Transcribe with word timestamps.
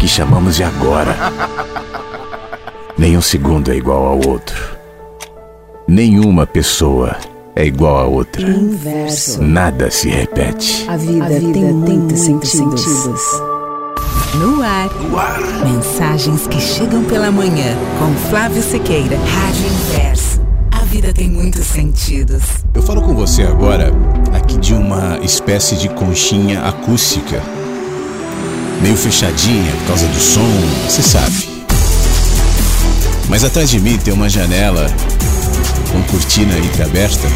que 0.00 0.08
chamamos 0.08 0.56
de 0.56 0.64
agora? 0.64 1.14
Nenhum 2.96 3.20
segundo 3.20 3.70
é 3.70 3.76
igual 3.76 4.06
ao 4.06 4.28
outro. 4.28 4.56
Nenhuma 5.86 6.46
pessoa 6.46 7.16
é 7.54 7.66
igual 7.66 7.98
a 7.98 8.04
outra. 8.06 8.48
Inverso. 8.48 9.42
Nada 9.42 9.90
se 9.90 10.08
repete. 10.08 10.86
A 10.88 10.96
vida, 10.96 11.24
A 11.24 11.28
vida 11.28 11.52
tem 11.52 11.52
tem 11.52 11.72
muitos 11.72 12.20
sentidos. 12.20 12.80
sentidos. 12.80 13.42
No 14.36 14.62
ar. 14.62 14.88
Mensagens 15.64 16.46
que 16.46 16.60
chegam 16.60 17.04
pela 17.04 17.30
manhã. 17.30 17.76
Com 17.98 18.14
Flávio 18.30 18.62
Sequeira. 18.62 19.16
Rádio 19.18 19.66
Inverso. 19.66 20.40
A 20.70 20.84
vida 20.84 21.12
tem 21.12 21.28
muitos 21.28 21.66
sentidos. 21.66 22.42
Eu 22.72 22.82
falo 22.82 23.02
com 23.02 23.14
você 23.14 23.42
agora 23.42 23.92
aqui 24.32 24.56
de 24.56 24.72
uma 24.72 25.18
espécie 25.22 25.76
de 25.76 25.88
conchinha 25.90 26.62
acústica. 26.62 27.42
Meio 28.80 28.96
fechadinha 28.96 29.72
por 29.72 29.88
causa 29.88 30.06
do 30.06 30.20
som, 30.20 30.48
você 30.88 31.02
sabe. 31.02 31.48
Mas 33.28 33.44
atrás 33.44 33.70
de 33.70 33.78
mim 33.78 33.98
tem 33.98 34.12
uma 34.12 34.28
janela 34.28 34.86
com 35.92 36.02
cortina 36.04 36.58
entreaberta. 36.58 37.28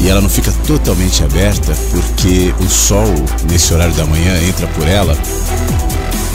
E 0.00 0.08
ela 0.08 0.20
não 0.20 0.28
fica 0.28 0.52
totalmente 0.66 1.22
aberta 1.22 1.74
porque 1.90 2.54
o 2.60 2.68
sol, 2.68 3.12
nesse 3.50 3.74
horário 3.74 3.94
da 3.94 4.06
manhã, 4.06 4.40
entra 4.48 4.66
por 4.68 4.86
ela 4.86 5.16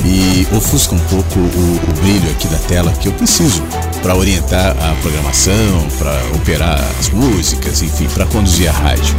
e 0.05 0.45
ofusca 0.55 0.93
um 0.95 0.99
pouco 0.99 1.39
o, 1.39 1.79
o 1.89 2.01
brilho 2.01 2.29
aqui 2.31 2.47
da 2.47 2.57
tela 2.57 2.91
que 2.91 3.07
eu 3.07 3.13
preciso 3.13 3.63
para 4.01 4.15
orientar 4.15 4.71
a 4.71 4.93
programação, 5.01 5.87
para 5.97 6.13
operar 6.35 6.79
as 6.99 7.09
músicas, 7.09 7.81
enfim, 7.81 8.07
para 8.13 8.25
conduzir 8.25 8.69
a 8.69 8.73
rádio. 8.73 9.15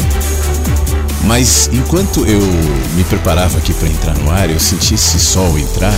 Mas 1.27 1.69
enquanto 1.73 2.25
eu 2.27 2.41
me 2.97 3.05
preparava 3.05 3.59
aqui 3.59 3.73
para 3.73 3.89
entrar 3.89 4.17
no 4.19 4.31
ar, 4.31 4.51
eu 4.51 4.61
senti 4.61 4.95
esse 4.95 5.19
sol 5.19 5.59
entrar. 5.59 5.95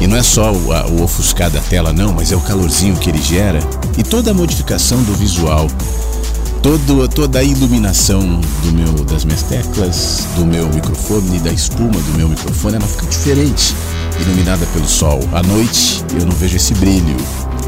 E 0.00 0.06
não 0.06 0.16
é 0.16 0.22
só 0.22 0.52
o, 0.52 0.72
a- 0.72 0.86
o 0.86 1.02
ofuscar 1.02 1.50
da 1.50 1.60
tela, 1.60 1.92
não, 1.92 2.12
mas 2.12 2.32
é 2.32 2.36
o 2.36 2.40
calorzinho 2.40 2.96
que 2.96 3.08
ele 3.10 3.20
gera 3.22 3.60
e 3.96 4.02
toda 4.02 4.30
a 4.30 4.34
modificação 4.34 5.02
do 5.04 5.14
visual, 5.14 5.68
todo, 6.62 7.08
toda 7.08 7.38
a 7.38 7.42
iluminação 7.42 8.20
do 8.62 8.72
meu, 8.72 9.04
das 9.04 9.24
minhas 9.24 9.42
teclas, 9.42 10.20
do 10.36 10.44
meu 10.44 10.68
microfone, 10.68 11.38
da 11.38 11.50
espuma 11.50 11.90
do 11.98 12.14
meu 12.16 12.28
microfone, 12.28 12.76
ela 12.76 12.86
fica 12.86 13.06
diferente, 13.06 13.74
iluminada 14.20 14.66
pelo 14.74 14.86
sol. 14.88 15.20
À 15.32 15.42
noite 15.42 16.04
eu 16.18 16.26
não 16.26 16.32
vejo 16.36 16.56
esse 16.56 16.74
brilho. 16.74 17.16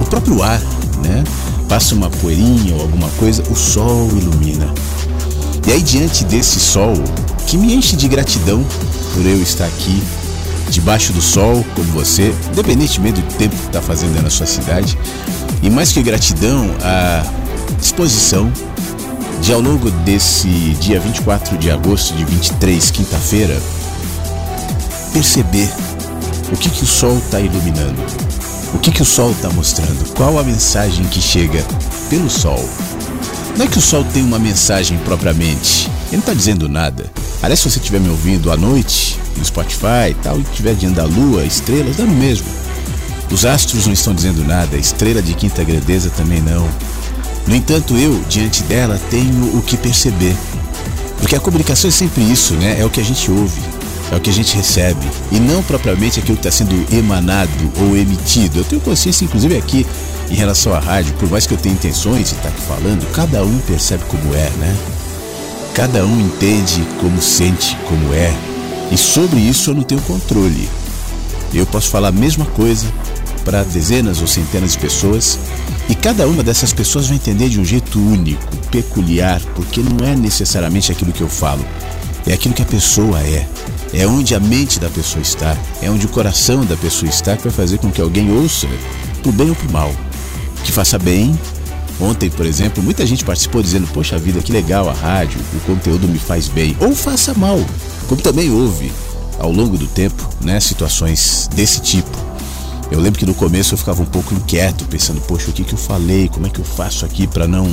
O 0.00 0.04
próprio 0.04 0.42
ar, 0.42 0.60
né? 1.02 1.24
Passa 1.66 1.94
uma 1.94 2.08
poeirinha 2.10 2.74
ou 2.74 2.82
alguma 2.82 3.08
coisa, 3.18 3.42
o 3.50 3.54
sol 3.56 4.08
ilumina. 4.16 4.72
E 5.66 5.72
aí, 5.72 5.82
diante 5.82 6.24
desse 6.24 6.60
sol, 6.60 6.94
que 7.46 7.56
me 7.56 7.74
enche 7.74 7.96
de 7.96 8.08
gratidão 8.08 8.64
por 9.14 9.24
eu 9.24 9.40
estar 9.42 9.66
aqui, 9.66 10.02
debaixo 10.70 11.12
do 11.12 11.20
sol, 11.20 11.64
como 11.74 11.92
você, 11.92 12.34
independentemente 12.52 13.20
do 13.20 13.34
tempo 13.34 13.56
que 13.56 13.66
está 13.66 13.80
fazendo 13.80 14.16
aí 14.16 14.22
na 14.22 14.30
sua 14.30 14.46
cidade, 14.46 14.98
e 15.62 15.70
mais 15.70 15.92
que 15.92 16.02
gratidão, 16.02 16.70
a 16.82 17.24
disposição 17.80 18.52
de, 19.40 19.52
ao 19.52 19.60
longo 19.60 19.90
desse 19.90 20.48
dia 20.80 21.00
24 21.00 21.56
de 21.58 21.70
agosto 21.70 22.14
de 22.14 22.24
23, 22.24 22.90
quinta-feira, 22.90 23.60
perceber 25.12 25.68
o 26.52 26.56
que, 26.56 26.70
que 26.70 26.82
o 26.82 26.86
sol 26.86 27.18
está 27.18 27.40
iluminando, 27.40 28.00
o 28.74 28.78
que, 28.78 28.90
que 28.90 29.02
o 29.02 29.04
sol 29.04 29.30
está 29.30 29.48
mostrando, 29.50 30.14
qual 30.14 30.38
a 30.38 30.42
mensagem 30.42 31.04
que 31.06 31.20
chega 31.20 31.64
pelo 32.08 32.28
sol. 32.28 32.68
Não 33.58 33.64
é 33.64 33.68
que 33.68 33.76
o 33.76 33.82
sol 33.82 34.04
tem 34.04 34.22
uma 34.22 34.38
mensagem 34.38 34.96
propriamente. 34.98 35.90
Ele 36.06 36.12
não 36.12 36.20
está 36.20 36.32
dizendo 36.32 36.68
nada. 36.68 37.10
Aliás, 37.42 37.58
se 37.58 37.68
você 37.68 37.80
estiver 37.80 37.98
me 37.98 38.08
ouvindo 38.08 38.52
à 38.52 38.56
noite, 38.56 39.18
no 39.36 39.44
Spotify 39.44 40.10
e 40.10 40.14
tal, 40.14 40.38
e 40.38 40.42
estiver 40.42 40.76
diante 40.76 40.94
da 40.94 41.02
lua, 41.02 41.44
estrelas, 41.44 41.96
dá 41.96 42.04
no 42.04 42.14
mesmo. 42.14 42.46
Os 43.28 43.44
astros 43.44 43.84
não 43.84 43.92
estão 43.92 44.14
dizendo 44.14 44.44
nada, 44.44 44.76
a 44.76 44.78
estrela 44.78 45.20
de 45.20 45.34
quinta 45.34 45.64
grandeza 45.64 46.08
também 46.10 46.40
não. 46.40 46.68
No 47.48 47.56
entanto, 47.56 47.96
eu, 47.96 48.22
diante 48.28 48.62
dela, 48.62 48.96
tenho 49.10 49.58
o 49.58 49.60
que 49.60 49.76
perceber. 49.76 50.36
Porque 51.18 51.34
a 51.34 51.40
comunicação 51.40 51.88
é 51.88 51.92
sempre 51.92 52.22
isso, 52.22 52.54
né? 52.54 52.76
É 52.78 52.84
o 52.84 52.90
que 52.90 53.00
a 53.00 53.04
gente 53.04 53.28
ouve, 53.28 53.60
é 54.12 54.14
o 54.14 54.20
que 54.20 54.30
a 54.30 54.32
gente 54.32 54.54
recebe. 54.54 55.04
E 55.32 55.40
não 55.40 55.64
propriamente 55.64 56.20
aquilo 56.20 56.38
que 56.38 56.46
está 56.46 56.64
sendo 56.64 56.86
emanado 56.96 57.72
ou 57.80 57.96
emitido. 57.96 58.60
Eu 58.60 58.64
tenho 58.64 58.80
consciência, 58.80 59.24
inclusive, 59.24 59.56
aqui 59.56 59.84
em 60.30 60.34
relação 60.34 60.74
à 60.74 60.78
rádio, 60.78 61.14
por 61.14 61.30
mais 61.30 61.46
que 61.46 61.54
eu 61.54 61.58
tenha 61.58 61.74
intenções 61.74 62.30
de 62.30 62.36
estar 62.36 62.48
aqui 62.48 62.60
falando, 62.62 63.10
cada 63.12 63.42
um 63.44 63.58
percebe 63.60 64.04
como 64.04 64.34
é, 64.34 64.50
né? 64.58 64.76
Cada 65.74 66.04
um 66.04 66.20
entende 66.20 66.86
como 67.00 67.20
sente, 67.22 67.76
como 67.86 68.12
é. 68.12 68.34
E 68.90 68.98
sobre 68.98 69.40
isso 69.40 69.70
eu 69.70 69.74
não 69.74 69.82
tenho 69.82 70.00
controle. 70.02 70.68
Eu 71.52 71.66
posso 71.66 71.88
falar 71.88 72.08
a 72.08 72.12
mesma 72.12 72.44
coisa 72.46 72.86
para 73.44 73.62
dezenas 73.62 74.20
ou 74.20 74.26
centenas 74.26 74.72
de 74.72 74.78
pessoas 74.78 75.38
e 75.88 75.94
cada 75.94 76.26
uma 76.26 76.42
dessas 76.42 76.72
pessoas 76.72 77.06
vai 77.06 77.16
entender 77.16 77.48
de 77.48 77.58
um 77.58 77.64
jeito 77.64 77.98
único, 77.98 78.56
peculiar, 78.70 79.40
porque 79.54 79.80
não 79.80 80.06
é 80.06 80.14
necessariamente 80.14 80.92
aquilo 80.92 81.12
que 81.12 81.22
eu 81.22 81.28
falo, 81.28 81.64
é 82.26 82.34
aquilo 82.34 82.54
que 82.54 82.62
a 82.62 82.66
pessoa 82.66 83.20
é. 83.20 83.46
É 83.94 84.06
onde 84.06 84.34
a 84.34 84.40
mente 84.40 84.78
da 84.78 84.90
pessoa 84.90 85.22
está, 85.22 85.56
é 85.80 85.90
onde 85.90 86.04
o 86.04 86.10
coração 86.10 86.62
da 86.66 86.76
pessoa 86.76 87.08
está 87.08 87.36
que 87.36 87.44
vai 87.44 87.52
fazer 87.52 87.78
com 87.78 87.90
que 87.90 88.02
alguém 88.02 88.30
ouça, 88.30 88.66
pro 89.22 89.32
bem 89.32 89.48
ou 89.48 89.54
pro 89.54 89.72
mal. 89.72 89.90
Que 90.64 90.72
faça 90.72 90.98
bem. 90.98 91.38
Ontem, 92.00 92.30
por 92.30 92.46
exemplo, 92.46 92.82
muita 92.82 93.04
gente 93.06 93.24
participou 93.24 93.62
dizendo: 93.62 93.88
Poxa 93.88 94.18
vida, 94.18 94.40
que 94.40 94.52
legal 94.52 94.88
a 94.88 94.92
rádio, 94.92 95.40
o 95.54 95.60
conteúdo 95.60 96.06
me 96.06 96.18
faz 96.18 96.48
bem. 96.48 96.76
Ou 96.80 96.94
faça 96.94 97.34
mal, 97.34 97.58
como 98.08 98.20
também 98.20 98.50
houve 98.50 98.92
ao 99.38 99.52
longo 99.52 99.78
do 99.78 99.86
tempo, 99.86 100.28
né, 100.40 100.58
situações 100.60 101.48
desse 101.54 101.80
tipo. 101.80 102.28
Eu 102.90 103.00
lembro 103.00 103.18
que 103.18 103.26
no 103.26 103.34
começo 103.34 103.74
eu 103.74 103.78
ficava 103.78 104.02
um 104.02 104.06
pouco 104.06 104.32
inquieto, 104.32 104.84
pensando, 104.86 105.20
poxa, 105.20 105.50
o 105.50 105.52
que, 105.52 105.62
que 105.62 105.74
eu 105.74 105.78
falei? 105.78 106.28
Como 106.28 106.46
é 106.46 106.50
que 106.50 106.58
eu 106.58 106.64
faço 106.64 107.04
aqui 107.04 107.26
para 107.26 107.46
não 107.46 107.68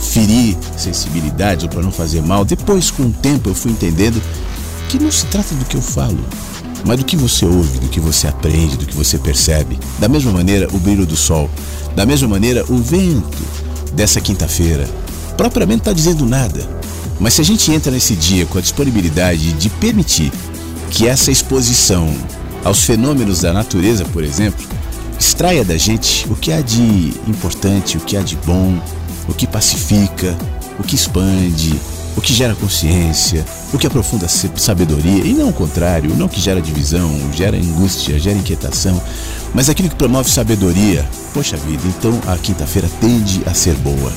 ferir 0.00 0.56
sensibilidades 0.76 1.64
ou 1.64 1.70
para 1.70 1.82
não 1.82 1.90
fazer 1.90 2.22
mal? 2.22 2.44
Depois, 2.44 2.90
com 2.90 3.04
o 3.04 3.12
tempo, 3.12 3.50
eu 3.50 3.54
fui 3.54 3.72
entendendo 3.72 4.22
que 4.88 4.98
não 4.98 5.10
se 5.10 5.26
trata 5.26 5.54
do 5.56 5.64
que 5.64 5.76
eu 5.76 5.82
falo, 5.82 6.18
mas 6.84 6.98
do 6.98 7.04
que 7.04 7.16
você 7.16 7.44
ouve, 7.44 7.80
do 7.80 7.88
que 7.88 7.98
você 7.98 8.28
aprende, 8.28 8.76
do 8.76 8.86
que 8.86 8.94
você 8.94 9.18
percebe. 9.18 9.78
Da 9.98 10.08
mesma 10.08 10.30
maneira, 10.30 10.68
o 10.72 10.78
brilho 10.78 11.04
do 11.04 11.16
sol. 11.16 11.50
Da 11.94 12.04
mesma 12.04 12.28
maneira, 12.28 12.64
o 12.68 12.76
vento 12.76 13.38
dessa 13.92 14.20
quinta-feira. 14.20 14.88
Propriamente 15.36 15.80
está 15.80 15.92
dizendo 15.92 16.26
nada. 16.26 16.68
Mas 17.20 17.34
se 17.34 17.40
a 17.40 17.44
gente 17.44 17.70
entra 17.70 17.92
nesse 17.92 18.14
dia 18.14 18.44
com 18.46 18.58
a 18.58 18.60
disponibilidade 18.60 19.52
de 19.52 19.68
permitir 19.68 20.32
que 20.90 21.06
essa 21.06 21.30
exposição 21.30 22.12
aos 22.64 22.84
fenômenos 22.84 23.40
da 23.40 23.52
natureza, 23.52 24.04
por 24.06 24.24
exemplo, 24.24 24.66
extraia 25.18 25.64
da 25.64 25.76
gente 25.76 26.26
o 26.30 26.34
que 26.34 26.52
há 26.52 26.60
de 26.60 27.12
importante, 27.26 27.96
o 27.96 28.00
que 28.00 28.16
há 28.16 28.22
de 28.22 28.36
bom, 28.36 28.80
o 29.28 29.34
que 29.34 29.46
pacifica, 29.46 30.36
o 30.78 30.82
que 30.82 30.96
expande, 30.96 31.74
o 32.16 32.20
que 32.20 32.32
gera 32.32 32.54
consciência, 32.54 33.44
o 33.72 33.78
que 33.78 33.86
aprofunda 33.86 34.28
sabedoria, 34.28 35.24
e 35.24 35.32
não 35.32 35.48
o 35.48 35.52
contrário, 35.52 36.14
não 36.14 36.28
que 36.28 36.40
gera 36.40 36.60
divisão, 36.60 37.10
gera 37.32 37.56
angústia, 37.56 38.18
gera 38.18 38.38
inquietação, 38.38 39.00
mas 39.52 39.68
aquilo 39.68 39.88
que 39.88 39.96
promove 39.96 40.30
sabedoria. 40.30 41.04
Poxa 41.32 41.56
vida, 41.56 41.82
então 41.86 42.20
a 42.26 42.36
quinta-feira 42.36 42.88
tende 43.00 43.42
a 43.46 43.54
ser 43.54 43.74
boa. 43.74 44.12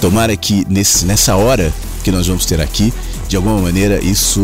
Tomara 0.00 0.36
que 0.36 0.66
nesse, 0.68 1.04
nessa 1.04 1.36
hora 1.36 1.72
que 2.02 2.10
nós 2.10 2.26
vamos 2.26 2.46
ter 2.46 2.60
aqui, 2.60 2.92
de 3.28 3.36
alguma 3.36 3.60
maneira 3.60 4.02
isso 4.02 4.42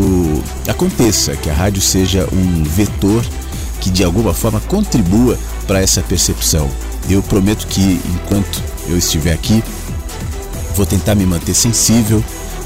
aconteça, 0.67 1.35
que 1.35 1.49
a 1.49 1.53
rádio 1.53 1.81
seja 1.81 2.27
um 2.31 2.63
vetor 2.63 3.23
que 3.79 3.89
de 3.89 4.03
alguma 4.03 4.33
forma 4.33 4.59
contribua 4.61 5.37
para 5.67 5.81
essa 5.81 6.01
percepção. 6.01 6.69
Eu 7.09 7.21
prometo 7.21 7.67
que 7.67 7.99
enquanto 8.05 8.63
eu 8.87 8.97
estiver 8.97 9.33
aqui, 9.33 9.63
vou 10.75 10.85
tentar 10.85 11.15
me 11.15 11.25
manter 11.25 11.53
sensível 11.53 12.23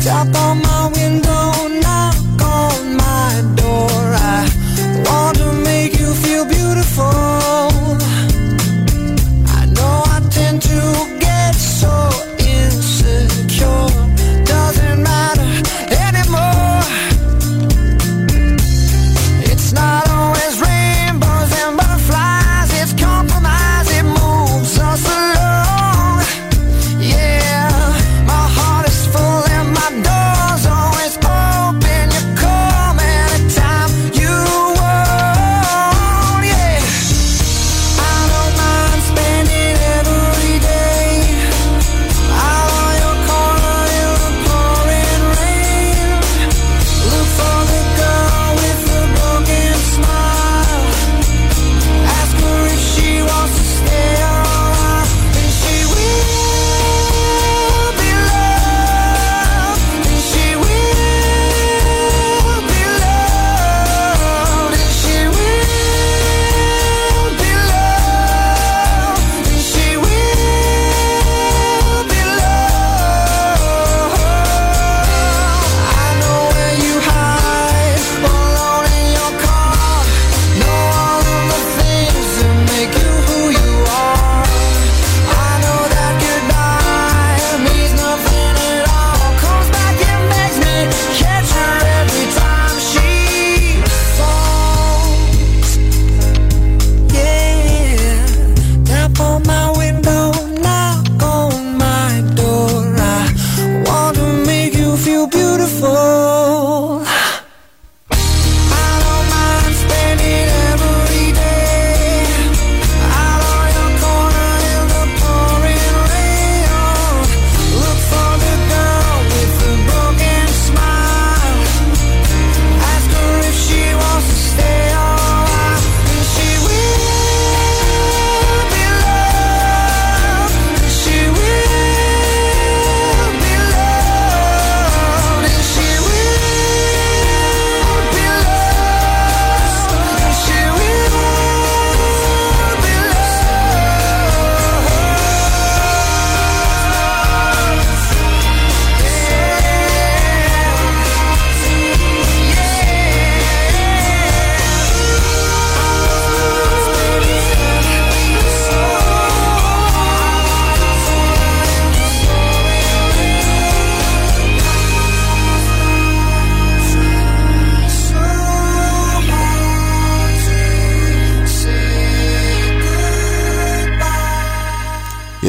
Shop 0.09 0.35
on 0.37 0.59
my 0.63 0.87
window 0.95 1.28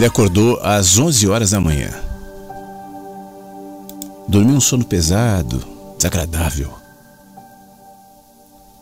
Ele 0.01 0.07
acordou 0.07 0.59
às 0.63 0.97
11 0.97 1.29
horas 1.29 1.51
da 1.51 1.61
manhã. 1.61 1.91
Dormiu 4.27 4.57
um 4.57 4.61
sono 4.61 4.83
pesado, 4.83 5.63
desagradável. 5.99 6.73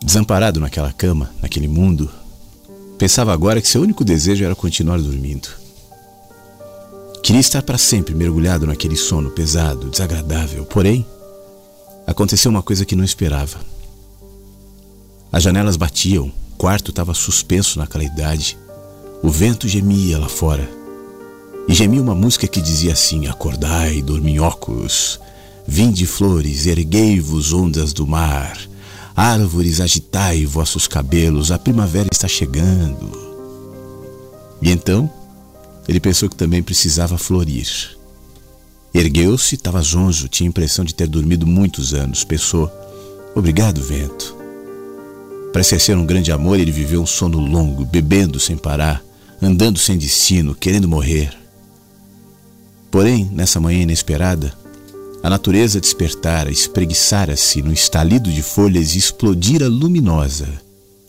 Desamparado 0.01 0.61
naquela 0.61 0.93
cama, 0.93 1.29
naquele 1.41 1.67
mundo, 1.67 2.09
pensava 2.97 3.33
agora 3.33 3.61
que 3.61 3.67
seu 3.67 3.81
único 3.81 4.05
desejo 4.05 4.45
era 4.45 4.55
continuar 4.55 4.97
dormindo. 4.97 5.49
Queria 7.21 7.41
estar 7.41 7.63
para 7.63 7.77
sempre 7.77 8.15
mergulhado 8.15 8.65
naquele 8.65 8.95
sono 8.95 9.29
pesado, 9.29 9.89
desagradável. 9.89 10.63
Porém, 10.63 11.05
aconteceu 12.07 12.49
uma 12.49 12.63
coisa 12.63 12.85
que 12.85 12.95
não 12.95 13.03
esperava. 13.03 13.59
As 15.33 15.43
janelas 15.43 15.75
batiam, 15.75 16.27
o 16.53 16.57
quarto 16.57 16.91
estava 16.91 17.13
suspenso 17.13 17.77
na 17.77 17.85
claridade. 17.85 18.57
O 19.21 19.29
vento 19.29 19.67
gemia 19.67 20.17
lá 20.17 20.29
fora. 20.29 20.78
E 21.69 21.73
gemia 21.75 22.01
uma 22.01 22.15
música 22.15 22.47
que 22.47 22.59
dizia 22.59 22.93
assim: 22.93 23.27
Acordai, 23.27 24.01
dorminhocos, 24.01 25.19
vinde 25.67 26.07
flores, 26.07 26.65
erguei-vos 26.65 27.53
ondas 27.53 27.93
do 27.93 28.07
mar. 28.07 28.59
Árvores, 29.15 29.79
agitai 29.79 30.47
vossos 30.47 30.87
cabelos, 30.87 31.51
a 31.51 31.59
primavera 31.59 32.09
está 32.11 32.27
chegando. 32.27 33.11
E 34.63 34.71
então, 34.71 35.07
ele 35.87 35.99
pensou 35.99 36.27
que 36.27 36.35
também 36.35 36.63
precisava 36.63 37.19
florir. 37.19 37.67
Ergueu-se, 38.91 39.53
estava 39.53 39.79
zonzo, 39.83 40.27
tinha 40.27 40.47
a 40.47 40.49
impressão 40.49 40.83
de 40.83 40.95
ter 40.95 41.05
dormido 41.05 41.45
muitos 41.45 41.93
anos. 41.93 42.23
Pensou: 42.23 42.67
Obrigado, 43.35 43.79
vento. 43.79 44.35
Para 45.53 45.61
ser 45.61 45.95
um 45.95 46.05
grande 46.05 46.31
amor, 46.31 46.59
ele 46.59 46.71
viveu 46.71 47.03
um 47.03 47.05
sono 47.05 47.39
longo, 47.39 47.85
bebendo 47.85 48.39
sem 48.39 48.57
parar, 48.57 49.03
andando 49.39 49.77
sem 49.77 49.99
destino, 49.99 50.55
querendo 50.55 50.89
morrer. 50.89 51.38
Porém, 52.91 53.29
nessa 53.31 53.59
manhã 53.59 53.81
inesperada, 53.83 54.53
a 55.21 55.29
natureza 55.29 55.81
despertara, 55.81 56.49
espreguiçara-se 56.49 57.61
no 57.61 57.73
estalido 57.73 58.31
de 58.31 58.41
folhas 58.41 58.95
e 58.95 58.97
explodira 58.97 59.67
luminosa, 59.67 60.47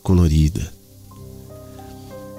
colorida. 0.03 0.73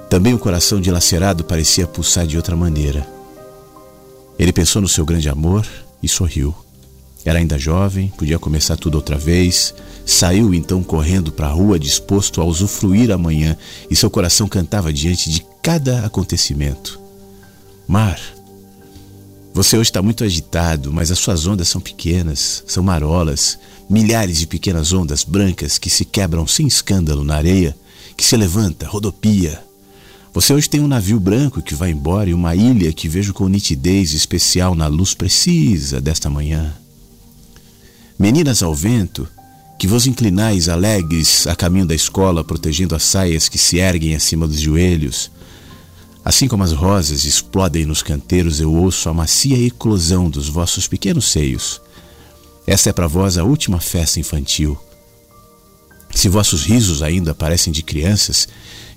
Também 0.10 0.33
o 0.33 0.39
coração 0.39 0.81
dilacerado 0.81 1.43
parecia 1.45 1.88
pulsar 1.88 2.27
de 2.27 2.36
outra 2.36 2.55
maneira. 2.55 3.07
Ele 4.38 4.51
pensou 4.51 4.81
no 4.81 4.89
seu 4.89 5.05
grande 5.05 5.29
amor 5.29 5.65
e 6.03 6.07
sorriu. 6.07 6.53
Era 7.24 7.39
ainda 7.39 7.57
jovem, 7.57 8.10
podia 8.17 8.38
começar 8.38 8.75
tudo 8.75 8.95
outra 8.95 9.17
vez. 9.17 9.74
Saiu 10.05 10.53
então 10.53 10.83
correndo 10.83 11.31
para 11.31 11.48
a 11.48 11.51
rua, 11.51 11.79
disposto 11.79 12.41
a 12.41 12.43
usufruir 12.43 13.12
amanhã, 13.12 13.55
e 13.89 13.95
seu 13.95 14.10
coração 14.10 14.48
cantava 14.48 14.91
diante 14.91 15.29
de 15.29 15.45
cada 15.62 16.05
acontecimento. 16.05 17.00
Mar, 17.88 18.19
você 19.53 19.75
hoje 19.75 19.89
está 19.89 20.01
muito 20.01 20.24
agitado, 20.24 20.93
mas 20.93 21.12
as 21.12 21.20
suas 21.20 21.46
ondas 21.46 21.67
são 21.67 21.81
pequenas, 21.81 22.63
são 22.65 22.81
marolas, 22.81 23.60
milhares 23.89 24.39
de 24.39 24.48
pequenas 24.48 24.93
ondas 24.93 25.25
brancas 25.25 25.77
que 25.77 25.89
se 25.89 26.05
quebram 26.05 26.48
sem 26.48 26.65
escândalo 26.65 27.24
na 27.24 27.36
areia, 27.36 27.75
que 28.15 28.24
se 28.24 28.38
levanta, 28.38 28.88
rodopia. 28.88 29.62
Você 30.34 30.53
hoje 30.53 30.70
tem 30.70 30.79
um 30.79 30.88
navio 30.88 31.20
branco 31.20 31.62
que 31.62 31.75
vai 31.75 31.91
embora 31.91 32.29
e 32.29 32.34
uma 32.34 32.55
ilha 32.55 32.93
que 32.93 33.10
vejo 33.10 33.34
com 33.34 33.50
nitidez 33.50 34.13
especial 34.13 34.74
na 34.74 34.88
luz 34.88 35.13
precisa 35.13 36.00
desta 36.00 36.29
manhã. 36.29 36.74
Meninas 38.17 38.63
ao 38.63 38.74
vento, 38.74 39.27
que 39.77 39.88
vos 39.88 40.08
inclinais 40.08 40.70
alegres 40.70 41.46
a 41.48 41.55
caminho 41.55 41.86
da 41.86 41.96
escola, 41.96 42.43
protegendo 42.43 42.96
as 42.96 43.03
saias 43.03 43.50
que 43.50 43.58
se 43.58 43.77
erguem 43.77 44.15
acima 44.15 44.48
dos 44.48 44.62
joelhos, 44.62 45.29
Assim 46.24 46.48
como 46.48 46.63
as 46.63 46.72
rosas 46.72 47.25
explodem 47.25 47.86
nos 47.86 48.04
canteiros, 48.04 48.60
eu 48.60 48.72
ouço 48.72 49.10
a 49.10 49.13
macia 49.13 49.58
eclosão 49.58 50.30
dos 50.30 50.48
vossos 50.48 50.88
pequenos 50.88 51.32
seios. 51.32 51.82
Esta 52.66 52.92
é 52.92 52.94
para 52.94 53.08
vós 53.08 53.38
a 53.38 53.44
última 53.44 53.80
festa 53.80 54.20
infantil. 54.20 54.78
Se 56.13 56.30
vossos 56.30 56.63
risos 56.63 57.01
ainda 57.01 57.34
parecem 57.34 57.74
de 57.74 57.82
crianças, 57.82 58.48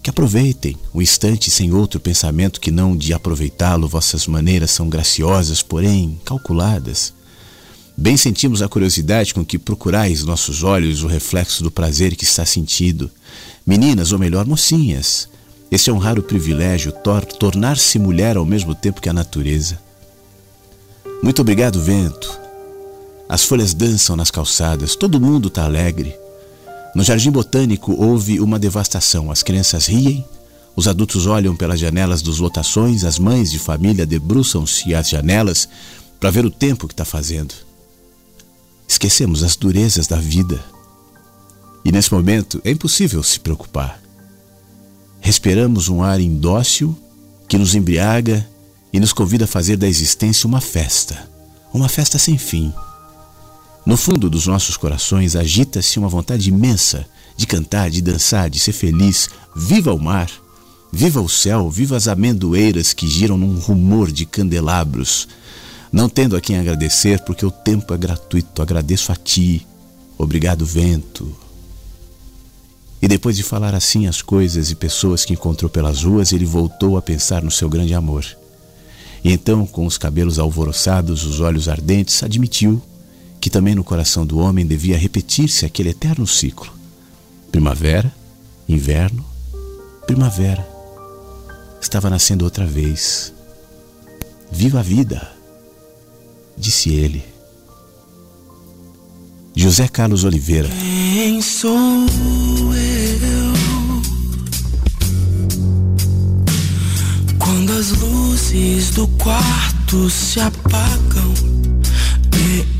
que 0.02 0.10
aproveitem 0.10 0.76
o 0.92 0.98
um 0.98 1.02
instante 1.02 1.50
sem 1.50 1.72
outro 1.72 1.98
pensamento 1.98 2.60
que 2.60 2.70
não 2.70 2.94
de 2.94 3.14
aproveitá-lo. 3.14 3.88
Vossas 3.88 4.26
maneiras 4.26 4.70
são 4.70 4.86
graciosas, 4.86 5.62
porém 5.62 6.20
calculadas. 6.26 7.14
Bem 7.96 8.16
sentimos 8.16 8.60
a 8.60 8.68
curiosidade 8.68 9.32
com 9.32 9.42
que 9.42 9.58
procurais 9.58 10.22
nossos 10.22 10.62
olhos 10.62 11.02
o 11.02 11.06
reflexo 11.06 11.62
do 11.62 11.70
prazer 11.70 12.16
que 12.16 12.24
está 12.24 12.44
sentido. 12.44 13.10
Meninas, 13.66 14.12
ou 14.12 14.18
melhor, 14.18 14.44
mocinhas, 14.44 15.26
esse 15.74 15.90
é 15.90 15.92
um 15.92 15.98
raro 15.98 16.22
privilégio, 16.22 16.92
tor 16.92 17.24
tornar-se 17.24 17.98
mulher 17.98 18.36
ao 18.36 18.44
mesmo 18.44 18.76
tempo 18.76 19.00
que 19.00 19.08
a 19.08 19.12
natureza. 19.12 19.76
Muito 21.20 21.42
obrigado, 21.42 21.82
vento. 21.82 22.38
As 23.28 23.42
folhas 23.42 23.74
dançam 23.74 24.14
nas 24.14 24.30
calçadas, 24.30 24.94
todo 24.94 25.20
mundo 25.20 25.48
está 25.48 25.64
alegre. 25.64 26.14
No 26.94 27.02
jardim 27.02 27.32
botânico 27.32 27.92
houve 27.92 28.38
uma 28.38 28.56
devastação. 28.56 29.32
As 29.32 29.42
crianças 29.42 29.86
riem, 29.86 30.24
os 30.76 30.86
adultos 30.86 31.26
olham 31.26 31.56
pelas 31.56 31.80
janelas 31.80 32.22
dos 32.22 32.38
lotações, 32.38 33.02
as 33.02 33.18
mães 33.18 33.50
de 33.50 33.58
família 33.58 34.06
debruçam-se 34.06 34.94
às 34.94 35.08
janelas 35.08 35.68
para 36.20 36.30
ver 36.30 36.46
o 36.46 36.52
tempo 36.52 36.86
que 36.86 36.94
está 36.94 37.04
fazendo. 37.04 37.52
Esquecemos 38.86 39.42
as 39.42 39.56
durezas 39.56 40.06
da 40.06 40.18
vida. 40.18 40.64
E 41.84 41.90
nesse 41.90 42.14
momento 42.14 42.62
é 42.64 42.70
impossível 42.70 43.24
se 43.24 43.40
preocupar. 43.40 44.03
Respiramos 45.24 45.88
um 45.88 46.02
ar 46.02 46.20
indócil 46.20 46.94
que 47.48 47.56
nos 47.56 47.74
embriaga 47.74 48.46
e 48.92 49.00
nos 49.00 49.10
convida 49.10 49.46
a 49.46 49.48
fazer 49.48 49.78
da 49.78 49.88
existência 49.88 50.46
uma 50.46 50.60
festa, 50.60 51.30
uma 51.72 51.88
festa 51.88 52.18
sem 52.18 52.36
fim. 52.36 52.70
No 53.86 53.96
fundo 53.96 54.28
dos 54.28 54.46
nossos 54.46 54.76
corações 54.76 55.34
agita-se 55.34 55.98
uma 55.98 56.10
vontade 56.10 56.50
imensa 56.50 57.06
de 57.38 57.46
cantar, 57.46 57.88
de 57.88 58.02
dançar, 58.02 58.50
de 58.50 58.58
ser 58.58 58.74
feliz. 58.74 59.30
Viva 59.56 59.94
o 59.94 59.98
mar, 59.98 60.30
viva 60.92 61.22
o 61.22 61.28
céu, 61.28 61.70
viva 61.70 61.96
as 61.96 62.06
amendoeiras 62.06 62.92
que 62.92 63.08
giram 63.08 63.38
num 63.38 63.58
rumor 63.58 64.12
de 64.12 64.26
candelabros. 64.26 65.26
Não 65.90 66.06
tendo 66.06 66.36
a 66.36 66.40
quem 66.42 66.58
agradecer, 66.58 67.20
porque 67.20 67.46
o 67.46 67.50
tempo 67.50 67.94
é 67.94 67.96
gratuito, 67.96 68.60
agradeço 68.60 69.10
a 69.10 69.16
ti. 69.16 69.66
Obrigado, 70.18 70.66
vento. 70.66 71.34
E 73.04 73.06
depois 73.06 73.36
de 73.36 73.42
falar 73.42 73.74
assim 73.74 74.06
as 74.06 74.22
coisas 74.22 74.70
e 74.70 74.74
pessoas 74.74 75.26
que 75.26 75.34
encontrou 75.34 75.68
pelas 75.68 76.04
ruas, 76.04 76.32
ele 76.32 76.46
voltou 76.46 76.96
a 76.96 77.02
pensar 77.02 77.42
no 77.42 77.50
seu 77.50 77.68
grande 77.68 77.92
amor. 77.92 78.24
E 79.22 79.30
então, 79.30 79.66
com 79.66 79.84
os 79.84 79.98
cabelos 79.98 80.38
alvoroçados, 80.38 81.22
os 81.22 81.38
olhos 81.38 81.68
ardentes, 81.68 82.22
admitiu 82.22 82.82
que 83.38 83.50
também 83.50 83.74
no 83.74 83.84
coração 83.84 84.24
do 84.24 84.38
homem 84.38 84.64
devia 84.64 84.96
repetir-se 84.96 85.66
aquele 85.66 85.90
eterno 85.90 86.26
ciclo: 86.26 86.72
primavera, 87.52 88.10
inverno, 88.66 89.22
primavera. 90.06 90.66
Estava 91.82 92.08
nascendo 92.08 92.42
outra 92.46 92.64
vez. 92.66 93.34
Viva 94.50 94.78
a 94.78 94.82
vida, 94.82 95.30
disse 96.56 96.88
ele. 96.88 97.33
José 99.56 99.86
Carlos 99.88 100.24
Oliveira. 100.24 100.68
Quem 100.68 101.40
sou 101.40 102.06
eu? 102.74 103.52
Quando 107.38 107.72
as 107.72 107.90
luzes 107.92 108.90
do 108.90 109.06
quarto 109.08 110.10
se 110.10 110.40
apagam, 110.40 111.34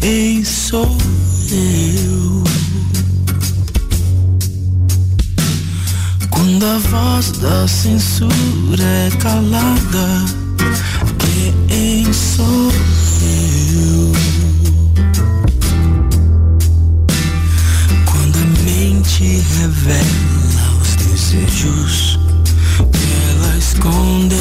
quem 0.00 0.44
sou 0.44 0.96
eu? 1.50 2.44
Quando 6.30 6.66
a 6.66 6.78
voz 6.78 7.30
da 7.38 7.68
censura 7.68 8.82
é 8.82 9.10
calada, 9.20 10.24
quem 11.68 12.12
sou 12.12 12.72
eu? 13.22 14.13
Te 19.24 19.40
revela 19.58 20.66
os 20.82 20.96
desejos 20.96 22.18
que 22.92 23.06
ela 23.30 23.56
escondeu. 23.56 24.36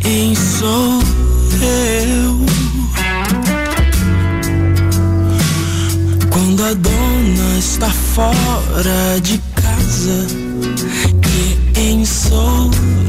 Quem 0.00 0.36
sou 0.36 1.02
eu? 1.60 2.46
Quando 6.30 6.62
a 6.62 6.74
dona 6.74 7.58
está 7.58 7.90
fora 7.90 9.20
de 9.20 9.38
casa, 9.56 10.26
quem 11.74 12.04
sou 12.04 12.70
eu. 12.98 13.03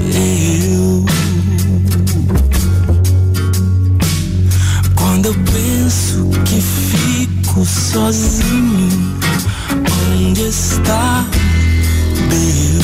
Sozinho. 7.65 8.89
Onde 10.13 10.47
está 10.47 11.25
Deus? 12.29 12.74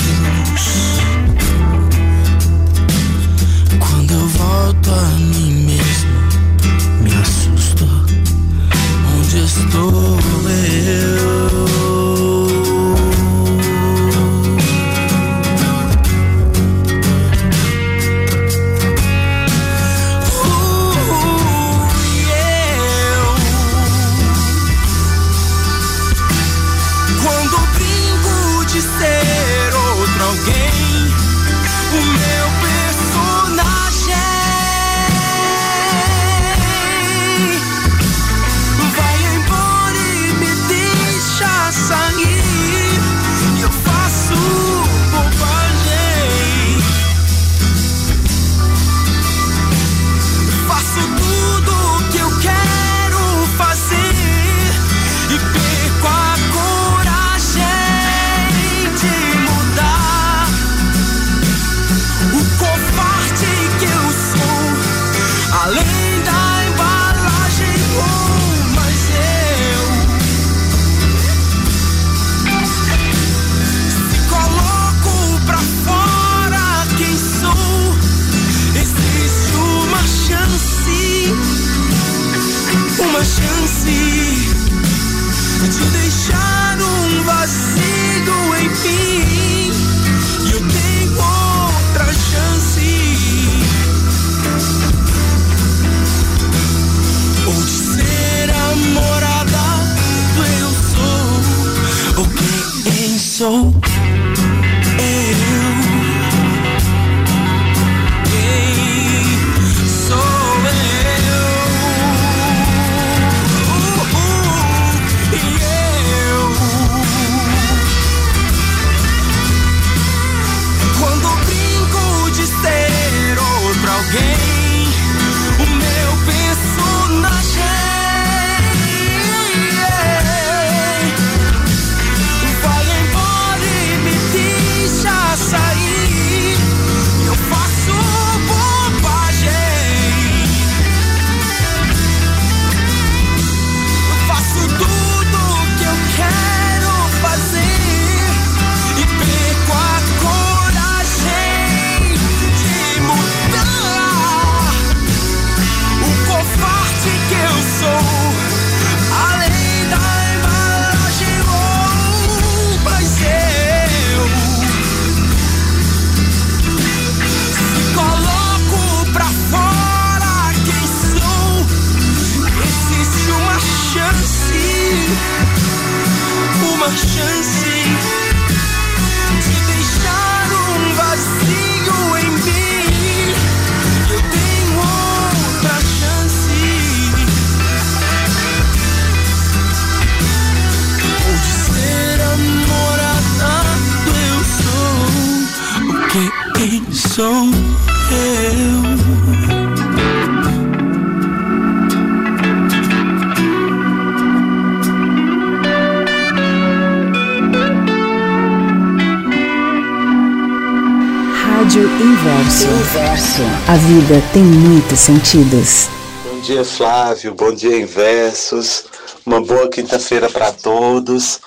Vida 213.82 214.22
tem 214.32 214.44
muitos 214.44 215.00
sentidos. 215.00 215.90
Bom 216.24 216.40
dia, 216.42 216.64
Flávio. 216.64 217.34
Bom 217.34 217.52
dia, 217.52 217.78
Inversos. 217.78 218.86
Uma 219.26 219.42
boa 219.42 219.68
quinta-feira 219.70 220.30
para 220.30 220.52
todos. 220.52 221.40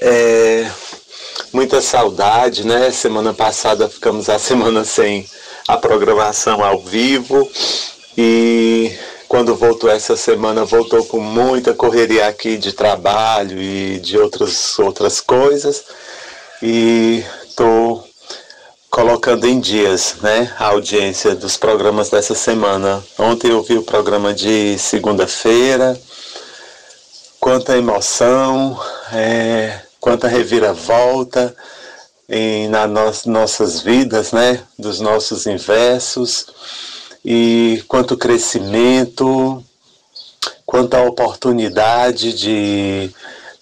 É... 0.00 0.68
Muita 1.52 1.80
saudade, 1.80 2.66
né? 2.66 2.90
Semana 2.90 3.32
passada 3.32 3.88
ficamos 3.88 4.28
a 4.28 4.36
semana 4.40 4.84
sem 4.84 5.28
a 5.68 5.76
programação 5.76 6.64
ao 6.64 6.80
vivo 6.80 7.48
e 8.18 8.92
quando 9.28 9.54
voltou 9.54 9.88
essa 9.88 10.16
semana 10.16 10.64
voltou 10.64 11.04
com 11.04 11.20
muita 11.20 11.72
correria 11.72 12.26
aqui 12.26 12.56
de 12.56 12.72
trabalho 12.72 13.60
e 13.60 13.98
de 13.98 14.16
outras 14.16 14.78
outras 14.78 15.20
coisas 15.20 15.84
e 16.62 17.24
tô 17.56 18.05
colocando 18.96 19.46
em 19.46 19.60
dias 19.60 20.16
né, 20.22 20.50
a 20.58 20.68
audiência 20.68 21.34
dos 21.34 21.58
programas 21.58 22.08
dessa 22.08 22.34
semana. 22.34 23.04
Ontem 23.18 23.50
eu 23.50 23.62
vi 23.62 23.76
o 23.76 23.82
programa 23.82 24.32
de 24.32 24.78
segunda-feira, 24.78 26.00
quanta 27.38 27.76
emoção, 27.76 28.80
é, 29.12 29.82
quanta 30.00 30.26
reviravolta 30.28 31.54
em, 32.26 32.68
nas 32.68 33.26
nossas 33.26 33.82
vidas, 33.82 34.32
né, 34.32 34.62
dos 34.78 34.98
nossos 34.98 35.46
inversos, 35.46 36.46
e 37.22 37.84
quanto 37.86 38.16
crescimento, 38.16 39.62
quanta 40.64 41.02
oportunidade 41.02 42.32
de 42.32 43.10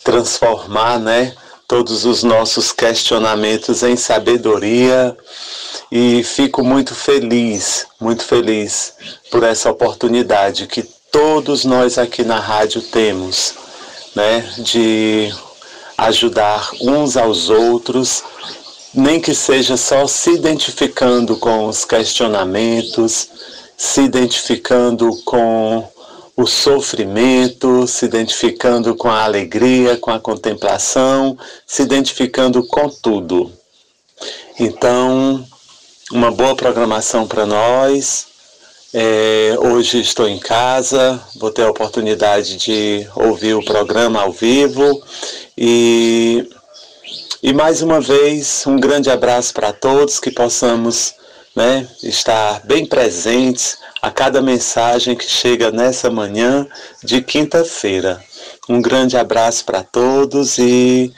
transformar, 0.05 1.01
né, 1.01 1.35
todos 1.67 2.05
os 2.05 2.23
nossos 2.23 2.73
questionamentos 2.73 3.83
em 3.83 3.97
sabedoria. 3.97 5.17
E 5.91 6.23
fico 6.25 6.65
muito 6.65 6.95
feliz, 6.95 7.87
muito 8.01 8.25
feliz 8.25 8.95
por 9.31 9.43
essa 9.43 9.71
oportunidade 9.71 10.67
que 10.67 10.83
todos 11.13 11.65
nós 11.65 11.99
aqui 11.99 12.25
na 12.25 12.41
rádio 12.41 12.83
temos, 12.83 13.55
né, 14.17 14.41
de 14.59 15.33
ajudar 15.97 16.69
uns 16.81 17.17
aos 17.17 17.51
outros, 17.51 18.25
nem 18.93 19.21
que 19.21 19.35
seja 19.35 19.77
só 19.77 20.07
se 20.07 20.31
identificando 20.31 21.37
com 21.37 21.67
os 21.67 21.85
questionamentos, 21.85 23.29
se 23.77 24.03
identificando 24.03 25.11
com 25.25 25.89
o 26.37 26.47
sofrimento, 26.47 27.87
se 27.87 28.07
identificando 28.07 28.95
com 28.97 29.09
a 29.09 29.23
alegria, 29.23 29.97
com 29.97 30.11
a 30.11 30.19
contemplação, 30.19 31.39
se 31.67 31.83
identificando 31.83 32.67
com 32.67 32.89
tudo. 32.89 33.53
Então, 34.59 35.47
uma 36.11 36.31
boa 36.31 36.57
programação 36.57 37.27
para 37.27 37.47
nós. 37.47 38.27
É, 38.93 39.57
hoje 39.59 40.01
estou 40.01 40.29
em 40.29 40.39
casa, 40.39 41.21
vou 41.37 41.51
ter 41.51 41.63
a 41.63 41.71
oportunidade 41.71 42.57
de 42.57 43.05
ouvir 43.17 43.55
o 43.55 43.65
programa 43.65 44.23
ao 44.23 44.31
vivo 44.31 45.03
e, 45.59 46.49
e 47.43 47.53
mais 47.53 47.83
uma 47.83 48.01
vez 48.01 48.63
um 48.69 48.77
grande 48.77 49.11
abraço 49.11 49.53
para 49.53 49.73
todos, 49.73 50.21
que 50.21 50.31
possamos 50.31 51.13
né, 51.55 51.87
estar 52.03 52.61
bem 52.65 52.85
presentes 52.85 53.79
a 54.03 54.11
cada 54.11 54.43
mensagem 54.43 55.17
que 55.17 55.25
chega 55.25 55.71
nessa 55.71 56.11
manhã 56.11 56.67
de 57.03 57.23
quinta-feira. 57.23 58.23
Um 58.69 58.83
grande 58.83 59.17
abraço 59.17 59.65
para 59.65 59.83
todos 59.83 60.59
e 60.59 61.13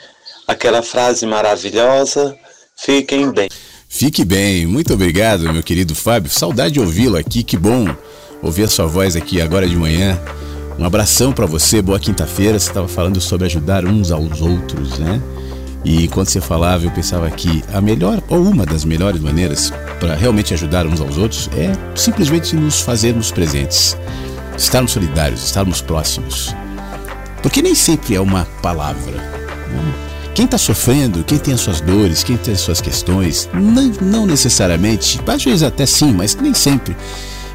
aquela 0.47 0.81
frase 0.81 1.25
maravilhosa: 1.25 2.37
fiquem 2.75 3.31
bem. 3.31 3.49
Fique 3.89 4.23
bem, 4.23 4.65
muito 4.65 4.93
obrigado, 4.93 5.51
meu 5.51 5.63
querido 5.63 5.95
Fábio. 5.95 6.29
Saudade 6.29 6.73
de 6.73 6.79
ouvi-lo 6.79 7.17
aqui, 7.17 7.41
que 7.41 7.57
bom 7.57 7.85
ouvir 8.41 8.63
a 8.63 8.67
sua 8.67 8.85
voz 8.85 9.15
aqui 9.15 9.41
agora 9.41 9.67
de 9.67 9.75
manhã. 9.75 10.19
Um 10.77 10.85
abração 10.85 11.33
para 11.33 11.45
você, 11.45 11.81
boa 11.81 11.99
quinta-feira. 11.99 12.59
Você 12.59 12.69
estava 12.69 12.87
falando 12.87 13.19
sobre 13.19 13.47
ajudar 13.47 13.85
uns 13.85 14.11
aos 14.11 14.41
outros, 14.41 14.99
né? 14.99 15.21
E 15.83 16.05
enquanto 16.05 16.29
você 16.29 16.41
falava, 16.41 16.85
eu 16.85 16.91
pensava 16.91 17.29
que 17.29 17.63
a 17.73 17.79
melhor, 17.79 18.21
ou 18.27 18.41
uma 18.43 18.65
das 18.65 18.83
melhores 18.83 19.21
maneiras 19.21 19.71
para 19.99 20.15
realmente 20.15 20.53
ajudar 20.53 20.85
uns 20.85 20.99
aos 20.99 21.17
outros 21.17 21.49
é 21.55 21.71
simplesmente 21.95 22.55
nos 22.55 22.81
fazermos 22.81 23.31
presentes, 23.31 23.97
estarmos 24.57 24.91
solidários, 24.91 25.43
estarmos 25.43 25.81
próximos. 25.81 26.53
Porque 27.41 27.61
nem 27.61 27.75
sempre 27.75 28.15
é 28.15 28.21
uma 28.21 28.45
palavra. 28.61 29.13
Né? 29.13 29.93
Quem 30.35 30.45
está 30.45 30.57
sofrendo, 30.57 31.23
quem 31.23 31.37
tem 31.37 31.53
as 31.53 31.61
suas 31.61 31.81
dores, 31.81 32.23
quem 32.23 32.37
tem 32.37 32.53
as 32.53 32.61
suas 32.61 32.81
questões, 32.81 33.49
não, 33.53 33.91
não 34.01 34.25
necessariamente, 34.25 35.19
às 35.25 35.43
vezes 35.43 35.63
até 35.63 35.85
sim, 35.85 36.11
mas 36.13 36.35
nem 36.35 36.53
sempre 36.53 36.95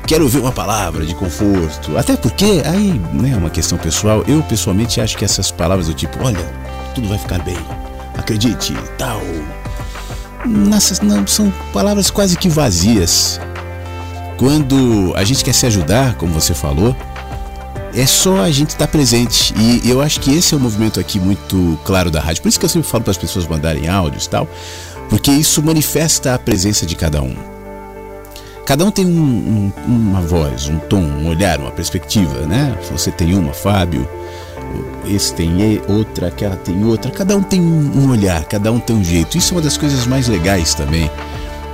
quer 0.07 0.21
ouvir 0.21 0.41
uma 0.41 0.53
palavra 0.53 1.07
de 1.07 1.15
conforto. 1.15 1.97
Até 1.97 2.17
porque, 2.17 2.63
aí, 2.65 3.01
né, 3.13 3.33
é 3.33 3.37
uma 3.37 3.51
questão 3.51 3.79
pessoal, 3.79 4.25
eu 4.27 4.43
pessoalmente 4.43 5.01
acho 5.01 5.17
que 5.17 5.25
essas 5.25 5.51
palavras 5.51 5.87
do 5.87 5.95
tipo, 5.95 6.19
olha, 6.25 6.45
tudo 6.95 7.09
vai 7.09 7.19
ficar 7.19 7.39
bem, 7.45 7.57
acredite, 8.23 8.75
tal. 8.97 9.21
Nessas, 10.47 11.01
não, 11.01 11.27
são 11.27 11.53
palavras 11.73 12.11
quase 12.11 12.37
que 12.37 12.49
vazias. 12.49 13.41
Quando 14.39 15.13
a 15.15 15.23
gente 15.23 15.45
quer 15.45 15.53
se 15.53 15.67
ajudar, 15.67 16.15
como 16.15 16.33
você 16.33 16.55
falou, 16.55 16.97
é 17.95 18.07
só 18.07 18.41
a 18.41 18.51
gente 18.51 18.71
estar 18.71 18.87
tá 18.87 18.91
presente. 18.91 19.55
E 19.57 19.89
eu 19.89 20.01
acho 20.01 20.21
que 20.21 20.35
esse 20.35 20.55
é 20.55 20.57
o 20.57 20.61
movimento 20.61 20.99
aqui 20.99 21.21
muito 21.21 21.79
claro 21.85 22.11
da 22.11 22.21
rádio. 22.21 22.43
Por 22.43 22.49
isso 22.49 22.59
que 22.59 22.65
eu 22.65 22.71
sempre 22.71 22.89
falo 22.89 23.05
para 23.05 23.11
as 23.11 23.19
pessoas 23.19 23.47
mandarem 23.47 23.89
áudios 23.89 24.25
e 24.25 24.31
tal, 24.31 24.49
porque 25.09 25.31
isso 25.31 25.63
manifesta 25.63 26.35
a 26.35 26.39
presença 26.39 26.87
de 26.87 26.97
cada 26.97 27.23
um. 27.23 27.37
Cada 28.65 28.85
um 28.85 28.91
tem 28.91 29.05
um, 29.05 29.11
um, 29.11 29.73
uma 29.87 30.21
voz, 30.21 30.69
um 30.69 30.79
tom, 30.79 31.03
um 31.03 31.29
olhar, 31.29 31.59
uma 31.59 31.73
perspectiva, 31.73 32.47
né? 32.47 32.77
Você 32.91 33.11
tem 33.11 33.35
uma, 33.35 33.53
Fábio, 33.53 34.09
esse 35.07 35.35
tem 35.35 35.81
outra, 35.89 36.29
aquela 36.29 36.57
tem 36.57 36.85
outra. 36.85 37.11
Cada 37.11 37.37
um 37.37 37.43
tem 37.43 37.61
um 37.61 38.11
olhar, 38.11 38.45
cada 38.45 38.71
um 38.71 38.79
tem 38.79 38.97
um 38.97 39.05
jeito. 39.05 39.37
Isso 39.37 39.55
é 39.55 39.57
uma 39.57 39.63
das 39.63 39.77
coisas 39.77 40.07
mais 40.07 40.29
legais 40.29 40.75
também. 40.75 41.11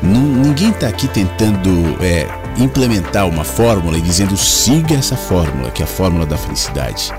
Ninguém 0.02 0.70
está 0.70 0.88
aqui 0.88 1.08
tentando 1.08 1.70
é, 2.00 2.26
implementar 2.56 3.28
uma 3.28 3.44
fórmula 3.44 3.98
e 3.98 4.00
dizendo 4.00 4.36
siga 4.36 4.94
essa 4.94 5.16
fórmula, 5.16 5.70
que 5.70 5.82
é 5.82 5.84
a 5.84 5.88
fórmula 5.88 6.24
da 6.24 6.36
felicidade. 6.36 7.12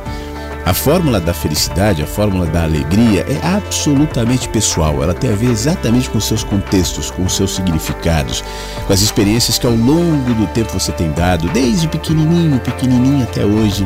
A 0.66 0.74
fórmula 0.74 1.20
da 1.20 1.34
felicidade, 1.34 2.04
a 2.04 2.06
fórmula 2.06 2.46
da 2.46 2.64
alegria 2.64 3.26
é 3.28 3.44
absolutamente 3.44 4.48
pessoal. 4.50 5.02
Ela 5.02 5.14
tem 5.14 5.32
a 5.32 5.36
ver 5.36 5.50
exatamente 5.50 6.10
com 6.10 6.20
seus 6.20 6.44
contextos, 6.44 7.10
com 7.10 7.28
seus 7.28 7.56
significados, 7.56 8.44
com 8.86 8.94
as 8.94 9.02
experiências 9.02 9.58
que 9.58 9.66
ao 9.66 9.74
longo 9.74 10.34
do 10.36 10.46
tempo 10.54 10.72
você 10.72 10.92
tem 10.92 11.12
dado, 11.12 11.50
desde 11.50 11.88
pequenininho, 11.88 12.60
pequenininho 12.60 13.24
até 13.24 13.44
hoje. 13.44 13.86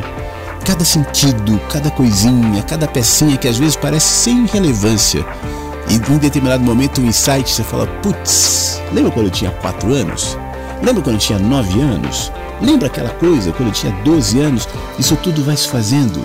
Cada 0.64 0.82
sentido, 0.84 1.60
cada 1.70 1.90
coisinha, 1.90 2.62
cada 2.62 2.88
pecinha 2.88 3.36
que 3.36 3.46
às 3.46 3.58
vezes 3.58 3.76
parece 3.76 4.06
sem 4.06 4.46
relevância. 4.46 5.24
E 5.90 5.94
em 5.94 6.18
determinado 6.18 6.64
momento, 6.64 7.02
um 7.02 7.06
insight, 7.06 7.50
você 7.50 7.62
fala: 7.62 7.86
Putz, 8.02 8.80
lembra 8.92 9.10
quando 9.10 9.26
eu 9.26 9.30
tinha 9.30 9.50
4 9.50 9.92
anos? 9.92 10.38
Lembra 10.82 11.02
quando 11.02 11.16
eu 11.16 11.20
tinha 11.20 11.38
9 11.38 11.80
anos? 11.80 12.32
Lembra 12.62 12.86
aquela 12.86 13.10
coisa 13.10 13.52
quando 13.52 13.68
eu 13.68 13.74
tinha 13.74 13.92
12 14.02 14.40
anos? 14.40 14.68
Isso 14.98 15.16
tudo 15.16 15.44
vai 15.44 15.56
se 15.56 15.68
fazendo 15.68 16.20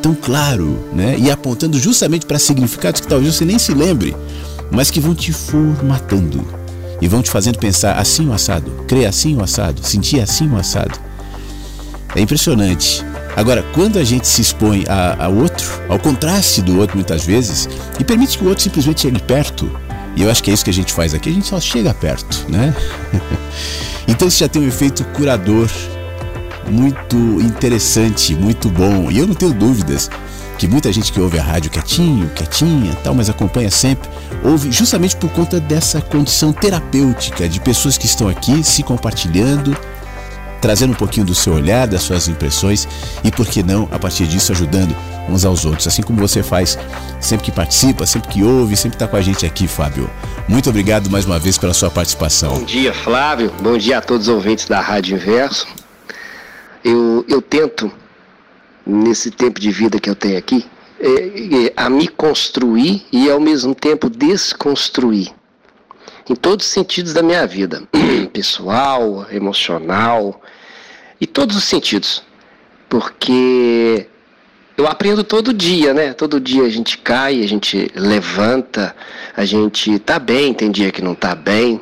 tão 0.00 0.14
claro, 0.14 0.78
né? 0.92 1.16
E 1.18 1.30
apontando 1.30 1.78
justamente 1.78 2.24
para 2.24 2.38
significados 2.38 3.02
que 3.02 3.06
talvez 3.06 3.34
você 3.34 3.44
nem 3.44 3.58
se 3.58 3.72
lembre, 3.72 4.16
mas 4.70 4.90
que 4.90 5.00
vão 5.00 5.14
te 5.14 5.32
formatando 5.32 6.46
e 7.00 7.08
vão 7.08 7.22
te 7.22 7.30
fazendo 7.30 7.58
pensar 7.58 7.98
assim 7.98 8.28
o 8.28 8.32
assado, 8.32 8.70
crer 8.88 9.06
assim 9.06 9.36
o 9.36 9.42
assado, 9.42 9.84
sentir 9.84 10.20
assim 10.20 10.48
o 10.48 10.56
assado. 10.56 10.98
É 12.14 12.20
impressionante. 12.20 13.04
Agora, 13.36 13.64
quando 13.72 13.98
a 13.98 14.04
gente 14.04 14.28
se 14.28 14.40
expõe 14.40 14.84
a, 14.88 15.24
a 15.24 15.28
outro, 15.28 15.68
ao 15.88 15.98
contraste 15.98 16.62
do 16.62 16.78
outro 16.78 16.96
muitas 16.96 17.24
vezes, 17.24 17.68
e 17.98 18.04
permite 18.04 18.38
que 18.38 18.44
o 18.44 18.48
outro 18.48 18.62
simplesmente 18.62 19.02
chegue 19.02 19.20
perto, 19.20 19.70
e 20.16 20.22
eu 20.22 20.30
acho 20.30 20.42
que 20.42 20.50
é 20.50 20.54
isso 20.54 20.64
que 20.64 20.70
a 20.70 20.74
gente 20.74 20.92
faz 20.92 21.12
aqui, 21.14 21.28
a 21.28 21.32
gente 21.32 21.46
só 21.46 21.60
chega 21.60 21.92
perto, 21.92 22.46
né? 22.48 22.74
então 24.06 24.28
isso 24.28 24.38
já 24.38 24.48
tem 24.48 24.62
um 24.62 24.68
efeito 24.68 25.04
curador 25.06 25.68
muito 26.70 27.16
interessante, 27.40 28.34
muito 28.34 28.68
bom. 28.68 29.10
E 29.10 29.18
eu 29.18 29.26
não 29.26 29.34
tenho 29.34 29.52
dúvidas 29.52 30.08
que 30.56 30.68
muita 30.68 30.92
gente 30.92 31.12
que 31.12 31.20
ouve 31.20 31.38
a 31.38 31.42
rádio 31.42 31.70
quietinho, 31.70 32.28
quietinha, 32.30 32.94
tal, 33.02 33.14
mas 33.14 33.28
acompanha 33.28 33.70
sempre, 33.70 34.08
ouve 34.44 34.70
justamente 34.70 35.16
por 35.16 35.30
conta 35.30 35.58
dessa 35.58 36.00
condição 36.00 36.52
terapêutica 36.52 37.48
de 37.48 37.60
pessoas 37.60 37.98
que 37.98 38.06
estão 38.06 38.28
aqui 38.28 38.62
se 38.62 38.82
compartilhando, 38.82 39.76
trazendo 40.64 40.92
um 40.92 40.96
pouquinho 40.96 41.26
do 41.26 41.34
seu 41.34 41.52
olhar, 41.52 41.86
das 41.86 42.00
suas 42.00 42.26
impressões 42.26 42.88
e, 43.22 43.30
por 43.30 43.46
que 43.46 43.62
não, 43.62 43.86
a 43.92 43.98
partir 43.98 44.26
disso, 44.26 44.50
ajudando 44.50 44.96
uns 45.28 45.44
aos 45.44 45.66
outros, 45.66 45.86
assim 45.86 46.00
como 46.00 46.18
você 46.18 46.42
faz 46.42 46.78
sempre 47.20 47.44
que 47.44 47.52
participa, 47.52 48.06
sempre 48.06 48.30
que 48.30 48.42
ouve, 48.42 48.74
sempre 48.74 48.96
está 48.96 49.06
com 49.06 49.14
a 49.14 49.20
gente 49.20 49.44
aqui, 49.44 49.68
Fábio. 49.68 50.08
Muito 50.48 50.70
obrigado 50.70 51.10
mais 51.10 51.26
uma 51.26 51.38
vez 51.38 51.58
pela 51.58 51.74
sua 51.74 51.90
participação. 51.90 52.54
Bom 52.54 52.64
dia, 52.64 52.94
Flávio. 52.94 53.52
Bom 53.60 53.76
dia 53.76 53.98
a 53.98 54.00
todos 54.00 54.26
os 54.26 54.34
ouvintes 54.34 54.64
da 54.64 54.80
Rádio 54.80 55.18
Inverso. 55.18 55.66
Eu, 56.82 57.26
eu 57.28 57.42
tento, 57.42 57.92
nesse 58.86 59.30
tempo 59.30 59.60
de 59.60 59.70
vida 59.70 60.00
que 60.00 60.08
eu 60.08 60.14
tenho 60.14 60.38
aqui, 60.38 60.64
é, 60.98 61.66
é, 61.66 61.72
a 61.76 61.90
me 61.90 62.08
construir 62.08 63.04
e 63.12 63.30
ao 63.30 63.38
mesmo 63.38 63.74
tempo 63.74 64.08
desconstruir. 64.08 65.30
Em 66.26 66.34
todos 66.34 66.64
os 66.64 66.72
sentidos 66.72 67.12
da 67.12 67.22
minha 67.22 67.46
vida, 67.46 67.82
pessoal, 68.32 69.26
emocional, 69.30 70.40
e 71.24 71.26
todos 71.26 71.56
os 71.56 71.64
sentidos. 71.64 72.22
Porque 72.86 74.06
eu 74.76 74.86
aprendo 74.86 75.24
todo 75.24 75.54
dia, 75.54 75.94
né? 75.94 76.12
Todo 76.12 76.38
dia 76.38 76.64
a 76.64 76.68
gente 76.68 76.98
cai, 76.98 77.42
a 77.42 77.48
gente 77.48 77.90
levanta, 77.94 78.94
a 79.34 79.44
gente 79.46 79.98
tá 79.98 80.18
bem, 80.18 80.52
tem 80.52 80.70
dia 80.70 80.92
que 80.92 81.00
não 81.00 81.14
tá 81.14 81.34
bem. 81.34 81.80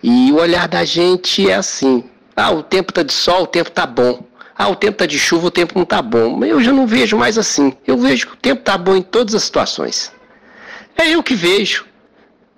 E 0.00 0.30
o 0.30 0.36
olhar 0.36 0.68
da 0.68 0.84
gente 0.84 1.50
é 1.50 1.56
assim: 1.56 2.04
ah, 2.36 2.52
o 2.52 2.62
tempo 2.62 2.92
tá 2.92 3.02
de 3.02 3.12
sol, 3.12 3.42
o 3.42 3.46
tempo 3.46 3.70
tá 3.72 3.84
bom. 3.84 4.24
Ah, 4.56 4.68
o 4.68 4.76
tempo 4.76 4.92
está 4.92 5.04
de 5.04 5.18
chuva, 5.18 5.48
o 5.48 5.50
tempo 5.50 5.72
não 5.74 5.82
está 5.82 6.00
bom. 6.00 6.42
Eu 6.44 6.62
já 6.62 6.72
não 6.72 6.86
vejo 6.86 7.18
mais 7.18 7.36
assim. 7.36 7.74
Eu 7.86 7.98
vejo 7.98 8.28
que 8.28 8.32
o 8.34 8.36
tempo 8.36 8.60
está 8.60 8.78
bom 8.78 8.94
em 8.94 9.02
todas 9.02 9.34
as 9.34 9.42
situações. 9.42 10.12
É 10.96 11.08
eu 11.10 11.22
que 11.24 11.34
vejo. 11.34 11.84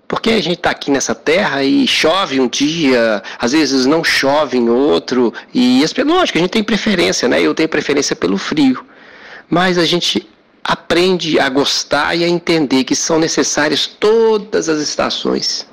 Porque 0.09 0.31
a 0.31 0.42
gente 0.42 0.57
está 0.57 0.71
aqui 0.71 0.90
nessa 0.90 1.14
terra 1.14 1.62
e 1.62 1.87
chove 1.87 2.40
um 2.40 2.49
dia, 2.49 3.23
às 3.38 3.53
vezes 3.53 3.85
não 3.85 4.03
chove 4.03 4.57
em 4.57 4.71
outro. 4.71 5.35
E 5.53 5.85
lógico, 6.03 6.38
a 6.38 6.40
gente 6.40 6.51
tem 6.51 6.64
preferência, 6.64 7.29
né? 7.29 7.42
Eu 7.42 7.55
tenho 7.55 7.68
preferência 7.68 8.16
pelo 8.16 8.38
frio. 8.38 8.83
Mas 9.51 9.77
a 9.77 9.85
gente 9.85 10.27
aprende 10.64 11.38
a 11.38 11.49
gostar 11.51 12.14
e 12.14 12.25
a 12.25 12.29
entender 12.29 12.85
que 12.85 12.97
são 12.97 13.18
necessárias 13.18 13.87
todas 13.87 14.71
as 14.71 14.81
estações. 14.81 15.66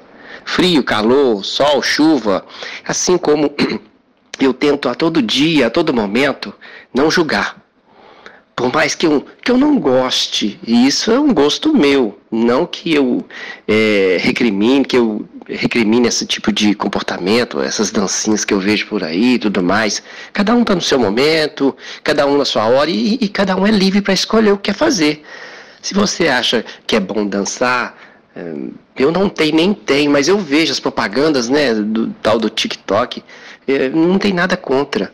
Frio, 0.44 0.84
calor, 0.84 1.44
sol, 1.44 1.82
chuva, 1.82 2.46
assim 2.86 3.18
como 3.18 3.54
eu 4.40 4.54
tento 4.54 4.90
a 4.90 4.96
todo 4.96 5.22
dia, 5.22 5.68
a 5.68 5.70
todo 5.70 5.94
momento, 5.94 6.54
não 6.94 7.10
julgar. 7.10 7.65
Por 8.56 8.72
mais 8.74 8.96
que 8.96 9.06
eu, 9.06 9.26
que 9.44 9.52
eu 9.52 9.58
não 9.58 9.78
goste, 9.78 10.58
e 10.66 10.88
isso 10.88 11.12
é 11.12 11.20
um 11.20 11.34
gosto 11.34 11.76
meu, 11.76 12.18
não 12.32 12.66
que 12.66 12.94
eu 12.94 13.26
é, 13.68 14.18
recrimine, 14.22 14.86
que 14.86 14.98
eu 14.98 15.28
recrimine 15.48 16.08
esse 16.08 16.26
tipo 16.26 16.54
de 16.54 16.74
comportamento, 16.74 17.60
essas 17.62 17.92
dancinhas 17.92 18.46
que 18.46 18.54
eu 18.54 18.60
vejo 18.60 18.88
por 18.88 19.04
aí 19.04 19.34
e 19.34 19.40
tudo 19.40 19.62
mais. 19.62 20.02
Cada 20.32 20.56
um 20.56 20.62
está 20.62 20.74
no 20.74 20.82
seu 20.82 20.98
momento, 20.98 21.76
cada 22.02 22.26
um 22.26 22.38
na 22.38 22.46
sua 22.46 22.66
hora, 22.68 22.90
e, 22.90 23.18
e 23.20 23.28
cada 23.28 23.58
um 23.58 23.68
é 23.68 23.72
livre 23.72 24.02
para 24.02 24.14
escolher 24.14 24.54
o 24.54 24.58
que 24.58 24.72
quer 24.72 24.78
fazer. 24.78 25.22
Se 25.82 25.94
você 25.94 26.30
acha 26.30 26.64
que 26.88 26.96
é 26.96 27.00
bom 27.00 27.28
dançar, 27.28 27.98
é, 28.36 28.54
eu 28.98 29.12
não 29.12 29.30
tenho 29.30 29.56
nem 29.56 29.74
tenho, 29.74 30.10
mas 30.10 30.28
eu 30.28 30.40
vejo 30.40 30.72
as 30.72 30.80
propagandas 30.80 31.50
né, 31.50 31.74
do 31.74 32.08
tal 32.24 32.40
do 32.40 32.50
TikTok. 32.50 33.22
É, 33.68 33.90
não 33.90 34.18
tem 34.18 34.34
nada 34.34 34.56
contra. 34.56 35.12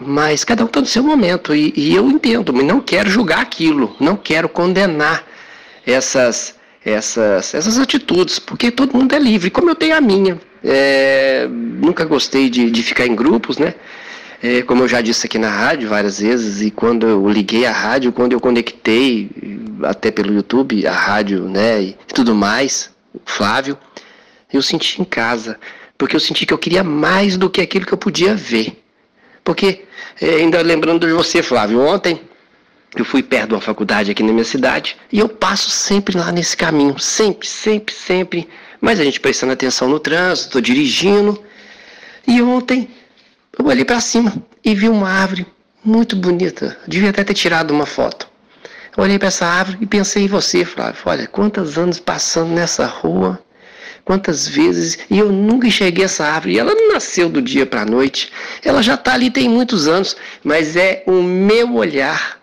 Mas 0.00 0.44
cada 0.44 0.62
um 0.62 0.66
está 0.66 0.80
no 0.80 0.86
seu 0.86 1.02
momento 1.02 1.54
e, 1.54 1.72
e 1.76 1.94
eu 1.94 2.08
entendo, 2.08 2.52
mas 2.52 2.64
não 2.64 2.80
quero 2.80 3.10
julgar 3.10 3.40
aquilo, 3.40 3.96
não 3.98 4.16
quero 4.16 4.48
condenar 4.48 5.24
essas, 5.84 6.54
essas, 6.84 7.54
essas 7.54 7.78
atitudes, 7.78 8.38
porque 8.38 8.70
todo 8.70 8.96
mundo 8.96 9.12
é 9.12 9.18
livre, 9.18 9.50
como 9.50 9.70
eu 9.70 9.74
tenho 9.74 9.96
a 9.96 10.00
minha. 10.00 10.40
É, 10.62 11.48
nunca 11.50 12.04
gostei 12.04 12.48
de, 12.48 12.70
de 12.70 12.82
ficar 12.82 13.06
em 13.06 13.14
grupos, 13.14 13.58
né? 13.58 13.74
É, 14.40 14.62
como 14.62 14.84
eu 14.84 14.88
já 14.88 15.00
disse 15.00 15.26
aqui 15.26 15.36
na 15.36 15.50
rádio 15.50 15.88
várias 15.88 16.20
vezes, 16.20 16.62
e 16.62 16.70
quando 16.70 17.06
eu 17.08 17.28
liguei 17.28 17.66
a 17.66 17.72
rádio, 17.72 18.12
quando 18.12 18.32
eu 18.32 18.40
conectei, 18.40 19.28
até 19.82 20.12
pelo 20.12 20.32
YouTube, 20.32 20.86
a 20.86 20.92
rádio, 20.92 21.48
né, 21.48 21.82
e 21.82 21.96
tudo 22.14 22.34
mais, 22.36 22.90
Flávio, 23.24 23.76
eu 24.52 24.62
senti 24.62 25.02
em 25.02 25.04
casa, 25.04 25.58
porque 25.96 26.14
eu 26.14 26.20
senti 26.20 26.46
que 26.46 26.54
eu 26.54 26.58
queria 26.58 26.84
mais 26.84 27.36
do 27.36 27.50
que 27.50 27.60
aquilo 27.60 27.84
que 27.84 27.92
eu 27.92 27.98
podia 27.98 28.34
ver. 28.34 28.78
Porque, 29.48 29.86
é, 30.20 30.26
ainda 30.34 30.60
lembrando 30.60 31.06
de 31.06 31.12
você, 31.14 31.42
Flávio, 31.42 31.80
ontem 31.80 32.20
eu 32.94 33.02
fui 33.02 33.22
perto 33.22 33.48
de 33.48 33.54
uma 33.54 33.62
faculdade 33.62 34.10
aqui 34.10 34.22
na 34.22 34.30
minha 34.30 34.44
cidade 34.44 34.94
e 35.10 35.20
eu 35.20 35.26
passo 35.26 35.70
sempre 35.70 36.18
lá 36.18 36.30
nesse 36.30 36.54
caminho, 36.54 36.98
sempre, 36.98 37.48
sempre, 37.48 37.94
sempre. 37.94 38.46
Mas 38.78 39.00
a 39.00 39.04
gente 39.04 39.18
prestando 39.18 39.54
atenção 39.54 39.88
no 39.88 39.98
trânsito, 39.98 40.60
dirigindo. 40.60 41.42
E 42.26 42.42
ontem 42.42 42.90
eu 43.58 43.64
olhei 43.64 43.86
para 43.86 44.02
cima 44.02 44.34
e 44.62 44.74
vi 44.74 44.86
uma 44.86 45.08
árvore 45.08 45.46
muito 45.82 46.14
bonita. 46.14 46.76
Devia 46.86 47.08
até 47.08 47.24
ter 47.24 47.32
tirado 47.32 47.70
uma 47.70 47.86
foto. 47.86 48.28
Eu 48.94 49.02
olhei 49.02 49.18
para 49.18 49.28
essa 49.28 49.46
árvore 49.46 49.78
e 49.80 49.86
pensei 49.86 50.24
em 50.24 50.28
você, 50.28 50.62
Flávio. 50.62 51.00
Olha, 51.06 51.26
quantos 51.26 51.78
anos 51.78 51.98
passando 51.98 52.50
nessa 52.50 52.84
rua, 52.84 53.42
quantas 54.08 54.48
vezes, 54.48 54.98
e 55.10 55.18
eu 55.18 55.30
nunca 55.30 55.66
enxerguei 55.66 56.02
essa 56.02 56.24
árvore. 56.24 56.54
E 56.54 56.58
ela 56.58 56.74
não 56.74 56.94
nasceu 56.94 57.28
do 57.28 57.42
dia 57.42 57.66
para 57.66 57.82
a 57.82 57.84
noite. 57.84 58.32
Ela 58.64 58.82
já 58.82 58.94
está 58.94 59.12
ali 59.12 59.30
tem 59.30 59.50
muitos 59.50 59.86
anos, 59.86 60.16
mas 60.42 60.76
é 60.76 61.02
o 61.06 61.22
meu 61.22 61.74
olhar 61.74 62.40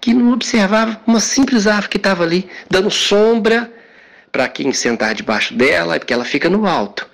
que 0.00 0.14
não 0.14 0.32
observava 0.32 0.98
uma 1.06 1.20
simples 1.20 1.66
árvore 1.66 1.90
que 1.90 1.98
estava 1.98 2.24
ali, 2.24 2.48
dando 2.70 2.90
sombra 2.90 3.70
para 4.32 4.48
quem 4.48 4.72
sentar 4.72 5.14
debaixo 5.14 5.52
dela, 5.52 5.98
porque 5.98 6.14
ela 6.14 6.24
fica 6.24 6.48
no 6.48 6.66
alto 6.66 7.06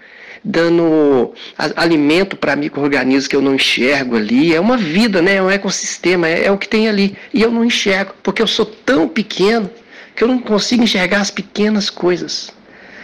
dando 0.42 1.34
alimento 1.76 2.34
para 2.34 2.56
micro-organismos 2.56 3.26
que 3.26 3.36
eu 3.36 3.42
não 3.42 3.56
enxergo 3.56 4.16
ali. 4.16 4.54
É 4.54 4.60
uma 4.60 4.76
vida, 4.76 5.20
né? 5.20 5.34
é 5.34 5.42
um 5.42 5.50
ecossistema, 5.50 6.28
é, 6.28 6.46
é 6.46 6.50
o 6.50 6.56
que 6.56 6.68
tem 6.68 6.88
ali. 6.88 7.14
E 7.34 7.42
eu 7.42 7.50
não 7.50 7.62
enxergo, 7.62 8.14
porque 8.22 8.40
eu 8.40 8.46
sou 8.46 8.64
tão 8.64 9.06
pequeno 9.06 9.68
que 10.14 10.24
eu 10.24 10.28
não 10.28 10.38
consigo 10.38 10.84
enxergar 10.84 11.20
as 11.20 11.30
pequenas 11.30 11.90
coisas. 11.90 12.50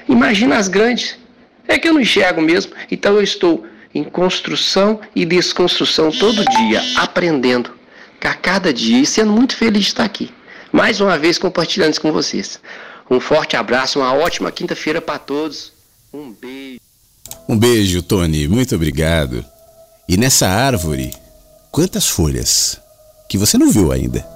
Imagina 0.08 0.56
as 0.56 0.68
grandes. 0.68 1.16
É 1.68 1.78
que 1.78 1.88
eu 1.88 1.94
não 1.94 2.00
enxergo 2.00 2.40
mesmo. 2.40 2.72
Então 2.90 3.14
eu 3.14 3.22
estou 3.22 3.66
em 3.94 4.04
construção 4.04 5.00
e 5.14 5.24
desconstrução 5.24 6.10
todo 6.10 6.44
dia, 6.44 6.82
aprendendo 6.96 7.76
a 8.22 8.34
cada 8.34 8.72
dia 8.72 9.00
e 9.00 9.06
sendo 9.06 9.32
muito 9.32 9.56
feliz 9.56 9.82
de 9.82 9.88
estar 9.88 10.04
aqui. 10.04 10.30
Mais 10.72 11.00
uma 11.00 11.16
vez 11.16 11.38
compartilhando 11.38 11.92
isso 11.92 12.00
com 12.00 12.12
vocês. 12.12 12.60
Um 13.08 13.20
forte 13.20 13.56
abraço, 13.56 14.00
uma 14.00 14.12
ótima 14.12 14.50
quinta-feira 14.50 15.00
para 15.00 15.18
todos. 15.18 15.72
Um 16.12 16.32
beijo. 16.32 16.80
Um 17.48 17.56
beijo, 17.56 18.02
Tony. 18.02 18.48
Muito 18.48 18.74
obrigado. 18.74 19.44
E 20.08 20.16
nessa 20.16 20.48
árvore, 20.48 21.14
quantas 21.70 22.08
folhas 22.08 22.80
que 23.28 23.38
você 23.38 23.56
não 23.56 23.70
viu 23.70 23.92
ainda? 23.92 24.26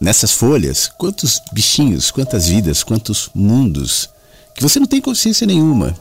Nessas 0.00 0.32
folhas, 0.32 0.88
quantos 0.98 1.40
bichinhos, 1.52 2.10
quantas 2.10 2.48
vidas, 2.48 2.82
quantos 2.82 3.30
mundos 3.34 4.10
que 4.58 4.62
você 4.64 4.80
não 4.80 4.88
tem 4.88 5.00
consciência 5.00 5.46
nenhuma. 5.46 5.96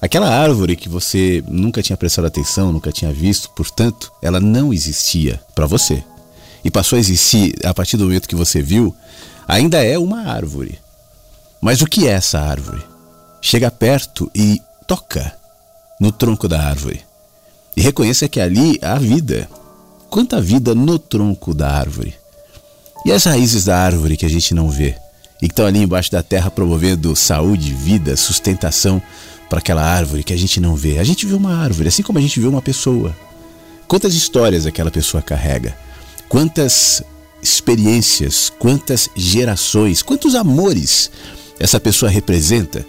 Aquela 0.00 0.28
árvore 0.28 0.76
que 0.76 0.88
você 0.88 1.42
nunca 1.48 1.82
tinha 1.82 1.96
prestado 1.96 2.26
atenção, 2.26 2.70
nunca 2.70 2.92
tinha 2.92 3.12
visto, 3.12 3.50
portanto, 3.50 4.12
ela 4.22 4.38
não 4.38 4.72
existia 4.72 5.40
para 5.52 5.66
você. 5.66 6.04
E 6.64 6.70
passou 6.70 6.96
a 6.96 7.00
existir 7.00 7.56
a 7.64 7.74
partir 7.74 7.96
do 7.96 8.04
momento 8.04 8.28
que 8.28 8.36
você 8.36 8.62
viu, 8.62 8.94
ainda 9.48 9.84
é 9.84 9.98
uma 9.98 10.28
árvore. 10.28 10.78
Mas 11.60 11.82
o 11.82 11.86
que 11.86 12.06
é 12.06 12.12
essa 12.12 12.38
árvore? 12.38 12.84
Chega 13.40 13.68
perto 13.68 14.30
e 14.32 14.62
toca 14.86 15.36
no 16.00 16.12
tronco 16.12 16.46
da 16.46 16.62
árvore 16.62 17.00
e 17.76 17.82
reconheça 17.82 18.28
que 18.28 18.38
ali 18.38 18.78
há 18.80 18.96
vida. 18.96 19.48
Quanta 20.08 20.40
vida 20.40 20.72
no 20.72 21.00
tronco 21.00 21.52
da 21.52 21.68
árvore. 21.68 22.14
E 23.04 23.10
as 23.10 23.24
raízes 23.24 23.64
da 23.64 23.76
árvore 23.76 24.16
que 24.16 24.26
a 24.26 24.30
gente 24.30 24.54
não 24.54 24.70
vê 24.70 24.96
e 25.42 25.48
que 25.48 25.52
estão 25.52 25.66
ali 25.66 25.80
embaixo 25.80 26.12
da 26.12 26.22
terra 26.22 26.52
promovendo 26.52 27.16
saúde, 27.16 27.74
vida, 27.74 28.16
sustentação 28.16 29.02
para 29.50 29.58
aquela 29.58 29.82
árvore 29.82 30.22
que 30.22 30.32
a 30.32 30.36
gente 30.36 30.60
não 30.60 30.76
vê. 30.76 31.00
A 31.00 31.04
gente 31.04 31.26
vê 31.26 31.34
uma 31.34 31.52
árvore, 31.54 31.88
assim 31.88 32.02
como 32.02 32.16
a 32.16 32.22
gente 32.22 32.38
vê 32.38 32.46
uma 32.46 32.62
pessoa. 32.62 33.14
Quantas 33.88 34.14
histórias 34.14 34.66
aquela 34.66 34.90
pessoa 34.90 35.20
carrega? 35.20 35.76
Quantas 36.28 37.02
experiências, 37.42 38.52
quantas 38.56 39.10
gerações, 39.16 40.00
quantos 40.00 40.36
amores 40.36 41.10
essa 41.58 41.80
pessoa 41.80 42.08
representa? 42.08 42.86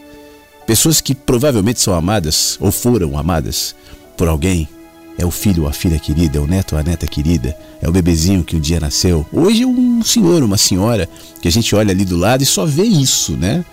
Pessoas 0.68 1.02
que 1.02 1.16
provavelmente 1.16 1.82
são 1.82 1.94
amadas 1.94 2.56
ou 2.62 2.72
foram 2.72 3.18
amadas 3.18 3.76
por 4.16 4.28
alguém. 4.28 4.70
É 5.18 5.26
o 5.26 5.32
filho 5.32 5.64
ou 5.64 5.70
a 5.70 5.74
filha 5.74 6.00
querida, 6.00 6.38
é 6.38 6.42
o 6.42 6.48
neto 6.48 6.74
ou 6.74 6.80
a 6.80 6.84
neta 6.84 7.06
querida, 7.06 7.56
é 7.82 7.88
o 7.88 7.92
bebezinho 7.92 8.44
que 8.44 8.56
um 8.56 8.60
dia 8.60 8.80
nasceu. 8.80 9.26
Hoje 9.32 9.64
é 9.64 9.68
um 9.68 10.04
senhor, 10.04 10.44
uma 10.44 10.58
senhora 10.58 11.08
que 11.42 11.48
a 11.48 11.52
gente 11.52 11.76
olha 11.76 11.92
ali 11.92 12.04
do 12.04 12.18
lado 12.18 12.42
e 12.42 12.46
só 12.46 12.66
vê 12.66 12.84
isso, 12.84 13.34
né? 13.34 13.64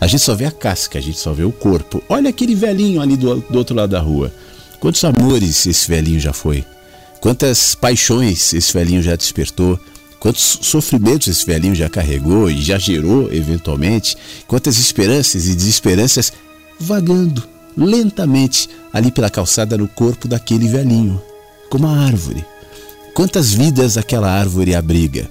A 0.00 0.06
gente 0.06 0.22
só 0.22 0.34
vê 0.34 0.46
a 0.46 0.50
casca, 0.50 0.98
a 0.98 1.02
gente 1.02 1.18
só 1.18 1.32
vê 1.32 1.44
o 1.44 1.52
corpo. 1.52 2.02
Olha 2.08 2.30
aquele 2.30 2.54
velhinho 2.54 3.00
ali 3.00 3.16
do, 3.16 3.36
do 3.40 3.58
outro 3.58 3.74
lado 3.74 3.90
da 3.90 4.00
rua. 4.00 4.32
Quantos 4.80 5.02
amores 5.04 5.66
esse 5.66 5.88
velhinho 5.88 6.20
já 6.20 6.32
foi? 6.32 6.64
Quantas 7.20 7.74
paixões 7.74 8.54
esse 8.54 8.72
velhinho 8.72 9.02
já 9.02 9.16
despertou? 9.16 9.78
Quantos 10.20 10.60
sofrimentos 10.62 11.28
esse 11.28 11.44
velhinho 11.44 11.74
já 11.74 11.88
carregou 11.88 12.48
e 12.48 12.62
já 12.62 12.78
gerou 12.78 13.32
eventualmente? 13.32 14.16
Quantas 14.46 14.78
esperanças 14.78 15.46
e 15.46 15.54
desesperanças 15.54 16.32
vagando 16.78 17.57
lentamente 17.86 18.68
ali 18.92 19.10
pela 19.10 19.30
calçada 19.30 19.76
no 19.78 19.86
corpo 19.86 20.26
daquele 20.26 20.68
velhinho, 20.68 21.20
como 21.70 21.86
a 21.86 21.96
árvore. 21.96 22.44
Quantas 23.14 23.52
vidas 23.52 23.96
aquela 23.96 24.30
árvore 24.30 24.74
abriga? 24.74 25.30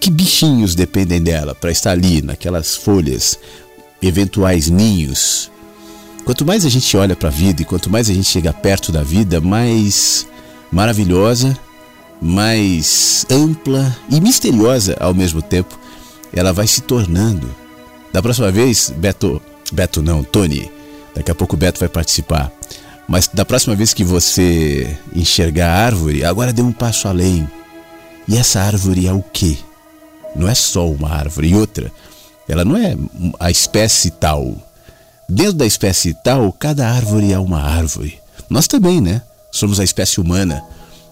Que 0.00 0.10
bichinhos 0.10 0.74
dependem 0.74 1.20
dela 1.20 1.54
para 1.54 1.70
estar 1.70 1.90
ali 1.90 2.22
naquelas 2.22 2.76
folhas, 2.76 3.38
eventuais 4.00 4.68
ninhos? 4.68 5.50
Quanto 6.24 6.44
mais 6.44 6.64
a 6.64 6.68
gente 6.68 6.96
olha 6.96 7.16
para 7.16 7.28
a 7.28 7.32
vida 7.32 7.62
e 7.62 7.64
quanto 7.64 7.90
mais 7.90 8.08
a 8.08 8.12
gente 8.12 8.28
chega 8.28 8.52
perto 8.52 8.92
da 8.92 9.02
vida, 9.02 9.40
mais 9.40 10.26
maravilhosa 10.70 11.58
mais 12.20 13.24
ampla 13.30 13.96
e 14.10 14.20
misteriosa 14.20 14.96
ao 15.00 15.14
mesmo 15.14 15.40
tempo, 15.40 15.78
ela 16.32 16.52
vai 16.52 16.66
se 16.66 16.82
tornando. 16.82 17.48
Da 18.12 18.22
próxima 18.22 18.50
vez, 18.50 18.92
Beto, 18.96 19.40
Beto 19.72 20.02
não, 20.02 20.22
Tony, 20.22 20.70
daqui 21.18 21.30
a 21.30 21.34
pouco 21.34 21.54
o 21.54 21.58
Beto 21.58 21.80
vai 21.80 21.88
participar. 21.88 22.50
Mas 23.06 23.28
da 23.32 23.44
próxima 23.44 23.74
vez 23.74 23.92
que 23.92 24.04
você 24.04 24.96
enxergar 25.14 25.68
a 25.68 25.84
árvore, 25.84 26.24
agora 26.24 26.52
dê 26.52 26.62
um 26.62 26.72
passo 26.72 27.08
além. 27.08 27.48
E 28.26 28.36
essa 28.36 28.60
árvore 28.60 29.06
é 29.06 29.12
o 29.12 29.22
quê? 29.22 29.56
Não 30.36 30.48
é 30.48 30.54
só 30.54 30.88
uma 30.88 31.10
árvore. 31.10 31.48
E 31.48 31.54
outra, 31.54 31.90
ela 32.48 32.64
não 32.64 32.76
é 32.76 32.94
a 33.40 33.50
espécie 33.50 34.10
tal. 34.10 34.54
Dentro 35.28 35.54
da 35.54 35.66
espécie 35.66 36.14
tal, 36.22 36.52
cada 36.52 36.88
árvore 36.88 37.32
é 37.32 37.38
uma 37.38 37.60
árvore. 37.60 38.18
Nós 38.48 38.66
também, 38.66 39.00
né? 39.00 39.22
Somos 39.50 39.80
a 39.80 39.84
espécie 39.84 40.20
humana. 40.20 40.62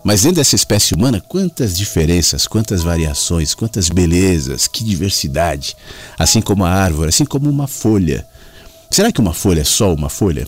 Mas 0.04 0.22
dentro 0.22 0.36
dessa 0.36 0.54
espécie 0.54 0.94
humana, 0.94 1.20
quantas 1.26 1.76
diferenças, 1.76 2.46
quantas 2.46 2.82
variações, 2.82 3.54
quantas 3.54 3.88
belezas, 3.88 4.68
que 4.68 4.84
diversidade. 4.84 5.76
Assim 6.18 6.40
como 6.40 6.64
a 6.64 6.70
árvore, 6.70 7.08
assim 7.08 7.24
como 7.24 7.50
uma 7.50 7.66
folha. 7.66 8.24
Será 8.90 9.12
que 9.12 9.20
uma 9.20 9.34
folha 9.34 9.60
é 9.60 9.64
só 9.64 9.92
uma 9.92 10.08
folha? 10.08 10.46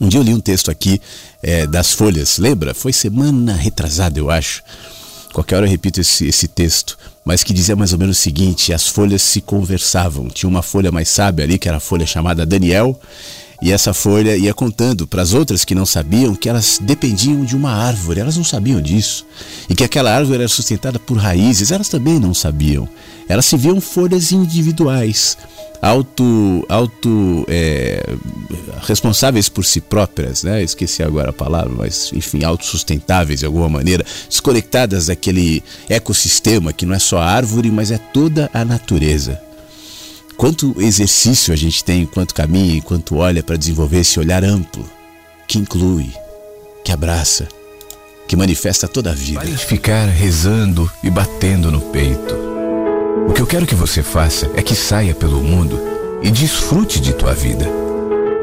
Um 0.00 0.08
dia 0.08 0.20
eu 0.20 0.24
li 0.24 0.34
um 0.34 0.40
texto 0.40 0.70
aqui 0.70 1.00
é, 1.42 1.66
das 1.66 1.92
folhas, 1.92 2.38
lembra? 2.38 2.74
Foi 2.74 2.92
semana 2.92 3.54
retrasada, 3.54 4.18
eu 4.18 4.30
acho. 4.30 4.62
Qualquer 5.32 5.56
hora 5.56 5.66
eu 5.66 5.70
repito 5.70 6.00
esse, 6.00 6.26
esse 6.26 6.48
texto, 6.48 6.98
mas 7.24 7.42
que 7.42 7.52
dizia 7.52 7.76
mais 7.76 7.92
ou 7.92 7.98
menos 7.98 8.18
o 8.18 8.20
seguinte: 8.20 8.72
as 8.72 8.86
folhas 8.86 9.22
se 9.22 9.40
conversavam. 9.40 10.28
Tinha 10.28 10.48
uma 10.48 10.62
folha 10.62 10.92
mais 10.92 11.08
sábia 11.08 11.44
ali, 11.44 11.58
que 11.58 11.68
era 11.68 11.78
a 11.78 11.80
folha 11.80 12.06
chamada 12.06 12.46
Daniel, 12.46 12.98
e 13.60 13.72
essa 13.72 13.94
folha 13.94 14.36
ia 14.36 14.52
contando 14.52 15.06
para 15.06 15.22
as 15.22 15.32
outras 15.32 15.64
que 15.64 15.74
não 15.74 15.86
sabiam 15.86 16.34
que 16.34 16.48
elas 16.48 16.78
dependiam 16.80 17.44
de 17.44 17.56
uma 17.56 17.72
árvore, 17.72 18.20
elas 18.20 18.36
não 18.36 18.44
sabiam 18.44 18.80
disso. 18.80 19.26
E 19.68 19.74
que 19.74 19.84
aquela 19.84 20.14
árvore 20.14 20.40
era 20.40 20.48
sustentada 20.48 20.98
por 20.98 21.16
raízes, 21.16 21.70
elas 21.70 21.88
também 21.88 22.20
não 22.20 22.34
sabiam. 22.34 22.88
Elas 23.28 23.46
se 23.46 23.56
viam 23.56 23.80
folhas 23.80 24.30
individuais, 24.30 25.36
auto, 25.80 26.64
auto 26.68 27.44
é, 27.48 28.04
responsáveis 28.82 29.48
por 29.48 29.64
si 29.64 29.80
próprias, 29.80 30.42
né? 30.42 30.62
Esqueci 30.62 31.02
agora 31.02 31.30
a 31.30 31.32
palavra, 31.32 31.72
mas 31.76 32.10
enfim, 32.12 32.44
autossustentáveis 32.44 33.40
de 33.40 33.46
alguma 33.46 33.68
maneira, 33.68 34.04
desconectadas 34.28 35.06
daquele 35.06 35.62
ecossistema 35.88 36.72
que 36.72 36.86
não 36.86 36.94
é 36.94 36.98
só 36.98 37.18
a 37.18 37.26
árvore, 37.26 37.70
mas 37.70 37.90
é 37.90 37.98
toda 37.98 38.50
a 38.52 38.64
natureza. 38.64 39.40
Quanto 40.36 40.74
exercício 40.80 41.52
a 41.52 41.56
gente 41.56 41.82
tem 41.82 42.02
enquanto 42.02 42.34
caminha, 42.34 42.76
enquanto 42.76 43.16
olha 43.16 43.42
para 43.42 43.56
desenvolver 43.56 44.00
esse 44.00 44.20
olhar 44.20 44.44
amplo, 44.44 44.84
que 45.48 45.58
inclui, 45.58 46.12
que 46.84 46.92
abraça. 46.92 47.48
que 48.28 48.34
manifesta 48.36 48.88
toda 48.88 49.10
a 49.10 49.14
vida. 49.14 49.38
Pare 49.38 49.52
de 49.52 49.64
ficar 49.64 50.06
rezando 50.08 50.90
e 51.02 51.08
batendo 51.08 51.70
no 51.70 51.80
peito. 51.80 52.34
O 53.28 53.32
que 53.32 53.40
eu 53.40 53.46
quero 53.46 53.66
que 53.66 53.74
você 53.74 54.02
faça 54.02 54.50
é 54.56 54.62
que 54.62 54.74
saia 54.74 55.14
pelo 55.14 55.40
mundo 55.40 55.78
e 56.20 56.30
desfrute 56.30 56.98
de 57.00 57.12
tua 57.12 57.34
vida. 57.34 57.66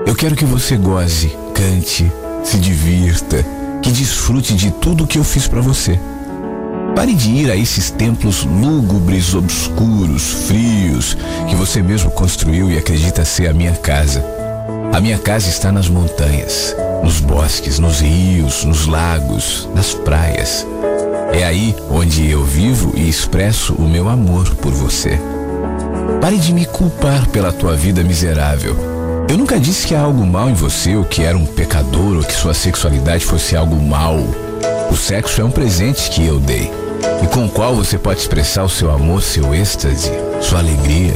Eu 0.05 0.15
quero 0.15 0.37
que 0.37 0.45
você 0.45 0.77
goze, 0.77 1.35
cante, 1.53 2.09
se 2.45 2.57
divirta, 2.59 3.45
que 3.81 3.91
desfrute 3.91 4.53
de 4.55 4.71
tudo 4.71 5.03
o 5.03 5.07
que 5.07 5.17
eu 5.17 5.23
fiz 5.23 5.47
para 5.49 5.59
você. 5.59 5.99
Pare 6.95 7.15
de 7.15 7.31
ir 7.31 7.51
a 7.51 7.55
esses 7.55 7.89
templos 7.89 8.45
lúgubres, 8.45 9.33
obscuros, 9.33 10.45
frios, 10.47 11.17
que 11.49 11.55
você 11.55 11.81
mesmo 11.81 12.11
construiu 12.11 12.69
e 12.69 12.77
acredita 12.77 13.25
ser 13.25 13.47
a 13.47 13.53
minha 13.53 13.73
casa. 13.73 14.23
A 14.93 15.01
minha 15.01 15.17
casa 15.17 15.49
está 15.49 15.71
nas 15.71 15.89
montanhas, 15.89 16.75
nos 17.03 17.19
bosques, 17.19 17.79
nos 17.79 17.99
rios, 17.99 18.63
nos 18.63 18.85
lagos, 18.85 19.67
nas 19.73 19.95
praias. 19.95 20.67
É 21.33 21.43
aí 21.43 21.75
onde 21.89 22.29
eu 22.29 22.43
vivo 22.43 22.93
e 22.95 23.09
expresso 23.09 23.73
o 23.73 23.89
meu 23.89 24.07
amor 24.07 24.53
por 24.57 24.71
você. 24.71 25.19
Pare 26.21 26.37
de 26.37 26.53
me 26.53 26.63
culpar 26.63 27.27
pela 27.29 27.51
tua 27.51 27.75
vida 27.75 28.03
miserável. 28.03 28.77
Eu 29.27 29.37
nunca 29.37 29.59
disse 29.59 29.87
que 29.87 29.95
há 29.95 30.01
algo 30.01 30.23
mal 30.27 30.47
em 30.47 30.53
você, 30.53 30.95
ou 30.95 31.03
que 31.03 31.23
era 31.23 31.35
um 31.35 31.45
pecador, 31.45 32.17
ou 32.17 32.23
que 32.23 32.33
sua 32.33 32.53
sexualidade 32.53 33.25
fosse 33.25 33.55
algo 33.55 33.81
mal. 33.81 34.17
O 34.91 34.95
sexo 34.95 35.41
é 35.41 35.43
um 35.43 35.49
presente 35.49 36.11
que 36.11 36.23
eu 36.23 36.39
dei 36.39 36.82
e 37.21 37.27
com 37.27 37.45
o 37.45 37.49
qual 37.49 37.75
você 37.75 37.97
pode 37.97 38.19
expressar 38.19 38.63
o 38.63 38.69
seu 38.69 38.91
amor, 38.91 39.21
seu 39.21 39.53
êxtase, 39.53 40.11
sua 40.41 40.59
alegria. 40.59 41.13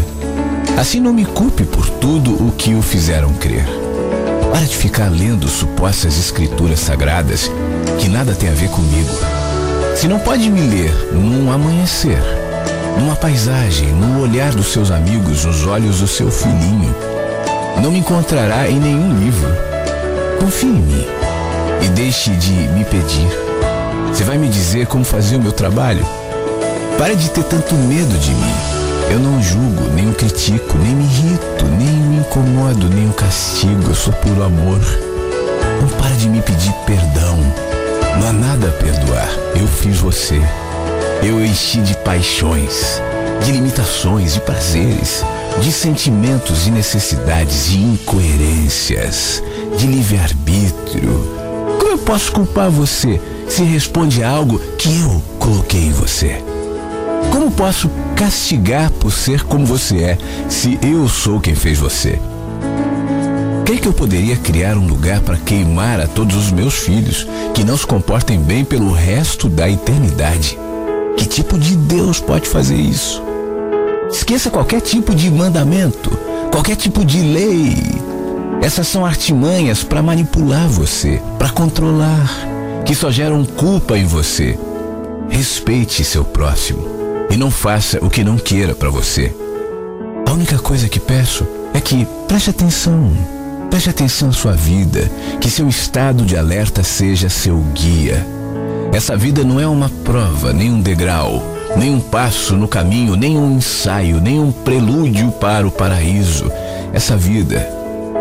Assim 0.77 0.99
não 0.99 1.13
me 1.13 1.25
culpe 1.25 1.63
por 1.63 1.89
tudo 1.89 2.31
o 2.33 2.51
que 2.51 2.73
o 2.73 2.81
fizeram 2.81 3.33
crer. 3.33 3.65
Para 4.51 4.65
de 4.65 4.75
ficar 4.75 5.09
lendo 5.09 5.47
supostas 5.47 6.17
escrituras 6.17 6.79
sagradas 6.79 7.51
que 7.99 8.07
nada 8.07 8.33
tem 8.33 8.49
a 8.49 8.53
ver 8.53 8.69
comigo. 8.69 9.09
Se 9.95 10.07
não 10.07 10.19
pode 10.19 10.49
me 10.49 10.61
ler 10.61 10.93
num 11.13 11.51
amanhecer, 11.51 12.21
numa 12.99 13.15
paisagem, 13.15 13.87
no 13.89 14.21
olhar 14.21 14.53
dos 14.53 14.67
seus 14.67 14.91
amigos, 14.91 15.45
nos 15.45 15.65
olhos 15.65 15.99
do 15.99 16.07
seu 16.07 16.31
filhinho, 16.31 16.95
não 17.81 17.91
me 17.91 17.99
encontrará 17.99 18.69
em 18.69 18.79
nenhum 18.79 19.19
livro. 19.19 19.49
Confie 20.39 20.67
em 20.67 20.81
mim 20.81 21.05
e 21.83 21.87
deixe 21.89 22.31
de 22.31 22.51
me 22.51 22.83
pedir. 22.85 23.46
Você 24.11 24.23
vai 24.23 24.37
me 24.37 24.49
dizer 24.49 24.87
como 24.87 25.03
fazer 25.03 25.35
o 25.35 25.41
meu 25.41 25.51
trabalho? 25.51 26.05
Pare 26.97 27.15
de 27.15 27.29
ter 27.29 27.43
tanto 27.43 27.75
medo 27.75 28.17
de 28.17 28.31
mim. 28.31 28.55
Eu 29.11 29.19
não 29.19 29.41
julgo, 29.41 29.89
nem 29.93 30.09
o 30.09 30.13
critico, 30.13 30.77
nem 30.77 30.95
me 30.95 31.03
irrito, 31.03 31.65
nem 31.77 31.87
me 31.87 32.17
incomodo, 32.17 32.89
nem 32.89 33.07
o 33.07 33.13
castigo. 33.13 33.89
Eu 33.89 33.95
sou 33.95 34.11
puro 34.13 34.43
amor. 34.43 34.79
Não 35.81 35.87
para 35.99 36.15
de 36.15 36.27
me 36.27 36.41
pedir 36.41 36.73
perdão. 36.85 37.37
Não 38.19 38.29
há 38.29 38.33
nada 38.33 38.67
a 38.67 38.71
perdoar. 38.71 39.29
Eu 39.55 39.67
fiz 39.67 39.97
você. 39.97 40.41
Eu 41.23 41.43
enchi 41.43 41.79
de 41.81 41.95
paixões, 41.97 43.01
de 43.43 43.51
limitações, 43.51 44.33
de 44.33 44.41
prazeres, 44.41 45.23
de 45.61 45.71
sentimentos 45.71 46.67
e 46.67 46.71
necessidades, 46.71 47.67
de 47.67 47.79
incoerências, 47.79 49.43
de 49.77 49.87
livre-arbítrio. 49.87 51.77
Como 51.79 51.91
eu 51.91 51.97
posso 51.99 52.31
culpar 52.31 52.69
você 52.69 53.19
se 53.47 53.63
responde 53.63 54.23
a 54.23 54.29
algo 54.29 54.59
que 54.77 54.89
eu 54.99 55.21
coloquei 55.39 55.85
em 55.85 55.91
você? 55.91 56.43
Como 57.31 57.51
posso 57.51 57.89
castigar 58.15 58.91
por 58.91 59.11
ser 59.11 59.43
como 59.43 59.65
você 59.65 59.97
é, 59.97 60.17
se 60.49 60.79
eu 60.81 61.07
sou 61.07 61.39
quem 61.39 61.55
fez 61.55 61.77
você? 61.77 62.19
Crê 63.65 63.77
que 63.77 63.87
eu 63.87 63.93
poderia 63.93 64.37
criar 64.37 64.77
um 64.77 64.87
lugar 64.87 65.19
para 65.21 65.37
queimar 65.37 65.99
a 65.99 66.07
todos 66.07 66.35
os 66.35 66.51
meus 66.51 66.75
filhos 66.75 67.27
que 67.53 67.63
não 67.63 67.75
se 67.75 67.85
comportem 67.85 68.39
bem 68.39 68.63
pelo 68.63 68.91
resto 68.91 69.49
da 69.49 69.69
eternidade? 69.69 70.57
Que 71.17 71.25
tipo 71.25 71.57
de 71.57 71.75
Deus 71.75 72.19
pode 72.19 72.47
fazer 72.47 72.77
isso? 72.77 73.21
Esqueça 74.09 74.49
qualquer 74.49 74.79
tipo 74.79 75.13
de 75.13 75.29
mandamento, 75.29 76.17
qualquer 76.51 76.77
tipo 76.77 77.03
de 77.03 77.19
lei. 77.19 77.75
Essas 78.61 78.87
são 78.87 79.05
artimanhas 79.05 79.83
para 79.83 80.01
manipular 80.01 80.67
você, 80.69 81.21
para 81.37 81.49
controlar, 81.49 82.47
que 82.87 82.95
só 82.95 83.11
geram 83.11 83.43
culpa 83.43 83.97
em 83.97 84.05
você. 84.05 84.57
Respeite 85.27 86.05
seu 86.05 86.23
próximo 86.23 86.87
e 87.29 87.35
não 87.35 87.51
faça 87.51 87.99
o 88.01 88.09
que 88.09 88.23
não 88.23 88.37
queira 88.37 88.73
para 88.73 88.89
você. 88.89 89.35
A 90.25 90.31
única 90.31 90.57
coisa 90.57 90.87
que 90.87 90.97
peço 90.99 91.45
é 91.73 91.81
que 91.81 92.07
preste 92.29 92.49
atenção. 92.49 93.11
Preste 93.69 93.89
atenção 93.89 94.29
à 94.29 94.31
sua 94.31 94.53
vida, 94.53 95.11
que 95.41 95.49
seu 95.49 95.67
estado 95.67 96.23
de 96.23 96.37
alerta 96.37 96.81
seja 96.81 97.27
seu 97.27 97.57
guia. 97.73 98.25
Essa 98.93 99.17
vida 99.17 99.43
não 99.43 99.59
é 99.59 99.67
uma 99.67 99.89
prova, 100.05 100.53
nem 100.53 100.71
um 100.71 100.79
degrau, 100.79 101.43
nem 101.75 101.93
um 101.93 101.99
passo 101.99 102.55
no 102.55 102.69
caminho, 102.69 103.17
nem 103.17 103.37
um 103.37 103.57
ensaio, 103.57 104.21
nem 104.21 104.39
um 104.39 104.49
prelúdio 104.49 105.29
para 105.33 105.67
o 105.67 105.71
paraíso. 105.71 106.49
Essa 106.93 107.17
vida, 107.17 107.67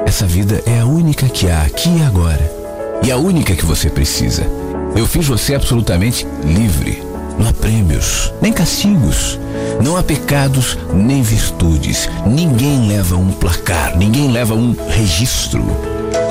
essa 0.05 0.27
vida 0.27 0.61
é 0.67 0.81
a 0.81 0.87
única 0.87 1.29
que 1.29 1.49
há 1.49 1.63
aqui 1.63 1.89
e 1.89 2.03
agora 2.03 2.56
e 3.03 3.11
a 3.11 3.17
única 3.17 3.55
que 3.55 3.65
você 3.65 3.89
precisa. 3.89 4.47
Eu 4.95 5.07
fiz 5.07 5.27
você 5.27 5.55
absolutamente 5.55 6.27
livre. 6.45 7.03
Não 7.39 7.49
há 7.49 7.53
prêmios, 7.53 8.33
nem 8.41 8.53
castigos. 8.53 9.39
Não 9.83 9.97
há 9.97 10.03
pecados, 10.03 10.79
nem 10.93 11.23
virtudes. 11.23 12.09
Ninguém 12.27 12.89
leva 12.89 13.17
um 13.17 13.31
placar, 13.31 13.97
ninguém 13.97 14.31
leva 14.31 14.55
um 14.55 14.75
registro. 14.89 15.65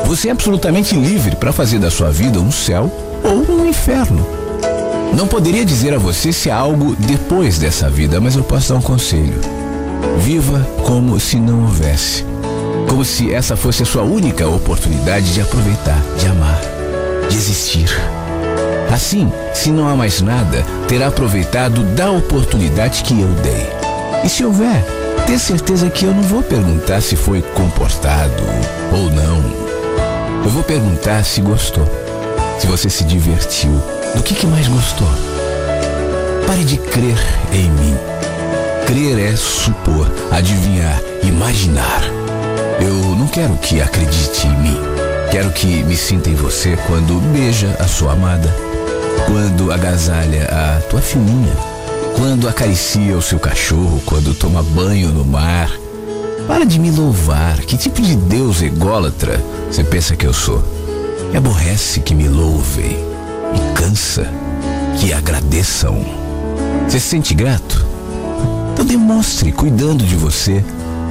Você 0.05 0.29
é 0.29 0.31
absolutamente 0.31 0.95
livre 0.95 1.35
para 1.35 1.53
fazer 1.53 1.79
da 1.79 1.91
sua 1.91 2.11
vida 2.11 2.39
um 2.39 2.51
céu 2.51 2.91
ou 3.23 3.55
um 3.55 3.67
inferno. 3.67 4.25
Não 5.15 5.27
poderia 5.27 5.63
dizer 5.63 5.93
a 5.93 5.99
você 5.99 6.33
se 6.33 6.49
há 6.49 6.57
algo 6.57 6.95
depois 6.95 7.57
dessa 7.57 7.89
vida, 7.89 8.19
mas 8.19 8.35
eu 8.35 8.43
posso 8.43 8.73
dar 8.73 8.79
um 8.79 8.81
conselho. 8.81 9.39
Viva 10.19 10.67
como 10.83 11.19
se 11.19 11.37
não 11.37 11.61
houvesse 11.61 12.25
como 12.87 13.03
se 13.03 13.33
essa 13.33 13.55
fosse 13.55 13.83
a 13.83 13.85
sua 13.85 14.03
única 14.03 14.47
oportunidade 14.47 15.33
de 15.33 15.41
aproveitar, 15.41 16.01
de 16.17 16.27
amar, 16.27 16.61
de 17.29 17.35
existir. 17.35 17.89
Assim, 18.93 19.31
se 19.53 19.71
não 19.71 19.87
há 19.87 19.95
mais 19.95 20.21
nada, 20.21 20.63
terá 20.87 21.07
aproveitado 21.07 21.83
da 21.95 22.11
oportunidade 22.11 23.03
que 23.03 23.19
eu 23.19 23.27
dei. 23.27 23.67
E 24.23 24.29
se 24.29 24.45
houver, 24.45 24.85
ter 25.25 25.39
certeza 25.39 25.89
que 25.89 26.05
eu 26.05 26.13
não 26.13 26.23
vou 26.23 26.43
perguntar 26.43 27.01
se 27.01 27.15
foi 27.15 27.41
comportado 27.41 28.43
ou 28.91 29.09
não. 29.09 29.65
Eu 30.43 30.49
vou 30.49 30.63
perguntar 30.63 31.23
se 31.25 31.41
gostou, 31.41 31.85
se 32.59 32.67
você 32.67 32.89
se 32.89 33.03
divertiu, 33.03 33.71
do 34.15 34.21
que, 34.23 34.35
que 34.35 34.45
mais 34.45 34.67
gostou. 34.67 35.09
Pare 36.45 36.63
de 36.63 36.77
crer 36.77 37.17
em 37.51 37.69
mim. 37.71 37.97
Crer 38.85 39.33
é 39.33 39.35
supor, 39.35 40.09
adivinhar, 40.31 41.01
imaginar. 41.23 42.14
Eu 42.79 43.15
não 43.15 43.27
quero 43.27 43.55
que 43.57 43.81
acredite 43.81 44.47
em 44.47 44.57
mim. 44.57 44.77
Quero 45.31 45.51
que 45.51 45.83
me 45.83 45.95
sinta 45.95 46.29
em 46.29 46.35
você 46.35 46.77
quando 46.87 47.19
beija 47.31 47.75
a 47.79 47.87
sua 47.87 48.13
amada, 48.13 48.53
quando 49.25 49.71
agasalha 49.71 50.47
a 50.51 50.81
tua 50.81 51.01
filhinha, 51.01 51.53
quando 52.15 52.47
acaricia 52.47 53.17
o 53.17 53.21
seu 53.21 53.39
cachorro, 53.39 54.01
quando 54.05 54.33
toma 54.33 54.61
banho 54.63 55.09
no 55.09 55.25
mar. 55.25 55.71
Para 56.47 56.65
de 56.65 56.79
me 56.79 56.91
louvar. 56.91 57.59
Que 57.61 57.75
tipo 57.77 58.01
de 58.01 58.15
Deus 58.15 58.61
ególatra 58.61 59.43
você 59.69 59.83
pensa 59.83 60.15
que 60.15 60.27
eu 60.27 60.33
sou? 60.33 60.63
Me 61.31 61.37
aborrece 61.37 61.99
que 61.99 62.13
me 62.13 62.27
louvem. 62.27 62.97
Me 63.51 63.73
cansa 63.73 64.29
que 64.99 65.11
agradeçam. 65.11 66.05
Você 66.87 66.99
se 66.99 67.07
sente 67.07 67.33
grato? 67.33 67.85
Então 68.73 68.85
demonstre 68.85 69.51
cuidando 69.51 70.05
de 70.05 70.15
você 70.15 70.63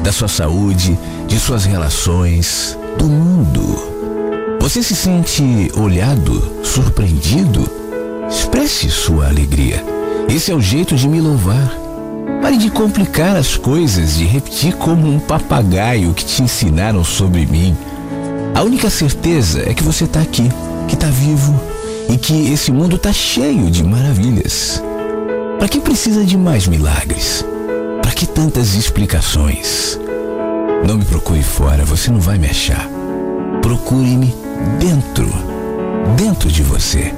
da 0.03 0.13
sua 0.13 0.29
saúde, 0.29 0.99
de 1.27 1.39
suas 1.39 1.65
relações, 1.65 2.79
do 2.99 3.07
mundo. 3.07 4.59
Você 4.61 4.83
se 4.83 4.95
sente 4.95 5.71
olhado, 5.77 6.65
surpreendido? 6.65 7.69
Expresse 8.29 8.91
sua 8.91 9.29
alegria. 9.29 9.85
Esse 10.29 10.51
é 10.51 10.55
o 10.55 10.61
jeito 10.61 10.97
de 10.97 11.09
me 11.09 11.21
louvar. 11.21 11.77
Pare 12.41 12.57
de 12.57 12.71
complicar 12.71 13.37
as 13.37 13.57
coisas, 13.57 14.17
de 14.17 14.25
repetir 14.25 14.75
como 14.77 15.07
um 15.07 15.19
papagaio 15.19 16.15
que 16.15 16.25
te 16.25 16.43
ensinaram 16.43 17.05
sobre 17.05 17.47
mim. 17.47 17.77
A 18.55 18.63
única 18.63 18.89
certeza 18.89 19.69
é 19.69 19.75
que 19.75 19.83
você 19.83 20.05
está 20.05 20.21
aqui, 20.21 20.49
que 20.89 20.95
está 20.95 21.09
vivo 21.09 21.59
e 22.09 22.17
que 22.17 22.53
esse 22.53 22.71
mundo 22.71 22.97
está 22.97 23.13
cheio 23.13 23.71
de 23.71 23.83
maravilhas. 23.83 24.83
Para 25.59 25.69
que 25.69 25.81
precisa 25.81 26.25
de 26.25 26.37
mais 26.37 26.67
milagres? 26.67 27.45
Para 28.03 28.13
que 28.13 28.27
tantas 28.27 28.75
explicações? 28.75 29.99
Não 30.87 30.99
me 30.99 31.05
procure 31.07 31.43
fora, 31.43 31.83
você 31.83 32.11
não 32.11 32.21
vai 32.21 32.37
me 32.37 32.47
achar. 32.47 32.87
Procure-me 33.63 34.35
dentro, 34.79 35.27
dentro 36.15 36.47
de 36.51 36.63
você. 36.63 37.11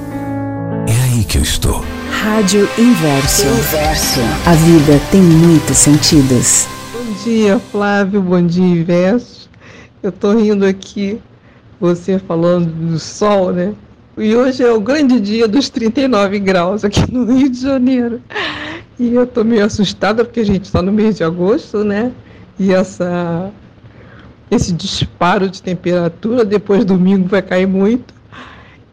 É 0.87 1.03
aí 1.03 1.25
que 1.25 1.37
eu 1.37 1.41
estou. 1.41 1.83
Rádio 2.09 2.61
Inverso. 2.77 3.45
Inverso. 3.45 4.21
A 4.45 4.53
vida 4.53 5.01
tem 5.11 5.21
muitos 5.21 5.77
sentidos. 5.77 6.65
Bom 6.93 7.23
dia, 7.25 7.59
Flávio. 7.59 8.21
Bom 8.21 8.41
dia, 8.41 8.63
Inverso. 8.63 9.49
Eu 10.01 10.13
tô 10.13 10.31
rindo 10.31 10.65
aqui, 10.65 11.19
você 11.77 12.17
falando 12.19 12.67
do 12.67 12.97
sol, 12.97 13.51
né? 13.51 13.73
E 14.17 14.33
hoje 14.33 14.63
é 14.63 14.71
o 14.71 14.79
grande 14.79 15.19
dia 15.19 15.45
dos 15.45 15.67
39 15.67 16.39
graus 16.39 16.85
aqui 16.85 17.03
no 17.11 17.25
Rio 17.25 17.49
de 17.49 17.59
Janeiro. 17.59 18.21
E 18.97 19.13
eu 19.13 19.27
tô 19.27 19.43
meio 19.43 19.65
assustada 19.65 20.23
porque 20.23 20.39
a 20.39 20.45
gente 20.45 20.63
está 20.63 20.81
no 20.81 20.93
mês 20.93 21.17
de 21.17 21.25
agosto, 21.25 21.83
né? 21.83 22.13
E 22.59 22.73
essa 22.73 23.51
esse 24.49 24.71
disparo 24.71 25.49
de 25.49 25.61
temperatura, 25.61 26.45
depois 26.45 26.85
domingo 26.85 27.27
vai 27.27 27.41
cair 27.41 27.67
muito. 27.67 28.13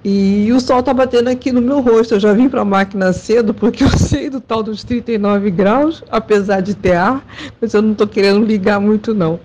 E 0.05 0.53
o 0.53 0.61
sol 0.61 0.83
tá 0.83 0.93
batendo 0.93 1.31
aqui 1.31 1.51
no 1.51 1.62
meu 1.62 1.81
rosto. 1.81 2.15
Eu 2.15 2.21
já 2.21 2.33
vim 2.33 2.49
para 2.49 2.61
a 2.61 2.65
máquina 2.65 3.12
cedo 3.12 3.55
porque 3.55 3.85
eu 3.85 3.89
sei 3.97 4.29
do 4.29 4.41
tal 4.41 4.62
dos 4.62 4.85
39 4.85 5.51
graus, 5.51 6.03
apesar 6.11 6.61
de 6.61 6.75
ter 6.75 6.95
ar, 6.95 7.25
mas 7.61 7.73
eu 7.73 7.81
não 7.81 7.93
estou 7.93 8.07
querendo 8.07 8.45
ligar 8.45 8.81
muito 8.81 9.15
não 9.15 9.41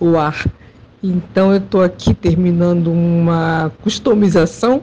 o 0.00 0.18
ar. 0.18 0.44
Então 1.02 1.52
eu 1.52 1.58
estou 1.58 1.82
aqui 1.82 2.14
terminando 2.14 2.90
uma 2.90 3.70
customização 3.82 4.82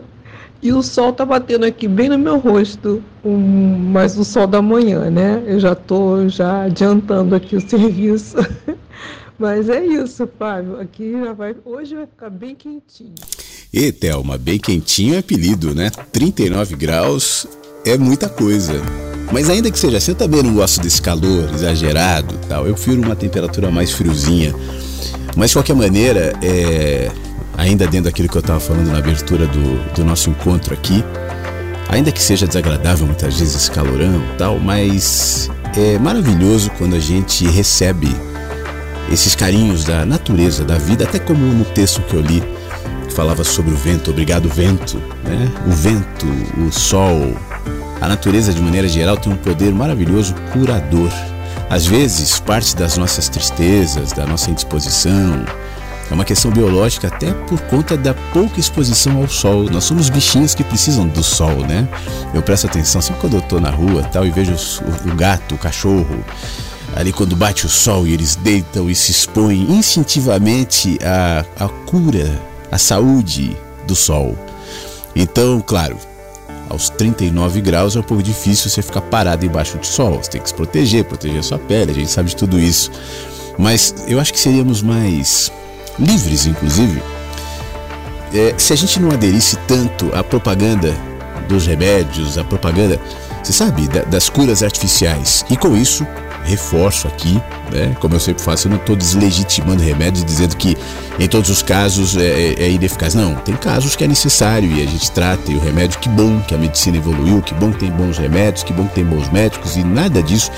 e 0.62 0.74
o 0.74 0.84
sol 0.84 1.14
tá 1.14 1.26
batendo 1.26 1.66
aqui 1.66 1.88
bem 1.88 2.10
no 2.10 2.18
meu 2.18 2.38
rosto, 2.38 3.01
um, 3.24 3.38
mas 3.91 4.18
o 4.18 4.26
sol 4.26 4.45
da 4.45 4.62
manhã, 4.62 5.10
né? 5.10 5.41
Eu 5.45 5.60
já 5.60 5.72
estou 5.72 6.28
já 6.28 6.64
adiantando 6.64 7.34
aqui 7.34 7.55
o 7.55 7.62
serviço. 7.68 8.36
mas 9.38 9.70
é 9.70 9.86
isso, 9.86 10.28
Fábio. 10.38 10.80
Aqui 10.80 11.14
já 11.14 11.34
vai, 11.34 11.55
hoje 11.64 11.95
vai 11.95 12.05
ficar 12.05 12.30
bem 12.30 12.55
quentinho. 12.55 13.16
E 13.72 13.91
Thelma, 13.91 14.38
bem 14.38 14.57
quentinho 14.57 15.16
é 15.16 15.20
apelido, 15.20 15.74
né? 15.74 15.89
39 16.12 16.76
graus 16.76 17.47
é 17.86 17.97
muita 17.97 18.28
coisa. 18.28 18.74
Mas 19.32 19.49
ainda 19.49 19.72
que 19.72 19.80
seja 19.80 19.97
assim, 19.97 20.12
eu 20.12 20.18
também 20.18 20.43
não 20.43 20.55
gosto 20.55 20.82
desse 20.82 21.01
calor 21.01 21.49
exagerado 21.53 22.38
tal. 22.49 22.68
Eu 22.68 22.74
prefiro 22.74 23.01
uma 23.01 23.16
temperatura 23.16 23.70
mais 23.72 23.91
friozinha. 23.91 24.53
Mas 25.38 25.51
de 25.51 25.55
qualquer 25.55 25.76
maneira, 25.76 26.34
é... 26.41 27.12
ainda 27.60 27.86
dentro 27.86 28.05
daquilo 28.05 28.30
que 28.30 28.38
eu 28.38 28.39
estava 28.39 28.60
falando 28.60 28.88
na 28.89 28.99
abertura 28.99 29.45
do, 29.45 29.93
do 29.93 30.05
nosso 30.05 30.30
encontro 30.30 30.74
aqui, 30.74 31.03
ainda 31.89 32.12
que 32.12 32.22
seja 32.22 32.47
desagradável 32.47 33.05
muitas 33.05 33.38
vezes 33.38 33.53
esse 33.53 33.70
calorão 33.70 34.24
tal, 34.38 34.57
mas 34.57 35.51
é 35.76 35.99
maravilhoso 35.99 36.72
quando 36.78 36.95
a 36.95 36.99
gente 36.99 37.45
recebe 37.47 38.16
esses 39.12 39.36
carinhos 39.36 39.84
da 39.84 40.05
natureza, 40.05 40.64
da 40.64 40.78
vida, 40.78 41.03
até 41.03 41.20
como 41.20 41.45
no 41.45 41.66
texto 41.66 42.01
que 42.03 42.14
eu 42.14 42.22
li 42.22 42.41
falava 43.14 43.43
sobre 43.43 43.74
o 43.74 43.76
vento, 43.76 44.12
obrigado 44.12 44.47
vento, 44.47 44.97
né? 45.26 45.51
O 45.68 45.72
vento, 45.72 46.26
o 46.66 46.72
sol, 46.72 47.36
a 47.99 48.07
natureza 48.07 48.53
de 48.53 48.62
maneira 48.62 48.88
geral 48.88 49.18
tem 49.18 49.34
um 49.34 49.36
poder 49.36 49.74
maravilhoso 49.74 50.34
curador. 50.53 51.12
Às 51.70 51.86
vezes, 51.86 52.39
parte 52.39 52.76
das 52.76 52.97
nossas 52.97 53.28
tristezas, 53.28 54.14
da 54.14 54.26
nossa 54.26 54.49
indisposição, 54.49 55.43
é 56.10 56.14
uma 56.14 56.26
questão 56.26 56.49
biológica 56.49 57.07
até 57.07 57.32
por 57.32 57.60
conta 57.62 57.95
da 57.95 58.14
pouca 58.14 58.60
exposição 58.60 59.18
ao 59.18 59.28
sol. 59.28 59.70
Nós 59.70 59.84
somos 59.84 60.10
bichinhos 60.10 60.55
que 60.55 60.64
precisam 60.64 61.07
do 61.07 61.24
sol, 61.24 61.57
né? 61.68 61.88
Eu 62.34 62.41
presto 62.41 62.66
atenção 62.66 63.01
sempre 63.01 63.22
quando 63.22 63.36
eu 63.36 63.41
tô 63.41 63.60
na 63.60 63.70
rua 63.70 64.03
tal 64.03 64.26
e 64.26 64.32
vejo 64.32 64.55
o, 65.05 65.16
gato, 65.16 65.53
o 65.53 65.57
cachorro, 65.57 66.26
ali 66.95 67.14
quando 67.14 67.36
bate 67.36 67.66
o 67.66 67.70
sol 67.70 68.07
e 68.07 68.14
eles 68.14 68.36
deitam 68.36 68.89
e 68.89 68.95
se 68.95 69.12
expõem 69.12 69.72
instintivamente 69.72 70.97
à, 71.03 71.45
à 71.64 71.70
cura 71.86 72.41
a 72.72 72.78
saúde 72.78 73.55
do 73.86 73.95
sol. 73.95 74.36
Então, 75.16 75.62
claro, 75.62 75.97
aos 76.70 76.89
39 76.89 77.62
graus 77.62 77.95
é 77.95 77.99
um 77.99 78.03
pouco 78.03 78.24
difícil 78.24 78.70
você 78.70 78.82
ficar 78.82 79.01
parado 79.01 79.45
embaixo 79.45 79.78
do 79.78 79.86
sol. 79.86 80.22
Você 80.24 80.32
tem 80.32 80.41
que 80.41 80.49
se 80.49 80.55
proteger, 80.55 81.03
proteger 81.03 81.39
a 81.39 81.43
sua 81.43 81.60
pele, 81.60 81.91
a 81.91 81.95
gente 81.95 82.10
sabe 82.10 82.30
de 82.30 82.36
tudo 82.36 82.60
isso. 82.60 82.91
Mas 83.60 83.93
eu 84.07 84.20
acho 84.20 84.32
que 84.32 84.39
seríamos 84.39 84.82
mais 84.82 85.51
livres, 86.00 86.45
inclusive, 86.45 87.02
é, 88.34 88.54
se 88.58 88.74
a 88.74 88.76
gente 88.76 89.00
não 89.00 89.12
aderisse 89.12 89.58
tanto 89.68 90.10
à 90.14 90.24
propaganda 90.24 90.93
dos 91.47 91.66
remédios, 91.66 92.38
à 92.38 92.43
propaganda, 92.43 93.00
você 93.43 93.52
sabe, 93.52 93.88
da, 93.88 94.04
das 94.04 94.30
curas 94.30 94.62
artificiais. 94.64 95.45
E 95.50 95.58
com 95.58 95.76
isso, 95.76 96.06
reforço 96.50 97.08
aqui, 97.08 97.39
né? 97.72 97.95
Como 98.00 98.16
eu 98.16 98.20
sempre 98.20 98.43
faço, 98.43 98.68
eu 98.68 98.72
não 98.72 98.78
estou 98.78 98.95
deslegitimando 98.95 99.84
remédios 99.84 100.26
dizendo 100.26 100.58
que 100.58 100.76
em 101.20 101.28
todos 101.28 101.50
os 101.50 101.62
casos 101.62 102.18
é, 102.18 102.24
é, 102.24 102.64
é, 102.64 102.72
ineficaz. 102.72 103.14
Não, 103.14 103.36
tem 103.36 103.56
casos 103.56 103.95
que 103.95 104.04
é 104.04 104.08
necessário 104.08 104.70
e 104.72 104.82
a 104.82 104.86
gente 104.86 105.12
trata. 105.12 105.52
E 105.52 105.56
o 105.56 105.60
remédio, 105.60 106.00
que 106.00 106.10
bom 106.10 106.39
que 106.41 106.56
a 106.56 106.58
medicina 106.58 106.97
evoluiu, 106.97 107.41
que 107.41 107.54
bom 107.54 107.72
que 107.72 107.80
tem 107.80 107.91
bons 107.91 108.18
remédios, 108.18 108.64
que 108.64 108.74
bom 108.74 108.88
que 108.88 108.95
tem 108.95 109.06
bons 109.06 109.30
médicos 109.30 109.78
e 109.78 109.84
nada 109.84 110.24
disso 110.24 110.52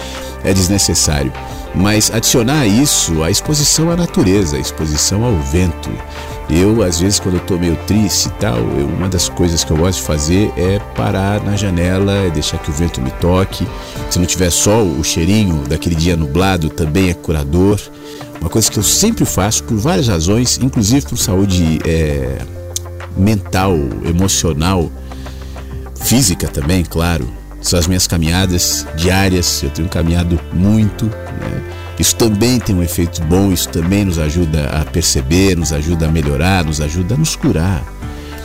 é 0.44 0.54
desnecessário. 0.54 1.32
Mas 1.76 2.12
adicionar 2.12 2.62
a 2.62 2.68
isso 2.68 3.24
a 3.24 3.30
exposição 3.30 3.92
à 3.92 3.96
natureza, 3.96 4.58
a 4.58 4.60
exposição 4.60 5.24
ao 5.24 5.36
vento. 5.38 5.90
Eu, 6.52 6.84
às 6.84 7.00
vezes, 7.00 7.18
quando 7.18 7.36
eu 7.36 7.42
tô 7.42 7.58
meio 7.58 7.78
triste 7.88 8.26
e 8.26 8.32
tal, 8.32 8.58
eu, 8.58 8.86
uma 8.86 9.08
das 9.08 9.30
coisas 9.30 9.64
que 9.64 9.72
eu 9.72 9.78
gosto 9.78 10.00
de 10.00 10.06
fazer 10.06 10.52
é 10.58 10.80
parar 10.96 11.42
na 11.42 11.56
janela, 11.56 12.30
deixar 12.30 12.58
que 12.58 12.70
o 12.70 12.74
vento 12.74 13.00
me 13.00 13.10
toque. 13.12 13.66
Se 14.10 14.20
não 14.20 14.26
tiver 14.26 14.50
sol, 14.50 14.86
o 14.86 15.02
cheirinho 15.02 15.64
daquele 15.66 15.96
dia 15.96 16.18
nublado 16.18 16.70
também 16.70 17.10
é 17.10 17.14
curador. 17.14 17.80
Uma 18.42 18.50
coisa 18.50 18.70
que 18.70 18.78
eu 18.78 18.84
sempre 18.84 19.24
faço 19.24 19.64
por 19.64 19.78
várias 19.78 20.10
razões, 20.10 20.60
inclusive 20.62 21.06
por 21.06 21.18
saúde 21.18 21.80
é, 21.86 22.40
mental, 23.16 23.74
emocional, 24.04 24.92
física 26.04 26.50
também, 26.50 26.84
claro. 26.84 27.26
São 27.62 27.80
as 27.80 27.88
minhas 27.88 28.08
caminhadas 28.08 28.86
diárias, 28.98 29.64
eu 29.64 29.70
tenho 29.70 29.88
caminhado 29.88 30.38
muito. 30.52 31.06
Né? 31.06 31.81
Isso 32.02 32.16
também 32.16 32.60
tem 32.60 32.76
um 32.76 32.82
efeito 32.82 33.22
bom, 33.26 33.52
isso 33.52 33.70
também 33.70 34.04
nos 34.04 34.18
ajuda 34.18 34.70
a 34.70 34.84
perceber, 34.84 35.56
nos 35.56 35.72
ajuda 35.72 36.08
a 36.08 36.12
melhorar, 36.12 36.66
nos 36.66 36.82
ajuda 36.82 37.14
a 37.14 37.18
nos 37.18 37.36
curar. 37.36 37.84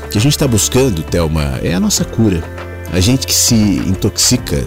O 0.04 0.09
que 0.11 0.18
a 0.18 0.20
gente 0.20 0.34
está 0.34 0.46
buscando, 0.46 1.02
Thelma, 1.02 1.59
é 1.62 1.72
a 1.72 1.80
nossa 1.80 2.04
cura. 2.04 2.44
A 2.92 3.00
gente 3.00 3.26
que 3.26 3.32
se 3.32 3.54
intoxica 3.54 4.62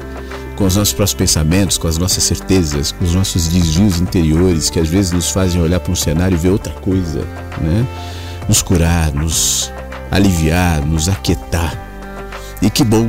com 0.55 0.65
os 0.65 0.75
nossos 0.75 0.91
próprios 0.91 1.13
pensamentos, 1.13 1.77
com 1.77 1.87
as 1.87 1.99
nossas 1.99 2.23
certezas, 2.23 2.91
com 2.91 3.05
os 3.05 3.13
nossos 3.13 3.47
desvios 3.47 4.01
interiores, 4.01 4.71
que 4.71 4.79
às 4.79 4.89
vezes 4.89 5.11
nos 5.11 5.29
fazem 5.29 5.61
olhar 5.61 5.79
para 5.79 5.91
um 5.91 5.95
cenário 5.95 6.33
e 6.33 6.39
ver 6.39 6.49
outra 6.49 6.73
coisa, 6.73 7.19
né? 7.61 7.85
Nos 8.47 8.63
curar, 8.63 9.13
nos 9.13 9.71
aliviar, 10.09 10.83
nos 10.83 11.07
aquietar. 11.07 11.77
E 12.59 12.71
que 12.71 12.83
bom 12.83 13.07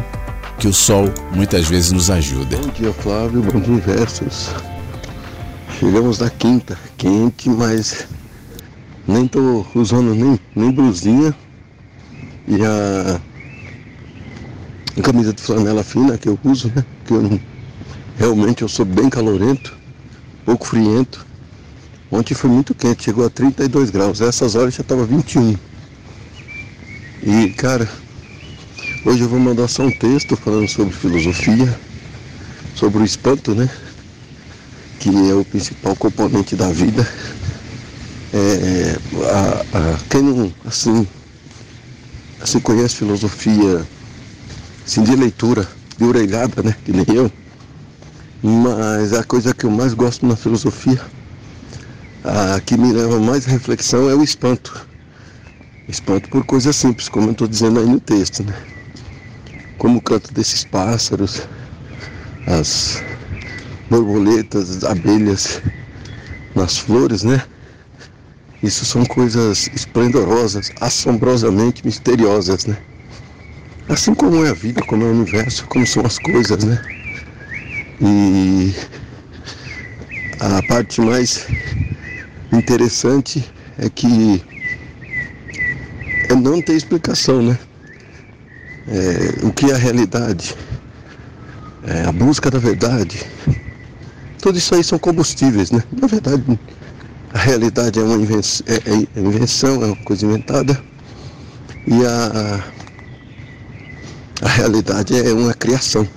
que 0.58 0.68
o 0.68 0.74
sol 0.74 1.10
muitas 1.34 1.66
vezes 1.66 1.90
nos 1.90 2.10
ajuda. 2.10 2.58
Bom 2.58 2.68
dia, 2.68 2.92
Flávio. 2.92 3.40
Bom 3.40 3.60
dia. 3.60 4.79
Chegamos 5.80 6.18
na 6.18 6.28
quinta, 6.28 6.78
quente, 6.98 7.48
mas 7.48 8.06
nem 9.08 9.26
tô 9.26 9.64
usando 9.74 10.14
nem, 10.14 10.38
nem 10.54 10.70
blusinha 10.70 11.34
e 12.46 12.62
a, 12.62 13.18
a 14.98 15.02
camisa 15.02 15.32
de 15.32 15.40
flanela 15.40 15.82
fina 15.82 16.18
que 16.18 16.28
eu 16.28 16.38
uso, 16.44 16.70
né? 16.76 16.84
Que 17.06 17.14
eu 17.14 17.40
realmente 18.18 18.60
eu 18.60 18.68
sou 18.68 18.84
bem 18.84 19.08
calorento, 19.08 19.74
pouco 20.44 20.66
friento. 20.66 21.26
Ontem 22.12 22.34
foi 22.34 22.50
muito 22.50 22.74
quente, 22.74 23.04
chegou 23.04 23.24
a 23.24 23.30
32 23.30 23.88
graus. 23.88 24.20
Essas 24.20 24.54
horas 24.56 24.74
já 24.74 24.84
tava 24.84 25.06
21. 25.06 25.56
E 27.22 27.48
cara, 27.54 27.88
hoje 29.06 29.22
eu 29.22 29.28
vou 29.30 29.40
mandar 29.40 29.66
só 29.66 29.84
um 29.84 29.90
texto 29.90 30.36
falando 30.36 30.68
sobre 30.68 30.92
filosofia, 30.92 31.74
sobre 32.74 32.98
o 32.98 33.04
espanto, 33.06 33.54
né? 33.54 33.70
Que 35.00 35.08
é 35.08 35.34
o 35.34 35.44
principal 35.44 35.96
componente 35.96 36.54
da 36.54 36.70
vida. 36.70 37.08
É, 38.32 38.96
a, 39.24 39.78
a, 39.78 39.98
quem 40.08 40.22
não 40.22 40.52
assim, 40.64 41.04
assim 42.40 42.60
conhece 42.60 42.94
filosofia 42.94 43.84
assim, 44.86 45.02
de 45.02 45.16
leitura, 45.16 45.66
de 45.98 46.04
orelhada, 46.04 46.62
né? 46.62 46.76
Que 46.84 46.92
nem 46.92 47.06
eu. 47.12 47.32
Mas 48.42 49.12
a 49.12 49.24
coisa 49.24 49.52
que 49.52 49.64
eu 49.64 49.70
mais 49.70 49.94
gosto 49.94 50.24
na 50.26 50.36
filosofia, 50.36 51.00
a 52.22 52.60
que 52.60 52.76
me 52.76 52.92
leva 52.92 53.18
mais 53.18 53.48
à 53.48 53.50
reflexão 53.50 54.08
é 54.08 54.14
o 54.14 54.22
espanto. 54.22 54.86
Espanto 55.88 56.28
por 56.28 56.44
coisas 56.44 56.76
simples, 56.76 57.08
como 57.08 57.28
eu 57.28 57.32
estou 57.32 57.48
dizendo 57.48 57.80
aí 57.80 57.86
no 57.86 57.98
texto, 57.98 58.44
né? 58.44 58.54
Como 59.78 59.98
o 59.98 60.02
canto 60.02 60.32
desses 60.32 60.62
pássaros, 60.64 61.42
as 62.46 63.02
borboletas, 63.90 64.84
abelhas 64.84 65.60
nas 66.54 66.78
flores, 66.78 67.24
né? 67.24 67.42
Isso 68.62 68.84
são 68.84 69.04
coisas 69.04 69.70
esplendorosas, 69.74 70.70
assombrosamente 70.80 71.84
misteriosas, 71.84 72.66
né? 72.66 72.76
Assim 73.88 74.14
como 74.14 74.44
é 74.44 74.50
a 74.50 74.54
vida, 74.54 74.80
como 74.82 75.02
é 75.02 75.06
o 75.06 75.10
universo, 75.10 75.66
como 75.66 75.86
são 75.86 76.04
as 76.06 76.18
coisas, 76.18 76.62
né? 76.62 76.80
E 78.00 78.74
a 80.38 80.62
parte 80.68 81.00
mais 81.00 81.46
interessante 82.52 83.44
é 83.78 83.88
que 83.88 84.42
é 86.28 86.34
não 86.34 86.62
ter 86.62 86.74
explicação, 86.74 87.42
né? 87.42 87.58
É, 88.88 89.46
o 89.46 89.52
que 89.52 89.70
é 89.70 89.74
a 89.74 89.78
realidade? 89.78 90.54
É 91.84 92.04
a 92.04 92.12
busca 92.12 92.50
da 92.50 92.58
verdade, 92.58 93.26
tudo 94.40 94.58
isso 94.58 94.74
aí 94.74 94.82
são 94.82 94.98
combustíveis, 94.98 95.70
né? 95.70 95.82
Na 96.00 96.06
verdade, 96.06 96.58
a 97.32 97.38
realidade 97.38 97.98
é 97.98 98.02
uma 98.02 98.16
invenção, 98.16 98.66
é, 98.68 99.18
é 99.18 99.20
invenção, 99.20 99.82
é 99.82 99.86
uma 99.86 99.96
coisa 99.96 100.26
inventada. 100.26 100.80
E 101.86 102.04
a, 102.04 102.62
A 104.42 104.48
realidade 104.48 105.14
é 105.14 105.32
uma 105.34 105.52
criação. 105.52 106.08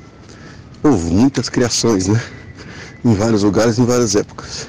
Houve 0.82 1.12
muitas 1.14 1.50
criações, 1.50 2.08
né? 2.08 2.22
Em 3.04 3.14
vários 3.14 3.44
lugares, 3.44 3.78
em 3.78 3.86
várias 3.86 4.16
épocas. 4.16 4.68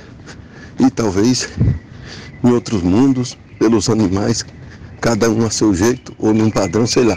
E 0.80 0.90
talvez 0.90 1.48
em 2.42 2.50
outros 2.50 2.82
mundos, 2.82 3.38
pelos 3.56 3.88
animais, 3.88 4.44
cada 5.00 5.30
um 5.30 5.46
a 5.46 5.50
seu 5.50 5.72
jeito, 5.72 6.12
ou 6.18 6.34
num 6.34 6.50
padrão, 6.50 6.84
sei 6.84 7.04
lá. 7.04 7.16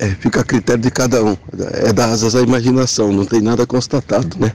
É, 0.00 0.08
fica 0.08 0.40
a 0.40 0.44
critério 0.44 0.82
de 0.82 0.90
cada 0.90 1.22
um. 1.22 1.36
É 1.72 1.92
das 1.92 2.10
asas 2.10 2.34
à 2.34 2.42
imaginação, 2.42 3.12
não 3.12 3.24
tem 3.24 3.40
nada 3.40 3.64
constatado, 3.64 4.36
né? 4.40 4.52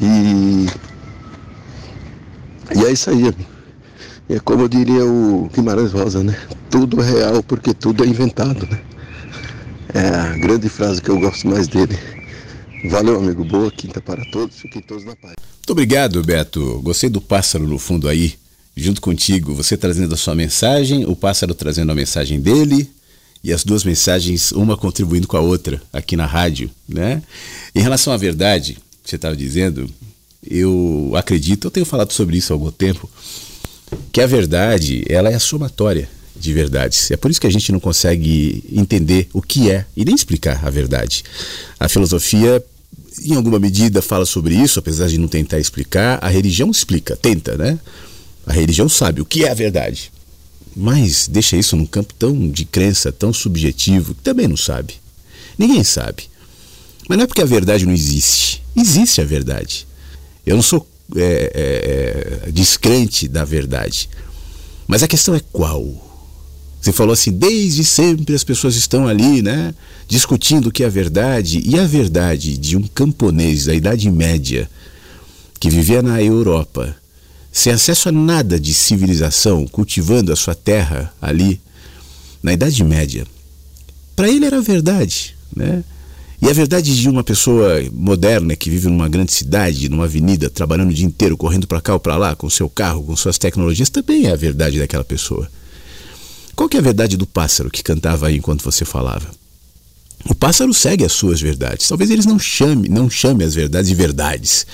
E, 0.00 0.66
e 2.78 2.84
é 2.84 2.92
isso 2.92 3.10
aí, 3.10 3.22
amigo. 3.22 3.50
É 4.28 4.38
como 4.38 4.68
diria 4.68 5.04
o 5.04 5.50
Guimarães 5.52 5.92
Rosa, 5.92 6.22
né? 6.22 6.38
Tudo 6.70 7.02
é 7.02 7.10
real 7.10 7.42
porque 7.42 7.74
tudo 7.74 8.04
é 8.04 8.06
inventado, 8.06 8.64
né? 8.70 8.80
É 9.92 10.06
a 10.06 10.36
grande 10.36 10.68
frase 10.68 11.02
que 11.02 11.10
eu 11.10 11.18
gosto 11.18 11.48
mais 11.48 11.66
dele. 11.66 11.98
Valeu, 12.88 13.18
amigo. 13.18 13.44
Boa 13.44 13.70
quinta 13.72 14.00
para 14.00 14.24
todos. 14.30 14.60
Fiquem 14.60 14.80
todos 14.80 15.04
na 15.04 15.16
paz. 15.16 15.34
Muito 15.56 15.70
obrigado, 15.70 16.22
Beto. 16.22 16.80
Gostei 16.80 17.10
do 17.10 17.20
pássaro 17.20 17.66
no 17.66 17.78
fundo 17.78 18.08
aí, 18.08 18.34
junto 18.76 19.00
contigo. 19.00 19.52
Você 19.54 19.76
trazendo 19.76 20.14
a 20.14 20.16
sua 20.16 20.34
mensagem, 20.34 21.04
o 21.04 21.16
pássaro 21.16 21.52
trazendo 21.52 21.90
a 21.90 21.94
mensagem 21.94 22.40
dele 22.40 22.88
e 23.42 23.52
as 23.52 23.64
duas 23.64 23.84
mensagens, 23.84 24.52
uma 24.52 24.76
contribuindo 24.76 25.26
com 25.26 25.36
a 25.36 25.40
outra 25.40 25.82
aqui 25.92 26.16
na 26.16 26.26
rádio, 26.26 26.70
né? 26.88 27.22
Em 27.74 27.80
relação 27.80 28.12
à 28.12 28.16
verdade, 28.16 28.78
que 29.02 29.10
você 29.10 29.16
estava 29.16 29.36
dizendo, 29.36 29.88
eu 30.46 31.12
acredito, 31.14 31.66
eu 31.66 31.70
tenho 31.70 31.86
falado 31.86 32.12
sobre 32.12 32.36
isso 32.36 32.52
há 32.52 32.56
algum 32.56 32.70
tempo, 32.70 33.08
que 34.12 34.20
a 34.20 34.26
verdade, 34.26 35.04
ela 35.08 35.30
é 35.30 35.34
a 35.34 35.40
somatória 35.40 36.08
de 36.34 36.52
verdades. 36.52 37.10
É 37.10 37.16
por 37.16 37.30
isso 37.30 37.40
que 37.40 37.46
a 37.46 37.50
gente 37.50 37.70
não 37.70 37.78
consegue 37.78 38.64
entender 38.72 39.28
o 39.32 39.42
que 39.42 39.70
é 39.70 39.84
e 39.96 40.04
nem 40.04 40.14
explicar 40.14 40.64
a 40.64 40.70
verdade. 40.70 41.22
A 41.78 41.88
filosofia, 41.88 42.64
em 43.22 43.34
alguma 43.34 43.58
medida, 43.58 44.00
fala 44.00 44.24
sobre 44.24 44.54
isso, 44.54 44.78
apesar 44.78 45.08
de 45.08 45.18
não 45.18 45.28
tentar 45.28 45.58
explicar. 45.58 46.18
A 46.22 46.28
religião 46.28 46.70
explica, 46.70 47.16
tenta, 47.16 47.56
né? 47.56 47.78
A 48.46 48.52
religião 48.52 48.88
sabe 48.88 49.20
o 49.20 49.24
que 49.24 49.44
é 49.44 49.50
a 49.50 49.54
verdade. 49.54 50.10
Mas 50.74 51.28
deixa 51.28 51.56
isso 51.56 51.76
num 51.76 51.86
campo 51.86 52.14
tão 52.14 52.48
de 52.48 52.64
crença, 52.64 53.12
tão 53.12 53.32
subjetivo, 53.32 54.14
que 54.14 54.22
também 54.22 54.48
não 54.48 54.56
sabe. 54.56 54.94
Ninguém 55.58 55.84
sabe. 55.84 56.24
Mas 57.08 57.18
não 57.18 57.24
é 57.24 57.26
porque 57.26 57.42
a 57.42 57.46
verdade 57.46 57.84
não 57.84 57.92
existe. 57.92 58.59
Existe 58.76 59.20
a 59.20 59.24
verdade. 59.24 59.86
Eu 60.46 60.56
não 60.56 60.62
sou 60.62 60.86
é, 61.16 62.40
é, 62.44 62.48
é 62.48 62.52
descrente 62.52 63.28
da 63.28 63.44
verdade. 63.44 64.08
Mas 64.86 65.02
a 65.02 65.08
questão 65.08 65.34
é 65.34 65.40
qual? 65.52 66.08
Você 66.80 66.92
falou 66.92 67.12
assim, 67.12 67.32
desde 67.32 67.84
sempre 67.84 68.34
as 68.34 68.42
pessoas 68.42 68.74
estão 68.74 69.06
ali, 69.06 69.42
né, 69.42 69.74
discutindo 70.08 70.68
o 70.68 70.72
que 70.72 70.82
é 70.82 70.86
a 70.86 70.90
verdade. 70.90 71.62
E 71.64 71.78
a 71.78 71.86
verdade 71.86 72.56
de 72.56 72.76
um 72.76 72.82
camponês 72.82 73.66
da 73.66 73.74
Idade 73.74 74.10
Média 74.10 74.68
que 75.58 75.68
vivia 75.68 76.00
na 76.00 76.22
Europa, 76.22 76.96
sem 77.52 77.72
acesso 77.72 78.08
a 78.08 78.12
nada 78.12 78.58
de 78.58 78.72
civilização, 78.72 79.66
cultivando 79.66 80.32
a 80.32 80.36
sua 80.36 80.54
terra 80.54 81.12
ali, 81.20 81.60
na 82.42 82.54
Idade 82.54 82.82
Média, 82.82 83.26
para 84.16 84.28
ele 84.28 84.46
era 84.46 84.62
verdade, 84.62 85.36
né? 85.54 85.84
E 86.42 86.48
a 86.48 86.52
verdade 86.54 86.98
de 86.98 87.08
uma 87.08 87.22
pessoa 87.22 87.82
moderna 87.92 88.56
que 88.56 88.70
vive 88.70 88.88
numa 88.88 89.08
grande 89.08 89.30
cidade, 89.30 89.90
numa 89.90 90.04
avenida, 90.04 90.48
trabalhando 90.48 90.88
o 90.88 90.94
dia 90.94 91.04
inteiro, 91.04 91.36
correndo 91.36 91.66
para 91.66 91.82
cá 91.82 91.92
ou 91.92 92.00
para 92.00 92.16
lá, 92.16 92.34
com 92.34 92.48
seu 92.48 92.68
carro, 92.68 93.02
com 93.02 93.14
suas 93.14 93.36
tecnologias, 93.36 93.90
também 93.90 94.26
é 94.26 94.32
a 94.32 94.36
verdade 94.36 94.78
daquela 94.78 95.04
pessoa. 95.04 95.50
Qual 96.56 96.68
que 96.68 96.78
é 96.78 96.80
a 96.80 96.82
verdade 96.82 97.16
do 97.18 97.26
pássaro 97.26 97.70
que 97.70 97.82
cantava 97.82 98.26
aí 98.26 98.36
enquanto 98.36 98.64
você 98.64 98.86
falava? 98.86 99.28
O 100.28 100.34
pássaro 100.34 100.72
segue 100.72 101.04
as 101.04 101.12
suas 101.12 101.40
verdades. 101.40 101.88
Talvez 101.88 102.10
eles 102.10 102.26
não 102.26 102.38
chame, 102.38 102.88
não 102.88 103.08
chame 103.08 103.44
as 103.44 103.54
verdades 103.54 103.88
de 103.88 103.94
verdades. 103.94 104.66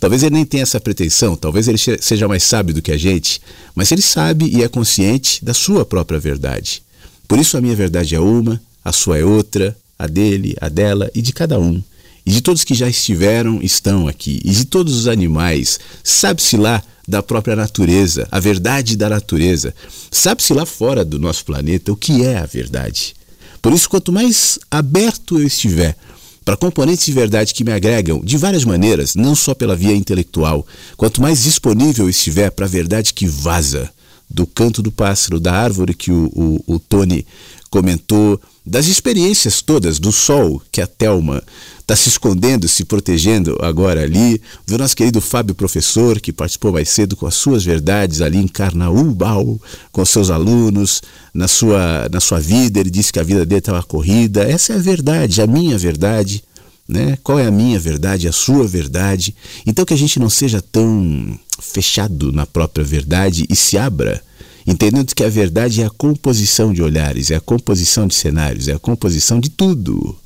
Talvez 0.00 0.22
ele 0.22 0.34
nem 0.34 0.44
tenha 0.44 0.62
essa 0.62 0.80
pretensão, 0.80 1.36
talvez 1.36 1.68
ele 1.68 1.78
seja 1.78 2.28
mais 2.28 2.42
sábio 2.42 2.74
do 2.74 2.82
que 2.82 2.92
a 2.92 2.98
gente, 2.98 3.40
mas 3.74 3.90
ele 3.90 4.02
sabe 4.02 4.46
e 4.46 4.62
é 4.62 4.68
consciente 4.68 5.42
da 5.44 5.54
sua 5.54 5.84
própria 5.84 6.18
verdade. 6.18 6.82
Por 7.26 7.38
isso 7.38 7.56
a 7.56 7.60
minha 7.60 7.74
verdade 7.74 8.14
é 8.14 8.20
uma, 8.20 8.60
a 8.84 8.92
sua 8.92 9.18
é 9.18 9.24
outra, 9.24 9.76
a 10.04 10.06
dele, 10.06 10.56
a 10.60 10.68
dela 10.68 11.10
e 11.14 11.20
de 11.20 11.32
cada 11.32 11.58
um. 11.58 11.82
E 12.26 12.30
de 12.30 12.40
todos 12.40 12.64
que 12.64 12.74
já 12.74 12.88
estiveram, 12.88 13.60
estão 13.62 14.08
aqui. 14.08 14.40
E 14.44 14.50
de 14.50 14.64
todos 14.64 14.96
os 14.96 15.08
animais, 15.08 15.78
sabe-se 16.02 16.56
lá 16.56 16.82
da 17.06 17.22
própria 17.22 17.54
natureza, 17.54 18.26
a 18.30 18.40
verdade 18.40 18.96
da 18.96 19.10
natureza. 19.10 19.74
Sabe-se 20.10 20.54
lá 20.54 20.64
fora 20.64 21.04
do 21.04 21.18
nosso 21.18 21.44
planeta 21.44 21.92
o 21.92 21.96
que 21.96 22.24
é 22.24 22.38
a 22.38 22.46
verdade. 22.46 23.14
Por 23.60 23.72
isso, 23.72 23.88
quanto 23.88 24.12
mais 24.12 24.58
aberto 24.70 25.38
eu 25.38 25.46
estiver 25.46 25.96
para 26.44 26.56
componentes 26.56 27.06
de 27.06 27.12
verdade 27.12 27.54
que 27.54 27.64
me 27.64 27.72
agregam 27.72 28.20
de 28.22 28.36
várias 28.36 28.64
maneiras, 28.64 29.14
não 29.14 29.34
só 29.34 29.54
pela 29.54 29.74
via 29.74 29.96
intelectual, 29.96 30.66
quanto 30.96 31.22
mais 31.22 31.42
disponível 31.42 32.04
eu 32.04 32.10
estiver 32.10 32.50
para 32.50 32.66
a 32.66 32.68
verdade 32.68 33.14
que 33.14 33.26
vaza 33.26 33.90
do 34.28 34.46
canto 34.46 34.82
do 34.82 34.92
pássaro, 34.92 35.40
da 35.40 35.52
árvore 35.52 35.94
que 35.94 36.10
o, 36.10 36.30
o, 36.34 36.74
o 36.74 36.78
Tony 36.78 37.26
comentou, 37.70 38.40
das 38.64 38.86
experiências 38.86 39.60
todas 39.60 39.98
do 39.98 40.10
sol 40.10 40.62
que 40.72 40.80
a 40.80 40.86
Telma 40.86 41.42
está 41.78 41.94
se 41.94 42.08
escondendo, 42.08 42.66
se 42.66 42.84
protegendo 42.84 43.58
agora 43.60 44.02
ali, 44.02 44.40
do 44.66 44.78
nosso 44.78 44.96
querido 44.96 45.20
Fábio 45.20 45.54
Professor, 45.54 46.18
que 46.18 46.32
participou 46.32 46.72
mais 46.72 46.88
cedo 46.88 47.14
com 47.14 47.26
as 47.26 47.34
suas 47.34 47.62
verdades 47.62 48.22
ali 48.22 48.38
em 48.38 48.48
Carnaúbal, 48.48 49.60
com 49.92 50.04
seus 50.04 50.30
alunos, 50.30 51.02
na 51.34 51.46
sua, 51.46 52.08
na 52.10 52.20
sua 52.20 52.40
vida, 52.40 52.80
ele 52.80 52.88
disse 52.88 53.12
que 53.12 53.20
a 53.20 53.22
vida 53.22 53.44
dele 53.44 53.58
estava 53.58 53.82
corrida. 53.82 54.44
Essa 54.44 54.72
é 54.72 54.76
a 54.76 54.80
verdade, 54.80 55.42
a 55.42 55.46
minha 55.46 55.76
verdade. 55.76 56.42
Né? 56.88 57.18
Qual 57.22 57.38
é 57.38 57.46
a 57.46 57.50
minha 57.50 57.78
verdade, 57.78 58.28
a 58.28 58.32
sua 58.32 58.66
verdade? 58.66 59.34
Então 59.66 59.84
que 59.84 59.94
a 59.94 59.98
gente 59.98 60.18
não 60.18 60.30
seja 60.30 60.62
tão 60.62 61.38
fechado 61.60 62.32
na 62.32 62.46
própria 62.46 62.84
verdade 62.84 63.46
e 63.48 63.56
se 63.56 63.76
abra 63.76 64.22
entendendo 64.66 65.14
que 65.14 65.24
a 65.24 65.28
verdade 65.28 65.82
é 65.82 65.86
a 65.86 65.90
composição 65.90 66.72
de 66.72 66.82
olhares, 66.82 67.30
é 67.30 67.36
a 67.36 67.40
composição 67.40 68.06
de 68.06 68.14
cenários, 68.14 68.68
é 68.68 68.72
a 68.72 68.78
composição 68.78 69.40
de 69.40 69.50
tudo. 69.50 70.16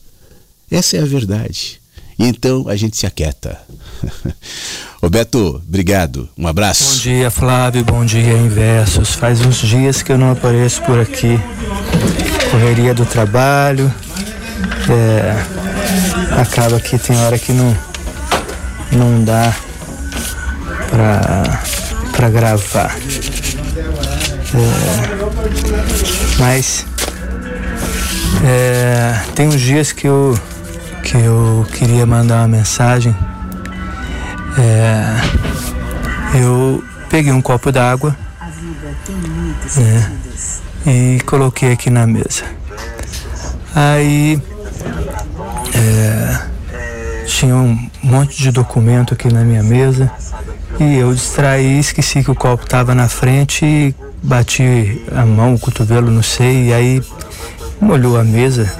Essa 0.70 0.97
é 0.97 1.03
a 1.03 1.07
verdade. 1.07 1.80
Então 2.18 2.68
a 2.68 2.76
gente 2.76 2.97
se 2.97 3.07
aquieta. 3.07 3.59
Roberto, 5.01 5.62
obrigado. 5.66 6.28
Um 6.36 6.49
abraço. 6.49 6.97
Bom 6.97 7.03
dia, 7.03 7.30
Flávio. 7.30 7.84
Bom 7.84 8.05
dia, 8.05 8.36
Inversos. 8.36 9.11
Faz 9.11 9.41
uns 9.41 9.59
dias 9.59 10.03
que 10.03 10.11
eu 10.11 10.18
não 10.18 10.32
apareço 10.32 10.82
por 10.82 10.99
aqui. 10.99 11.39
Correria 12.51 12.93
do 12.93 13.07
trabalho. 13.07 13.93
É, 14.91 16.41
acaba 16.41 16.80
que 16.80 16.99
tem 16.99 17.16
hora 17.16 17.39
que 17.39 17.53
não, 17.53 17.76
não 18.91 19.24
dá 19.24 19.55
pra 20.91 22.28
gravar. 22.30 22.97
É, 24.55 26.38
mas 26.38 26.86
é, 28.44 29.20
tem 29.34 29.49
uns 29.49 29.61
dias 29.61 29.92
que 29.92 30.07
eu, 30.07 30.38
que 31.03 31.16
eu 31.16 31.66
queria 31.72 32.07
mandar 32.07 32.38
uma 32.38 32.49
mensagem. 32.49 33.14
É, 34.59 35.05
eu 36.40 36.82
peguei 37.11 37.32
um 37.32 37.42
copo 37.42 37.70
d'água 37.70 38.16
né, 39.76 40.12
e 40.86 41.20
coloquei 41.26 41.72
aqui 41.72 41.90
na 41.90 42.07
mesa. 42.07 42.44
Aí 43.74 44.40
é, 45.74 46.46
tinha 47.26 47.55
um 47.55 47.88
monte 48.03 48.42
de 48.42 48.51
documento 48.51 49.14
aqui 49.14 49.32
na 49.32 49.44
minha 49.44 49.62
mesa 49.62 50.11
e 50.80 50.96
eu 50.96 51.12
distraí, 51.12 51.78
esqueci 51.78 52.24
que 52.24 52.30
o 52.30 52.34
copo 52.34 52.64
estava 52.64 52.94
na 52.94 53.09
frente 53.09 53.64
e 53.64 54.08
bati 54.23 55.03
a 55.14 55.25
mão, 55.25 55.55
o 55.55 55.59
cotovelo, 55.59 56.11
não 56.11 56.23
sei, 56.23 56.69
e 56.69 56.73
aí 56.73 57.03
molhou 57.81 58.19
a 58.19 58.25
mesa. 58.25 58.71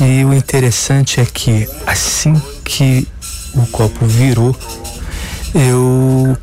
E 0.00 0.24
o 0.24 0.32
interessante 0.32 1.20
é 1.20 1.24
que 1.24 1.68
assim 1.86 2.40
que 2.64 3.06
o 3.54 3.66
copo 3.66 4.06
virou, 4.06 4.56
eu, 5.54 6.36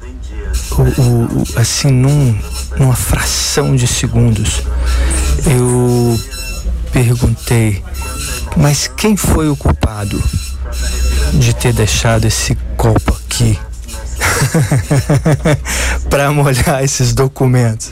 o, 0.72 0.82
o, 0.82 1.44
assim, 1.56 1.90
num, 1.90 2.38
numa 2.78 2.96
fração 2.96 3.76
de 3.76 3.88
segundos, 3.88 4.62
eu 5.46 6.20
perguntei, 6.92 7.84
mas 8.56 8.88
quem 8.88 9.18
foi 9.18 9.50
o 9.50 9.56
culpado 9.56 10.22
de 11.34 11.54
ter 11.54 11.74
deixado 11.74 12.26
esse 12.26 12.56
copo 12.78 13.18
aqui 13.26 13.58
para 16.10 16.32
molhar 16.32 16.84
esses 16.84 17.14
documentos? 17.14 17.92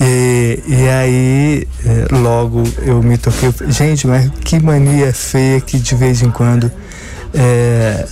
E, 0.00 0.62
e 0.66 0.88
aí, 0.88 1.68
é, 1.84 2.14
logo 2.14 2.62
eu 2.82 3.02
me 3.02 3.16
toquei. 3.16 3.52
Gente, 3.68 4.06
mas 4.06 4.30
que 4.44 4.60
mania 4.60 5.12
feia 5.12 5.60
que 5.60 5.78
de 5.78 5.94
vez 5.94 6.22
em 6.22 6.30
quando 6.30 6.70
é, 7.32 8.06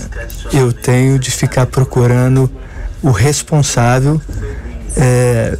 eu 0.52 0.72
tenho 0.72 1.18
de 1.18 1.30
ficar 1.30 1.66
procurando 1.66 2.50
o 3.02 3.10
responsável 3.10 4.20
é, 4.96 5.56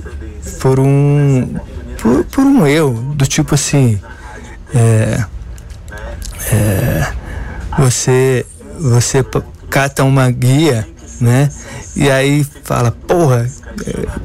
por 0.61 0.79
um 0.79 1.57
por, 1.99 2.25
por, 2.25 2.45
um 2.45 2.67
eu, 2.67 2.93
do 2.93 3.27
tipo 3.27 3.55
assim. 3.55 4.01
É, 4.75 5.25
é, 6.51 7.13
você, 7.79 8.45
você 8.79 9.25
cata 9.71 10.05
uma 10.05 10.31
guia, 10.31 10.87
né? 11.23 11.49
E 11.95 12.11
aí 12.11 12.45
fala, 12.65 12.91
porra, 12.91 13.49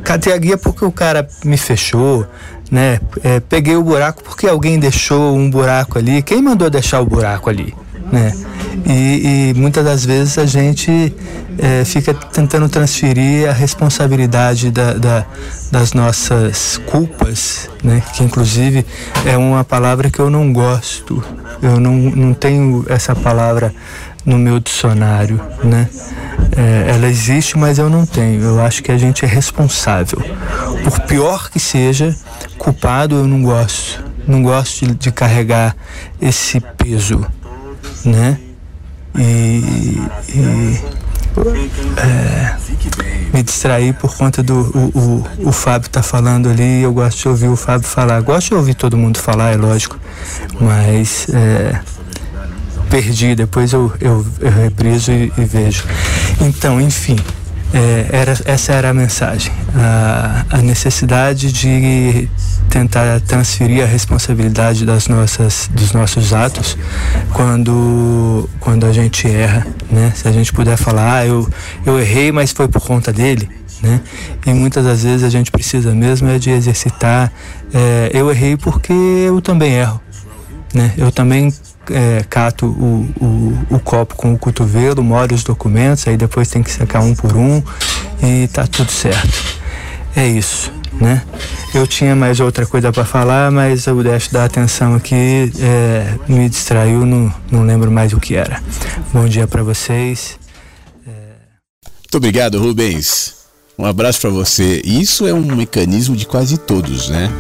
catei 0.04 0.34
a 0.34 0.38
guia 0.38 0.58
porque 0.58 0.84
o 0.84 0.92
cara 0.92 1.28
me 1.46 1.56
fechou, 1.56 2.26
né? 2.72 3.00
É, 3.24 3.40
peguei 3.40 3.76
o 3.76 3.84
buraco 3.84 4.24
porque 4.24 4.48
alguém 4.48 4.80
deixou 4.80 5.36
um 5.36 5.50
buraco 5.50 6.00
ali. 6.00 6.22
Quem 6.24 6.42
mandou 6.42 6.70
deixar 6.70 7.00
o 7.00 7.06
buraco 7.06 7.50
ali, 7.50 7.74
né? 8.12 8.34
E, 8.86 9.52
e 9.52 9.54
muitas 9.56 9.86
das 9.86 10.06
vezes 10.06 10.38
a 10.38 10.46
gente 10.46 11.14
é, 11.60 11.86
fica 11.86 12.14
tentando 12.14 12.68
transferir 12.68 13.48
a 13.48 13.54
responsabilidade 13.54 14.72
da, 14.72 14.94
da, 14.94 15.26
das 15.72 15.94
nossas 15.94 16.82
culpas, 16.90 17.70
né? 17.84 18.02
Que 18.14 18.24
inclusive 18.24 18.86
é 19.24 19.38
uma 19.38 19.64
palavra 19.64 20.10
que 20.10 20.20
eu 20.20 20.32
não 20.32 20.52
gosto. 20.52 21.24
Eu 21.62 21.80
não, 21.80 21.94
não 21.94 22.34
tenho 22.34 22.86
essa 22.90 23.16
palavra 23.16 23.74
no 24.28 24.38
meu 24.38 24.60
dicionário, 24.60 25.42
né? 25.64 25.88
É, 26.56 26.92
ela 26.92 27.08
existe, 27.08 27.58
mas 27.58 27.80
eu 27.80 27.90
não 27.90 28.06
tenho. 28.06 28.42
Eu 28.42 28.62
acho 28.62 28.84
que 28.84 28.92
a 28.92 28.98
gente 28.98 29.24
é 29.24 29.28
responsável. 29.28 30.20
Por 30.84 31.00
pior 31.02 31.50
que 31.50 31.62
seja, 31.62 32.14
culpado 32.58 33.16
eu 33.16 33.26
não 33.26 33.42
gosto. 33.42 34.04
Não 34.28 34.44
gosto 34.44 34.86
de, 34.86 34.96
de 34.96 35.12
carregar 35.14 35.74
esse 36.20 36.60
peso, 36.60 37.26
né? 38.04 38.38
E, 39.18 40.02
e 40.28 40.82
é, 41.98 42.58
me 43.34 43.42
distrair 43.42 43.94
por 43.94 44.14
conta 44.14 44.44
do 44.44 44.56
o, 44.56 45.24
o, 45.46 45.50
o 45.50 45.52
Fábio 45.54 45.90
tá 45.90 46.04
falando 46.04 46.50
ali. 46.50 46.82
Eu 46.82 46.92
gosto 46.92 47.18
de 47.18 47.30
ouvir 47.30 47.48
o 47.48 47.56
Fábio 47.56 47.88
falar. 47.88 48.20
Gosto 48.20 48.50
de 48.50 48.56
ouvir 48.56 48.74
todo 48.74 48.98
mundo 48.98 49.20
falar, 49.20 49.54
é 49.54 49.56
lógico, 49.56 49.98
mas 50.60 51.28
é, 51.34 51.80
perdi, 52.90 53.36
depois 53.36 53.74
eu, 53.74 53.92
eu, 54.00 54.26
eu 54.40 54.52
repriso 54.52 55.12
e, 55.12 55.32
e, 55.38 55.46
vejo. 55.46 55.84
Então, 56.42 56.82
enfim, 56.82 57.18
é, 57.74 58.08
era, 58.12 58.38
essa 58.46 58.74
era 58.74 58.90
a 58.90 58.94
mensagem. 58.94 59.52
A, 59.76 60.46
a, 60.50 60.58
necessidade 60.62 61.52
de 61.52 62.30
tentar 62.70 63.20
transferir 63.22 63.84
a 63.84 63.86
responsabilidade 63.86 64.86
das 64.86 65.08
nossas, 65.08 65.70
dos 65.72 65.92
nossos 65.94 66.34
atos 66.34 66.78
quando, 67.34 68.50
quando 68.60 68.86
a 68.86 68.94
gente 68.94 69.28
erra. 69.28 69.68
Né? 69.90 70.12
Se 70.16 70.28
a 70.28 70.32
gente 70.32 70.52
puder 70.54 70.78
falar, 70.78 71.20
ah, 71.20 71.26
eu, 71.26 71.48
eu 71.86 72.00
errei, 72.00 72.32
mas 72.32 72.52
foi 72.52 72.68
por 72.68 72.82
conta 72.82 73.12
dele. 73.12 73.50
Né? 73.82 74.02
E 74.46 74.54
muitas 74.54 74.86
das 74.86 75.04
vezes 75.04 75.24
a 75.24 75.30
gente 75.30 75.52
precisa 75.52 75.94
mesmo 75.94 76.28
é 76.30 76.40
de 76.40 76.50
exercitar. 76.50 77.32
É, 77.74 78.12
eu 78.14 78.32
errei 78.32 78.58
porque 78.58 78.94
eu 78.94 79.42
também 79.42 79.74
erro. 79.74 80.02
Né? 80.74 80.94
Eu 80.98 81.12
também 81.12 81.54
é, 81.92 82.24
cato 82.30 82.66
o, 82.66 83.10
o, 83.20 83.76
o, 83.76 83.80
copo 83.80 84.16
com 84.16 84.34
o 84.34 84.38
cotovelo, 84.38 85.04
molho 85.04 85.34
os 85.36 85.44
documentos, 85.44 86.08
aí 86.08 86.18
depois 86.18 86.48
tem 86.48 86.64
que 86.64 86.72
secar 86.72 87.02
um 87.02 87.14
por 87.16 87.36
um 87.36 87.62
e 88.22 88.48
tá 88.48 88.66
tudo 88.68 88.92
certo. 88.92 89.58
É 90.16 90.28
isso, 90.28 90.72
né? 90.94 91.24
Eu 91.74 91.86
tinha 91.86 92.16
mais 92.16 92.40
outra 92.40 92.66
coisa 92.66 92.92
para 92.92 93.06
falar, 93.06 93.52
mas 93.52 93.86
o 93.88 94.02
déficit 94.02 94.34
da 94.34 94.46
atenção 94.46 94.96
aqui 94.96 95.52
é, 95.60 96.16
me 96.28 96.50
distraiu, 96.50 97.06
não, 97.06 97.34
não 97.52 97.64
lembro 97.64 97.92
mais 97.92 98.14
o 98.14 98.20
que 98.20 98.36
era. 98.36 98.62
Bom 99.14 99.28
dia 99.28 99.48
para 99.48 99.64
vocês. 99.64 100.40
É... 101.06 101.12
Muito 101.86 102.18
obrigado, 102.18 102.60
Rubens. 102.60 103.36
Um 103.78 103.86
abraço 103.86 104.22
para 104.22 104.32
você. 104.32 104.82
Isso 104.84 105.28
é 105.28 105.34
um 105.34 105.56
mecanismo 105.56 106.16
de 106.16 106.26
quase 106.26 106.58
todos, 106.58 107.10
né? 107.10 107.32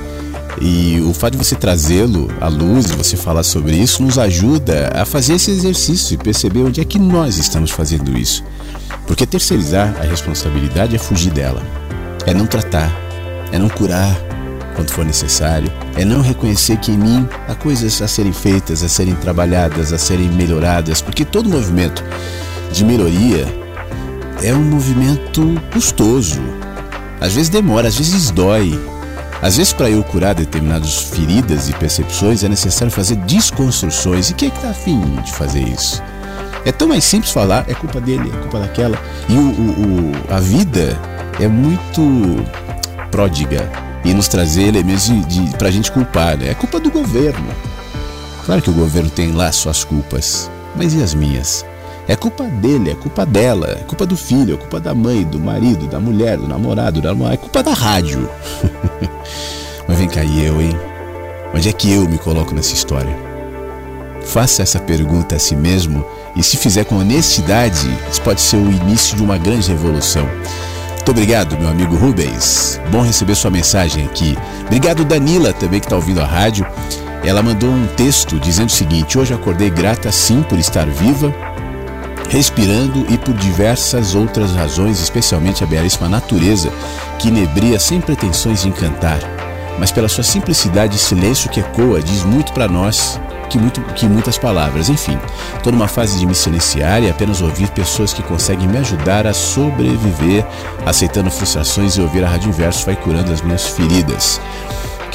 E 0.59 0.99
o 1.01 1.13
fato 1.13 1.33
de 1.33 1.37
você 1.37 1.55
trazê-lo 1.55 2.29
à 2.41 2.47
luz, 2.47 2.89
você 2.91 3.15
falar 3.15 3.43
sobre 3.43 3.75
isso, 3.75 4.01
nos 4.01 4.17
ajuda 4.17 4.91
a 4.95 5.05
fazer 5.05 5.35
esse 5.35 5.51
exercício 5.51 6.15
e 6.15 6.17
perceber 6.17 6.63
onde 6.63 6.81
é 6.81 6.85
que 6.85 6.97
nós 6.97 7.37
estamos 7.37 7.69
fazendo 7.69 8.17
isso. 8.17 8.43
Porque 9.05 9.25
terceirizar 9.25 9.95
a 9.99 10.03
responsabilidade 10.03 10.95
é 10.95 10.99
fugir 10.99 11.31
dela, 11.31 11.61
é 12.25 12.33
não 12.33 12.47
tratar, 12.47 12.91
é 13.51 13.59
não 13.59 13.69
curar 13.69 14.17
quando 14.75 14.91
for 14.91 15.05
necessário, 15.05 15.71
é 15.95 16.03
não 16.03 16.21
reconhecer 16.21 16.77
que 16.77 16.91
em 16.91 16.97
mim 16.97 17.27
há 17.47 17.55
coisas 17.55 18.01
a 18.01 18.07
serem 18.07 18.33
feitas, 18.33 18.83
a 18.83 18.89
serem 18.89 19.15
trabalhadas, 19.15 19.93
a 19.93 19.97
serem 19.97 20.29
melhoradas, 20.29 21.01
porque 21.01 21.25
todo 21.25 21.49
movimento 21.49 22.03
de 22.71 22.83
melhoria 22.83 23.47
é 24.43 24.53
um 24.53 24.63
movimento 24.63 25.55
custoso. 25.71 26.41
Às 27.19 27.33
vezes 27.33 27.49
demora, 27.49 27.87
às 27.87 27.97
vezes 27.97 28.29
dói, 28.29 28.79
às 29.41 29.57
vezes, 29.57 29.71
para 29.71 29.89
eu 29.89 30.03
curar 30.03 30.33
determinadas 30.33 30.97
feridas 30.97 31.69
e 31.69 31.73
percepções, 31.73 32.43
é 32.43 32.49
necessário 32.49 32.91
fazer 32.91 33.15
desconstruções. 33.17 34.29
E 34.29 34.33
quem 34.33 34.47
é 34.47 34.51
que 34.51 34.57
está 34.57 34.69
afim 34.69 34.99
de 35.23 35.31
fazer 35.31 35.61
isso? 35.61 36.01
É 36.65 36.71
tão 36.71 36.87
mais 36.87 37.03
simples 37.03 37.31
falar, 37.31 37.63
é 37.67 37.73
culpa 37.73 38.01
dele, 38.01 38.31
é 38.33 38.37
culpa 38.41 38.59
daquela. 38.59 38.97
E 39.29 39.33
o, 39.33 39.39
o, 39.39 40.11
o 40.11 40.33
a 40.33 40.39
vida 40.39 40.99
é 41.39 41.47
muito 41.47 42.43
pródiga 43.11 43.69
em 44.03 44.13
nos 44.13 44.27
trazer 44.27 44.63
elementos 44.63 45.05
de, 45.05 45.21
de, 45.25 45.57
para 45.57 45.67
a 45.67 45.71
gente 45.71 45.91
culpar. 45.91 46.37
Né? 46.37 46.49
É 46.49 46.53
culpa 46.53 46.79
do 46.79 46.89
governo. 46.89 47.47
Claro 48.45 48.61
que 48.61 48.69
o 48.69 48.73
governo 48.73 49.09
tem 49.09 49.31
lá 49.33 49.51
suas 49.51 49.83
culpas, 49.83 50.49
mas 50.75 50.93
e 50.93 51.03
as 51.03 51.13
minhas? 51.13 51.65
É 52.07 52.15
culpa 52.15 52.45
dele, 52.45 52.91
é 52.91 52.95
culpa 52.95 53.25
dela, 53.25 53.67
é 53.81 53.83
culpa 53.83 54.05
do 54.05 54.15
filho, 54.15 54.53
é 54.53 54.57
culpa 54.57 54.79
da 54.79 54.95
mãe, 54.95 55.25
do 55.25 55.37
marido, 55.37 55.87
da 55.87 55.99
mulher, 55.99 56.37
do 56.37 56.47
namorado, 56.47 57.01
da 57.01 57.09
namorada, 57.09 57.33
é 57.35 57.37
culpa 57.37 57.61
da 57.61 57.73
rádio. 57.73 58.29
Mas 59.85 59.97
vem 59.97 60.07
cá, 60.07 60.23
e 60.23 60.45
eu, 60.45 60.61
hein? 60.61 60.73
Onde 61.53 61.67
é 61.67 61.73
que 61.73 61.91
eu 61.91 62.07
me 62.07 62.17
coloco 62.17 62.55
nessa 62.55 62.73
história? 62.73 63.13
Faça 64.23 64.61
essa 64.61 64.79
pergunta 64.79 65.35
a 65.35 65.39
si 65.39 65.53
mesmo 65.53 66.05
e, 66.33 66.41
se 66.41 66.55
fizer 66.55 66.85
com 66.85 66.97
honestidade, 66.97 67.89
isso 68.09 68.21
pode 68.21 68.39
ser 68.39 68.55
o 68.55 68.71
início 68.71 69.17
de 69.17 69.23
uma 69.23 69.37
grande 69.37 69.67
revolução. 69.67 70.25
Muito 70.93 71.11
obrigado, 71.11 71.57
meu 71.59 71.69
amigo 71.69 71.95
Rubens. 71.95 72.79
Bom 72.89 73.01
receber 73.01 73.35
sua 73.35 73.51
mensagem 73.51 74.05
aqui. 74.05 74.37
Obrigado, 74.65 75.03
Danila, 75.03 75.51
também 75.51 75.81
que 75.81 75.85
está 75.85 75.95
ouvindo 75.97 76.21
a 76.21 76.25
rádio. 76.25 76.65
Ela 77.25 77.41
mandou 77.41 77.69
um 77.69 77.87
texto 77.97 78.39
dizendo 78.39 78.69
o 78.69 78.73
seguinte: 78.73 79.17
Hoje 79.17 79.33
acordei 79.33 79.69
grata 79.69 80.11
sim 80.11 80.43
por 80.43 80.59
estar 80.59 80.85
viva 80.85 81.33
respirando 82.29 83.05
e 83.09 83.17
por 83.17 83.33
diversas 83.33 84.15
outras 84.15 84.53
razões, 84.53 84.99
especialmente 84.99 85.63
a 85.63 85.67
belíssima 85.67 86.09
natureza 86.09 86.71
que 87.19 87.29
inebria 87.29 87.79
sem 87.79 88.01
pretensões 88.01 88.61
de 88.61 88.69
encantar, 88.69 89.19
mas 89.79 89.91
pela 89.91 90.09
sua 90.09 90.23
simplicidade 90.23 90.95
e 90.95 90.99
silêncio 90.99 91.49
que 91.49 91.59
ecoa, 91.59 92.01
diz 92.01 92.23
muito 92.23 92.51
para 92.53 92.67
nós 92.67 93.19
que, 93.49 93.57
muito, 93.57 93.81
que 93.93 94.05
muitas 94.07 94.37
palavras. 94.37 94.89
Enfim, 94.89 95.17
estou 95.55 95.71
numa 95.71 95.87
fase 95.87 96.19
de 96.19 96.25
me 96.25 96.35
silenciar 96.35 97.01
e 97.01 97.09
apenas 97.09 97.41
ouvir 97.41 97.69
pessoas 97.69 98.13
que 98.13 98.23
conseguem 98.23 98.67
me 98.67 98.77
ajudar 98.77 99.25
a 99.25 99.33
sobreviver, 99.33 100.45
aceitando 100.85 101.31
frustrações 101.31 101.95
e 101.95 102.01
ouvir 102.01 102.23
a 102.23 102.29
Rádio 102.29 102.49
Inverso 102.49 102.85
vai 102.85 102.95
curando 102.95 103.31
as 103.31 103.41
minhas 103.41 103.65
feridas 103.65 104.41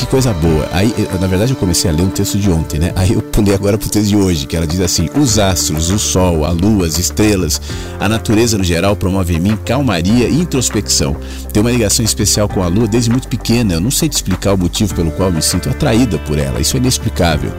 que 0.02 0.06
coisa 0.06 0.32
boa. 0.32 0.68
Aí, 0.72 0.92
eu, 0.98 1.20
na 1.20 1.26
verdade, 1.28 1.52
eu 1.52 1.56
comecei 1.56 1.88
a 1.88 1.94
ler 1.94 2.02
um 2.02 2.10
texto 2.10 2.36
de 2.36 2.50
ontem, 2.50 2.78
né? 2.78 2.92
Aí 2.96 3.12
eu 3.12 3.22
pulei 3.22 3.54
agora 3.54 3.78
pro 3.78 3.88
texto 3.88 4.08
de 4.08 4.16
hoje, 4.16 4.46
que 4.46 4.56
ela 4.56 4.66
diz 4.66 4.80
assim: 4.80 5.08
os 5.14 5.38
astros, 5.38 5.90
o 5.90 5.98
sol, 5.98 6.44
a 6.44 6.50
lua, 6.50 6.86
as 6.86 6.98
estrelas, 6.98 7.60
a 8.00 8.08
natureza 8.08 8.58
no 8.58 8.64
geral 8.64 8.96
promove 8.96 9.36
em 9.36 9.40
mim 9.40 9.56
calmaria 9.64 10.28
e 10.28 10.40
introspecção. 10.40 11.16
Tenho 11.52 11.64
uma 11.64 11.70
ligação 11.70 12.04
especial 12.04 12.48
com 12.48 12.62
a 12.62 12.66
lua 12.66 12.88
desde 12.88 13.10
muito 13.10 13.28
pequena. 13.28 13.74
Eu 13.74 13.80
não 13.80 13.90
sei 13.90 14.08
te 14.08 14.14
explicar 14.14 14.54
o 14.54 14.58
motivo 14.58 14.94
pelo 14.94 15.12
qual 15.12 15.30
me 15.30 15.40
sinto 15.40 15.70
atraída 15.70 16.18
por 16.18 16.38
ela. 16.38 16.60
Isso 16.60 16.76
é 16.76 16.80
inexplicável. 16.80 17.52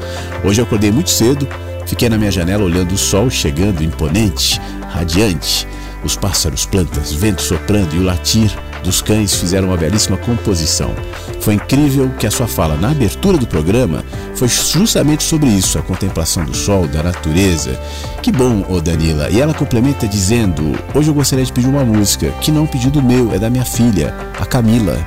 Hoje 0.43 0.59
eu 0.59 0.65
acordei 0.65 0.91
muito 0.91 1.09
cedo, 1.11 1.47
fiquei 1.85 2.09
na 2.09 2.17
minha 2.17 2.31
janela 2.31 2.63
olhando 2.63 2.93
o 2.93 2.97
sol 2.97 3.29
chegando 3.29 3.83
imponente, 3.83 4.59
radiante. 4.89 5.65
Os 6.03 6.15
pássaros, 6.15 6.65
plantas, 6.65 7.13
vento 7.13 7.41
soprando 7.41 7.95
e 7.95 7.99
o 7.99 8.03
latir 8.03 8.51
dos 8.83 9.01
cães 9.01 9.33
fizeram 9.35 9.69
uma 9.69 9.77
belíssima 9.77 10.17
composição. 10.17 10.93
Foi 11.39 11.55
incrível 11.55 12.09
que 12.19 12.27
a 12.27 12.31
sua 12.31 12.47
fala 12.47 12.75
na 12.75 12.91
abertura 12.91 13.37
do 13.37 13.47
programa 13.47 14.03
foi 14.35 14.47
justamente 14.47 15.23
sobre 15.23 15.47
isso, 15.47 15.79
a 15.79 15.81
contemplação 15.81 16.43
do 16.43 16.55
sol, 16.55 16.87
da 16.87 17.01
natureza. 17.01 17.79
Que 18.21 18.31
bom, 18.31 18.65
ô 18.69 18.81
Danila. 18.81 19.29
E 19.29 19.39
ela 19.39 19.53
complementa 19.53 20.07
dizendo: 20.07 20.77
Hoje 20.93 21.09
eu 21.09 21.13
gostaria 21.13 21.45
de 21.45 21.53
pedir 21.53 21.67
uma 21.67 21.85
música, 21.85 22.29
que 22.41 22.51
não 22.51 22.61
é 22.61 22.63
um 22.63 22.67
pedido 22.67 23.01
meu, 23.01 23.33
é 23.33 23.39
da 23.39 23.49
minha 23.49 23.65
filha, 23.65 24.13
a 24.39 24.45
Camila. 24.45 24.97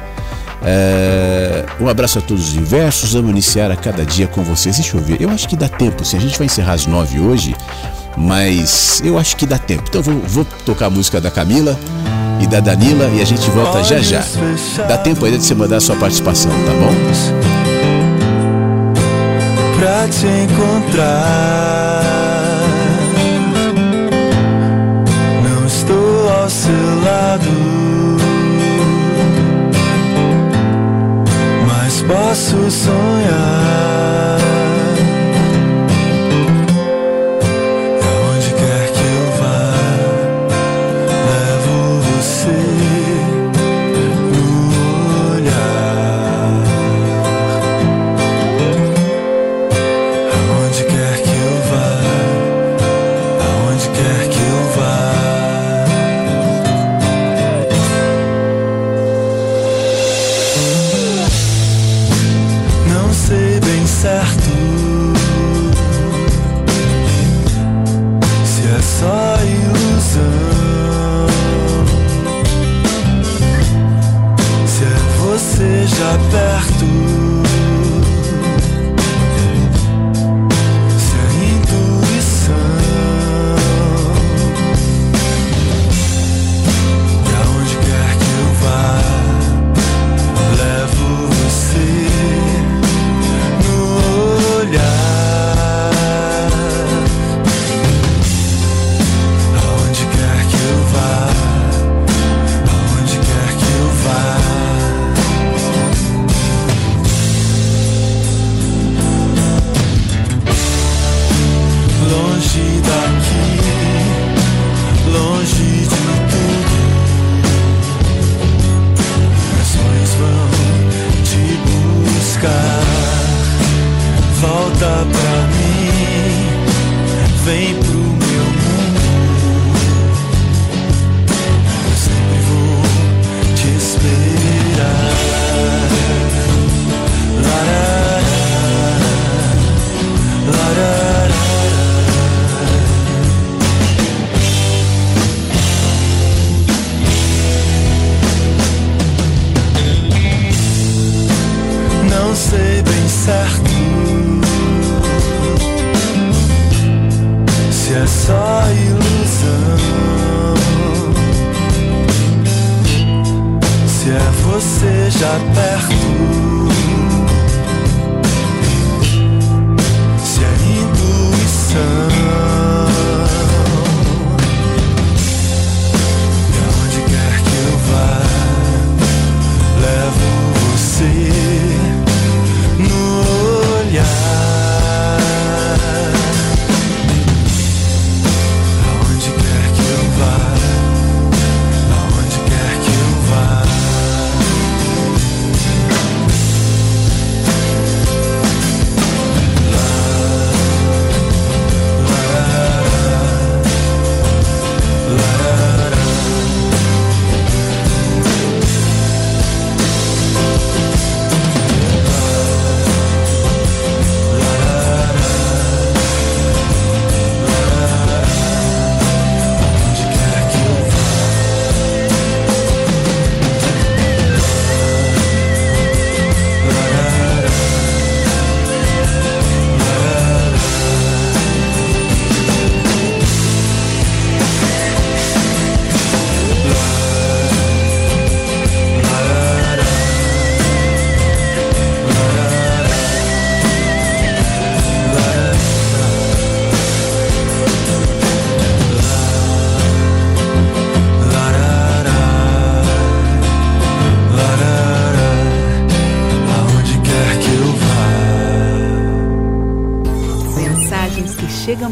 É... 0.62 1.64
Um 1.80 1.88
abraço 1.88 2.18
a 2.18 2.22
todos 2.22 2.48
os 2.48 2.52
diversos. 2.52 3.12
Vamos 3.12 3.30
iniciar 3.30 3.70
a 3.70 3.76
cada 3.76 4.04
dia 4.04 4.26
com 4.26 4.42
vocês. 4.42 4.76
Deixa 4.76 4.96
eu 4.96 5.00
ver. 5.00 5.20
Eu 5.20 5.30
acho 5.30 5.48
que 5.48 5.56
dá 5.56 5.68
tempo. 5.68 6.04
Se 6.04 6.16
a 6.16 6.20
gente 6.20 6.36
vai 6.38 6.46
encerrar 6.46 6.72
às 6.72 6.86
nove 6.86 7.20
hoje, 7.20 7.54
mas 8.16 9.02
eu 9.04 9.18
acho 9.18 9.36
que 9.36 9.46
dá 9.46 9.58
tempo. 9.58 9.84
Então 9.88 10.02
vou, 10.02 10.20
vou 10.26 10.46
tocar 10.64 10.86
a 10.86 10.90
música 10.90 11.20
da 11.20 11.30
Camila 11.30 11.78
e 12.40 12.46
da 12.46 12.60
Danila 12.60 13.06
e 13.14 13.20
a 13.20 13.24
gente 13.24 13.48
volta 13.50 13.82
já 13.84 13.98
já. 13.98 14.24
Dá 14.88 14.96
tempo 14.98 15.24
ainda 15.24 15.38
de 15.38 15.44
você 15.44 15.54
mandar 15.54 15.76
a 15.76 15.80
sua 15.80 15.96
participação, 15.96 16.50
tá 16.50 16.72
bom? 16.72 16.94
Pra 19.78 20.08
te 20.08 20.26
encontrar, 20.26 22.02
não 25.42 25.66
estou 25.66 26.30
ao 26.30 26.48
seu 26.48 27.02
lado, 27.04 27.50
posso 32.06 32.70
sonhar 32.70 34.45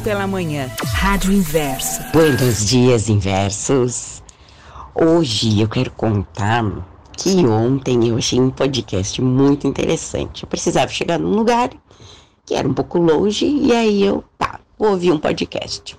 pela 0.05 0.26
manhã. 0.26 0.70
Rádio 0.92 1.32
Inverso. 1.32 2.02
Buenos 2.12 2.66
dias, 2.66 3.09
Inversos. 3.09 4.22
Hoje 4.94 5.62
eu 5.62 5.68
quero 5.68 5.90
contar 5.92 6.62
que 7.16 7.34
ontem 7.46 8.09
eu 8.09 8.18
achei 8.18 8.38
um 8.38 8.50
podcast 8.50 9.22
muito 9.22 9.66
interessante. 9.66 10.42
Eu 10.42 10.48
precisava 10.48 10.88
chegar 10.88 11.18
num 11.18 11.30
lugar 11.30 11.70
que 12.44 12.55
era 12.55 12.68
um 12.68 12.74
pouco 12.74 12.98
longe 12.98 13.46
e 13.46 13.72
aí 13.72 14.02
eu, 14.02 14.22
tá, 14.36 14.61
vou 14.78 14.90
ouvir 14.90 15.11
um 15.11 15.18
podcast. 15.18 15.98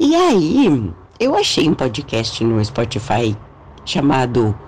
E 0.00 0.16
aí 0.16 0.90
eu 1.20 1.36
achei 1.36 1.68
um 1.68 1.74
podcast 1.74 2.42
no 2.42 2.64
Spotify 2.64 3.36
chamado 3.84 4.58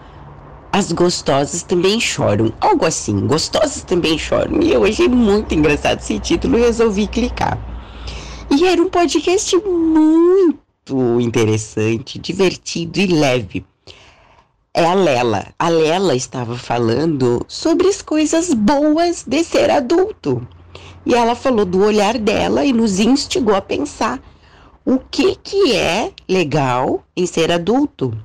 As 0.70 0.92
Gostosas 0.92 1.62
Também 1.62 1.98
Choram. 1.98 2.52
Algo 2.60 2.84
assim, 2.84 3.26
Gostosas 3.26 3.82
Também 3.82 4.18
Choram. 4.18 4.60
E 4.60 4.74
eu 4.74 4.84
achei 4.84 5.08
muito 5.08 5.54
engraçado 5.54 6.00
esse 6.00 6.18
título 6.18 6.58
e 6.58 6.60
resolvi 6.60 7.06
clicar. 7.06 7.69
E 8.52 8.66
era 8.66 8.82
um 8.82 8.88
podcast 8.88 9.56
muito 9.56 11.20
interessante, 11.20 12.18
divertido 12.18 12.98
e 12.98 13.06
leve. 13.06 13.64
É 14.74 14.84
a 14.84 14.92
Lela. 14.92 15.54
A 15.56 15.68
Lela 15.68 16.16
estava 16.16 16.56
falando 16.58 17.44
sobre 17.46 17.86
as 17.86 18.02
coisas 18.02 18.52
boas 18.52 19.24
de 19.24 19.44
ser 19.44 19.70
adulto. 19.70 20.46
E 21.06 21.14
ela 21.14 21.36
falou 21.36 21.64
do 21.64 21.80
olhar 21.80 22.18
dela 22.18 22.64
e 22.64 22.72
nos 22.72 22.98
instigou 22.98 23.54
a 23.54 23.62
pensar 23.62 24.20
o 24.84 24.98
que 24.98 25.36
que 25.36 25.72
é 25.76 26.12
legal 26.28 27.04
em 27.16 27.26
ser 27.26 27.52
adulto. 27.52 28.16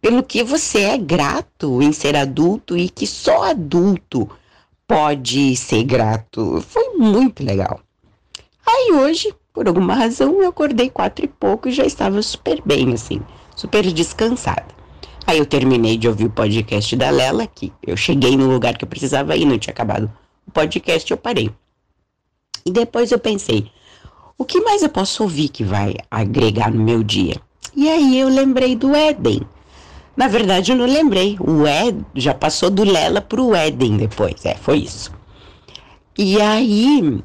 Pelo 0.00 0.22
que 0.22 0.42
você 0.42 0.80
é 0.80 0.98
grato 0.98 1.82
em 1.82 1.92
ser 1.92 2.16
adulto 2.16 2.78
e 2.78 2.88
que 2.88 3.06
só 3.06 3.44
adulto 3.44 4.28
pode 4.88 5.54
ser 5.54 5.84
grato. 5.84 6.62
Foi 6.66 6.96
muito 6.96 7.44
legal. 7.44 7.80
Aí 8.66 8.92
hoje 8.92 9.34
por 9.56 9.66
alguma 9.66 9.94
razão, 9.94 10.42
eu 10.42 10.50
acordei 10.50 10.90
quatro 10.90 11.24
e 11.24 11.28
pouco 11.28 11.66
e 11.66 11.72
já 11.72 11.86
estava 11.86 12.20
super 12.20 12.60
bem, 12.62 12.92
assim, 12.92 13.22
super 13.56 13.90
descansada. 13.90 14.66
Aí 15.26 15.38
eu 15.38 15.46
terminei 15.46 15.96
de 15.96 16.06
ouvir 16.06 16.26
o 16.26 16.30
podcast 16.30 16.94
da 16.94 17.08
Lela, 17.08 17.46
que 17.46 17.72
eu 17.82 17.96
cheguei 17.96 18.36
no 18.36 18.50
lugar 18.50 18.76
que 18.76 18.84
eu 18.84 18.88
precisava 18.88 19.34
ir, 19.34 19.46
não 19.46 19.58
tinha 19.58 19.72
acabado 19.72 20.12
o 20.46 20.50
podcast, 20.50 21.10
eu 21.10 21.16
parei. 21.16 21.50
E 22.66 22.70
depois 22.70 23.10
eu 23.10 23.18
pensei, 23.18 23.70
o 24.36 24.44
que 24.44 24.60
mais 24.60 24.82
eu 24.82 24.90
posso 24.90 25.22
ouvir 25.22 25.48
que 25.48 25.64
vai 25.64 25.94
agregar 26.10 26.70
no 26.70 26.84
meu 26.84 27.02
dia? 27.02 27.40
E 27.74 27.88
aí 27.88 28.20
eu 28.20 28.28
lembrei 28.28 28.76
do 28.76 28.94
Éden. 28.94 29.40
Na 30.14 30.28
verdade, 30.28 30.70
eu 30.70 30.76
não 30.76 30.84
lembrei. 30.84 31.38
O 31.40 31.66
Ed 31.66 32.04
já 32.14 32.34
passou 32.34 32.68
do 32.68 32.84
Lela 32.84 33.22
pro 33.22 33.54
Éden 33.54 33.96
depois. 33.96 34.44
É, 34.44 34.54
foi 34.54 34.80
isso. 34.80 35.10
E 36.18 36.38
aí 36.42 37.24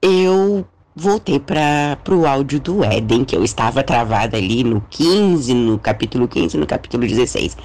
eu 0.00 0.64
voltei 0.94 1.40
para 1.40 1.98
o 2.10 2.26
áudio 2.26 2.60
do 2.60 2.84
Éden, 2.84 3.24
que 3.24 3.34
eu 3.34 3.42
estava 3.42 3.82
travada 3.82 4.36
ali 4.36 4.62
no 4.62 4.80
15, 4.90 5.52
no 5.54 5.78
capítulo 5.78 6.28
15, 6.28 6.56
no 6.56 6.66
capítulo 6.66 7.06
16. 7.06 7.56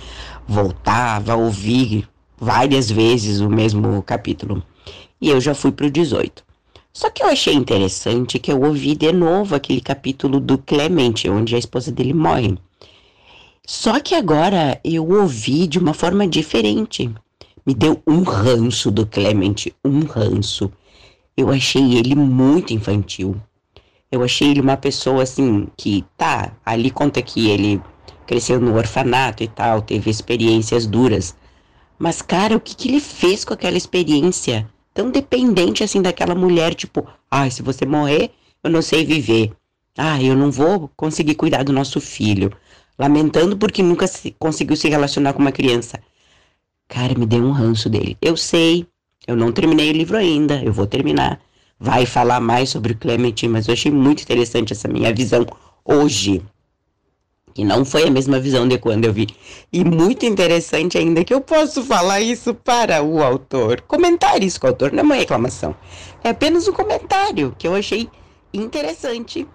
Voltava 0.48 1.34
a 1.34 1.36
ouvir 1.36 2.08
várias 2.38 2.90
vezes 2.90 3.40
o 3.40 3.50
mesmo 3.50 4.02
capítulo. 4.02 4.64
E 5.22 5.30
eu 5.30 5.40
já 5.40 5.54
fui 5.54 5.72
para 5.72 5.86
o 5.86 5.92
18. 5.92 6.44
Só 6.92 7.10
que 7.10 7.22
eu 7.22 7.28
achei 7.28 7.54
interessante 7.54 8.40
que 8.40 8.52
eu 8.52 8.62
ouvi 8.62 8.96
de 8.96 9.12
novo 9.12 9.54
aquele 9.54 9.82
capítulo 9.82 10.40
do 10.40 10.58
Clemente, 10.58 11.30
onde 11.30 11.56
a 11.56 11.60
esposa 11.60 11.92
dele 11.92 12.14
morre. 12.14 12.58
Só 13.66 14.00
que 14.00 14.16
agora 14.16 14.80
eu 14.84 15.08
ouvi 15.08 15.68
de 15.68 15.78
uma 15.78 15.94
forma 15.94 16.28
diferente. 16.28 17.14
Me 17.66 17.76
deu 17.76 18.02
um 18.08 18.24
ranço 18.24 18.90
do 18.90 19.06
Clemente, 19.06 19.74
um 19.86 20.00
ranço. 20.00 20.72
Eu 21.40 21.50
achei 21.50 21.98
ele 21.98 22.16
muito 22.16 22.74
infantil. 22.74 23.34
Eu 24.12 24.22
achei 24.22 24.50
ele 24.50 24.60
uma 24.60 24.76
pessoa 24.76 25.24
assim 25.24 25.70
que 25.78 26.04
tá, 26.18 26.52
ali 26.66 26.92
conta 26.92 27.22
que 27.22 27.50
ele 27.50 27.82
cresceu 28.28 28.60
no 28.60 28.76
orfanato 28.76 29.42
e 29.42 29.48
tal, 29.48 29.82
teve 29.82 30.10
experiências 30.10 30.86
duras. 30.86 31.34
Mas 31.98 32.22
cara, 32.22 32.58
o 32.58 32.60
que 32.60 32.76
que 32.76 32.90
ele 32.90 33.00
fez 33.00 33.46
com 33.46 33.54
aquela 33.54 33.78
experiência? 33.78 34.70
Tão 34.94 35.10
dependente 35.10 35.82
assim 35.82 36.02
daquela 36.02 36.36
mulher, 36.36 36.76
tipo, 36.76 37.08
ah, 37.32 37.50
se 37.50 37.62
você 37.62 37.86
morrer, 37.86 38.32
eu 38.62 38.70
não 38.70 38.82
sei 38.82 39.06
viver. 39.06 39.54
Ah, 39.98 40.22
eu 40.22 40.36
não 40.36 40.52
vou 40.52 40.92
conseguir 40.94 41.36
cuidar 41.36 41.64
do 41.64 41.72
nosso 41.72 42.02
filho. 42.02 42.52
Lamentando 42.98 43.56
porque 43.56 43.82
nunca 43.82 44.08
se, 44.08 44.36
conseguiu 44.38 44.76
se 44.76 44.90
relacionar 44.90 45.32
com 45.32 45.40
uma 45.40 45.54
criança. 45.54 46.02
Cara, 46.90 47.18
me 47.18 47.26
deu 47.26 47.46
um 47.46 47.52
ranço 47.52 47.90
dele. 47.90 48.18
Eu 48.22 48.36
sei, 48.36 48.86
eu 49.30 49.36
não 49.36 49.52
terminei 49.52 49.92
o 49.92 49.94
livro 49.94 50.18
ainda, 50.18 50.60
eu 50.64 50.74
vou 50.74 50.88
terminar. 50.88 51.40
Vai 51.80 52.08
falar 52.08 52.40
mais 52.40 52.70
sobre 52.70 52.94
o 52.94 52.98
Clement, 52.98 53.36
mas 53.48 53.68
eu 53.68 53.74
achei 53.74 53.92
muito 53.92 54.24
interessante 54.24 54.74
essa 54.74 54.88
minha 54.88 55.14
visão 55.14 55.46
hoje. 55.86 56.42
Que 57.54 57.64
não 57.64 57.86
foi 57.86 58.08
a 58.08 58.10
mesma 58.10 58.40
visão 58.40 58.68
de 58.68 58.80
quando 58.80 59.06
eu 59.06 59.14
vi. 59.14 59.28
E 59.72 59.84
muito 59.86 60.26
interessante 60.26 60.98
ainda 60.98 61.24
que 61.24 61.32
eu 61.32 61.42
posso 61.42 61.84
falar 61.84 62.22
isso 62.22 62.56
para 62.56 63.04
o 63.04 63.22
autor. 63.22 63.82
Comentar 63.82 64.42
isso 64.42 64.60
com 64.60 64.66
o 64.66 64.72
autor, 64.72 64.92
não 64.92 65.02
é 65.02 65.04
uma 65.04 65.16
reclamação. 65.16 65.76
É 66.24 66.30
apenas 66.30 66.68
um 66.68 66.74
comentário 66.74 67.56
que 67.56 67.68
eu 67.68 67.76
achei 67.76 68.10
interessante. 68.52 69.48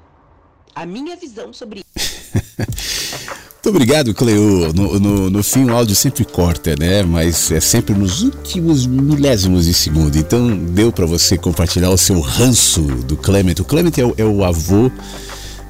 A 0.72 0.86
minha 0.86 1.16
visão 1.16 1.52
sobre 1.52 1.80
isso. 1.96 3.44
Muito 3.64 3.76
obrigado, 3.76 4.12
Cleo. 4.12 4.74
No, 4.74 5.00
no, 5.00 5.30
no, 5.30 5.42
fim, 5.42 5.64
o 5.64 5.74
áudio 5.74 5.96
sempre 5.96 6.22
corta, 6.22 6.76
né? 6.78 7.02
Mas 7.02 7.50
é 7.50 7.60
sempre 7.60 7.94
nos 7.94 8.20
últimos 8.20 8.86
milésimos 8.86 9.64
de 9.64 9.72
segundo. 9.72 10.18
Então, 10.18 10.54
deu 10.54 10.92
para 10.92 11.06
você 11.06 11.38
compartilhar 11.38 11.88
o 11.88 11.96
seu 11.96 12.20
ranço 12.20 12.82
do 12.82 13.16
Clement. 13.16 13.54
O 13.60 13.64
Clement 13.64 13.92
é 13.96 14.04
o, 14.04 14.14
é 14.18 14.22
o, 14.22 14.44
avô, 14.44 14.90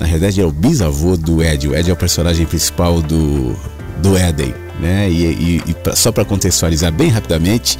na 0.00 0.08
verdade, 0.08 0.40
é 0.40 0.44
o 0.44 0.50
bisavô 0.50 1.16
do 1.16 1.40
Ed. 1.40 1.68
O 1.68 1.76
Ed 1.76 1.88
é 1.88 1.92
o 1.92 1.96
personagem 1.96 2.44
principal 2.46 3.00
do, 3.00 3.54
do 4.02 4.18
Eden, 4.18 4.52
né? 4.80 5.08
E, 5.08 5.26
e, 5.26 5.62
e 5.64 5.74
pra, 5.74 5.94
só 5.94 6.10
para 6.10 6.24
contextualizar 6.24 6.90
bem 6.92 7.10
rapidamente, 7.10 7.78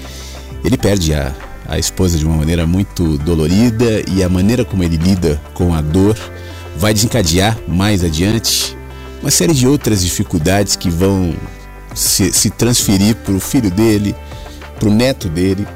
ele 0.65 0.79
perde 0.79 1.13
a, 1.13 1.35
a 1.67 1.77
esposa 1.77 2.17
de 2.17 2.25
uma 2.25 2.37
maneira 2.37 2.65
muito 2.65 3.19
dolorida 3.19 4.05
e 4.09 4.23
a 4.23 4.29
maneira 4.29 4.65
como 4.65 4.85
ele 4.85 4.97
lida 4.97 5.43
com 5.55 5.75
a 5.75 5.81
dor 5.81 6.17
vai 6.77 6.95
desencadear 6.95 7.59
mais 7.67 8.05
adiante 8.05 8.77
uma 9.25 9.31
série 9.31 9.55
de 9.55 9.67
outras 9.67 10.03
dificuldades 10.03 10.77
que 10.77 10.91
vão 10.91 11.35
se, 11.95 12.31
se 12.31 12.51
transferir 12.51 13.17
para 13.17 13.33
o 13.33 13.41
filho 13.41 13.71
dele, 13.71 14.15
para 14.79 14.87
o 14.87 14.93
neto 14.93 15.31
dele 15.31 15.67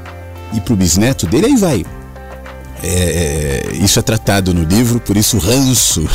e 0.53 0.61
para 0.61 0.75
o 0.75 0.77
bisneto 0.77 1.27
dele, 1.27 1.47
aí 1.47 1.57
vai. 1.57 1.87
É, 2.83 3.71
isso 3.81 3.99
é 3.99 4.03
tratado 4.03 4.53
no 4.53 4.65
livro, 4.65 5.01
por 5.01 5.17
isso 5.17 5.39
ranço 5.39 6.07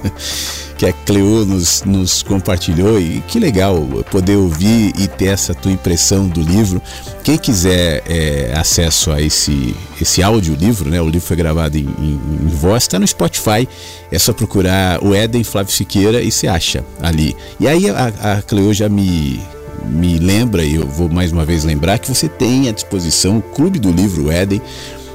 que 0.78 0.86
a 0.86 0.92
Cleo 0.92 1.44
nos, 1.44 1.82
nos 1.82 2.22
compartilhou 2.22 3.00
e 3.00 3.20
que 3.26 3.40
legal 3.40 3.84
poder 4.12 4.36
ouvir 4.36 4.92
e 4.96 5.08
ter 5.08 5.26
essa 5.26 5.52
tua 5.52 5.72
impressão 5.72 6.28
do 6.28 6.40
livro. 6.40 6.80
Quem 7.24 7.36
quiser 7.36 8.04
é, 8.08 8.54
acesso 8.56 9.10
a 9.10 9.20
esse, 9.20 9.74
esse 10.00 10.22
audiolivro, 10.22 10.88
né? 10.88 11.02
O 11.02 11.06
livro 11.08 11.26
foi 11.26 11.36
gravado 11.36 11.76
em, 11.76 11.88
em, 11.98 12.20
em 12.42 12.46
voz, 12.46 12.84
está 12.84 12.96
no 12.96 13.06
Spotify. 13.06 13.68
É 14.10 14.18
só 14.20 14.32
procurar 14.32 15.04
o 15.04 15.12
Éden 15.12 15.42
Flávio 15.42 15.72
Siqueira 15.72 16.22
e 16.22 16.30
você 16.30 16.46
acha 16.46 16.84
ali. 17.02 17.36
E 17.58 17.66
aí 17.66 17.90
a, 17.90 18.36
a 18.36 18.42
Cleo 18.42 18.72
já 18.72 18.88
me 18.88 19.40
me 19.84 20.18
lembra, 20.18 20.64
e 20.64 20.74
eu 20.74 20.86
vou 20.86 21.08
mais 21.08 21.32
uma 21.32 21.44
vez 21.44 21.64
lembrar, 21.64 21.98
que 21.98 22.08
você 22.08 22.28
tem 22.28 22.68
à 22.68 22.72
disposição 22.72 23.38
o 23.38 23.42
Clube 23.42 23.78
do 23.78 23.90
Livro 23.90 24.30
Éden, 24.30 24.60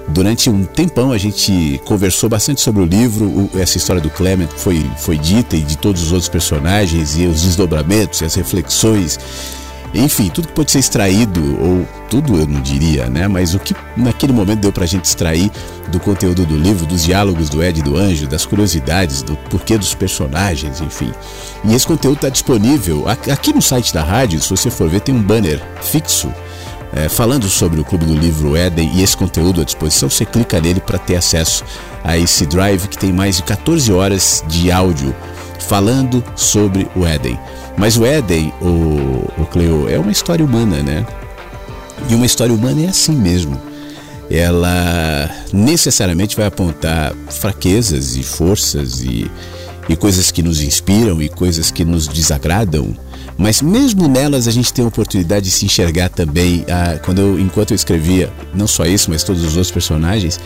Durante 0.07 0.49
um 0.49 0.63
tempão 0.65 1.11
a 1.11 1.17
gente 1.17 1.81
conversou 1.85 2.29
bastante 2.29 2.61
sobre 2.61 2.81
o 2.81 2.85
livro, 2.85 3.49
essa 3.55 3.77
história 3.77 4.01
do 4.01 4.09
Clement 4.09 4.49
foi, 4.57 4.85
foi 4.97 5.17
dita 5.17 5.55
e 5.55 5.61
de 5.61 5.77
todos 5.77 6.03
os 6.03 6.11
outros 6.11 6.29
personagens 6.29 7.17
e 7.17 7.25
os 7.25 7.41
desdobramentos 7.41 8.21
e 8.21 8.25
as 8.25 8.35
reflexões. 8.35 9.17
Enfim, 9.93 10.27
tudo 10.29 10.47
que 10.47 10.53
pode 10.53 10.71
ser 10.71 10.79
extraído, 10.79 11.39
ou 11.61 11.87
tudo 12.09 12.35
eu 12.35 12.47
não 12.47 12.59
diria, 12.61 13.07
né? 13.09 13.27
Mas 13.27 13.53
o 13.53 13.59
que 13.59 13.75
naquele 13.95 14.33
momento 14.33 14.59
deu 14.59 14.71
pra 14.71 14.87
gente 14.87 15.05
extrair 15.05 15.51
do 15.89 15.99
conteúdo 15.99 16.45
do 16.45 16.57
livro, 16.57 16.85
dos 16.85 17.03
diálogos 17.03 17.47
do 17.47 17.63
Ed 17.63 17.79
e 17.79 17.83
do 17.83 17.95
Anjo, 17.95 18.27
das 18.27 18.43
curiosidades, 18.43 19.21
do 19.21 19.35
porquê 19.51 19.77
dos 19.77 19.93
personagens, 19.93 20.81
enfim. 20.81 21.11
E 21.63 21.75
esse 21.75 21.85
conteúdo 21.85 22.15
está 22.15 22.29
disponível 22.29 23.05
aqui 23.07 23.53
no 23.53 23.61
site 23.61 23.93
da 23.93 24.03
rádio, 24.03 24.41
se 24.41 24.49
você 24.49 24.71
for 24.71 24.89
ver, 24.89 25.01
tem 25.01 25.13
um 25.13 25.21
banner 25.21 25.61
fixo 25.81 26.33
é, 26.95 27.09
falando 27.09 27.49
sobre 27.49 27.81
o 27.81 27.83
Clube 27.83 28.05
do 28.05 28.15
Livro 28.15 28.55
Éden 28.55 28.91
e 28.93 29.01
esse 29.01 29.17
conteúdo 29.17 29.61
à 29.61 29.63
disposição, 29.63 30.09
você 30.09 30.25
clica 30.25 30.61
nele 30.61 30.79
para 30.79 30.99
ter 30.99 31.15
acesso 31.15 31.63
a 32.03 32.17
esse 32.17 32.45
drive 32.45 32.87
que 32.87 32.97
tem 32.97 33.11
mais 33.11 33.37
de 33.37 33.43
14 33.43 33.91
horas 33.91 34.43
de 34.47 34.71
áudio 34.71 35.15
falando 35.59 36.23
sobre 36.35 36.87
o 36.95 37.05
Éden. 37.05 37.39
Mas 37.75 37.97
o 37.97 38.05
Éden, 38.05 38.53
o, 38.61 39.41
o 39.41 39.45
Cleo, 39.51 39.89
é 39.89 39.97
uma 39.97 40.11
história 40.11 40.45
humana, 40.45 40.83
né? 40.83 41.05
E 42.09 42.13
uma 42.13 42.25
história 42.25 42.53
humana 42.53 42.85
é 42.85 42.89
assim 42.89 43.15
mesmo. 43.15 43.59
Ela 44.29 45.29
necessariamente 45.51 46.35
vai 46.35 46.45
apontar 46.45 47.13
fraquezas 47.29 48.15
e 48.15 48.23
forças 48.23 49.01
e, 49.01 49.29
e 49.89 49.95
coisas 49.95 50.29
que 50.29 50.43
nos 50.43 50.61
inspiram 50.61 51.21
e 51.21 51.29
coisas 51.29 51.71
que 51.71 51.83
nos 51.83 52.07
desagradam 52.07 52.95
mas 53.37 53.61
mesmo 53.61 54.07
nelas 54.07 54.47
a 54.47 54.51
gente 54.51 54.71
tem 54.71 54.85
a 54.85 54.87
oportunidade 54.87 55.45
de 55.45 55.51
se 55.51 55.65
enxergar 55.65 56.09
também. 56.09 56.65
Ah, 56.69 56.99
quando 57.03 57.19
eu, 57.19 57.39
enquanto 57.39 57.71
eu 57.71 57.75
escrevia, 57.75 58.31
não 58.53 58.67
só 58.67 58.85
isso, 58.85 59.09
mas 59.09 59.23
todos 59.23 59.43
os 59.43 59.55
outros 59.55 59.71
personagens, 59.71 60.39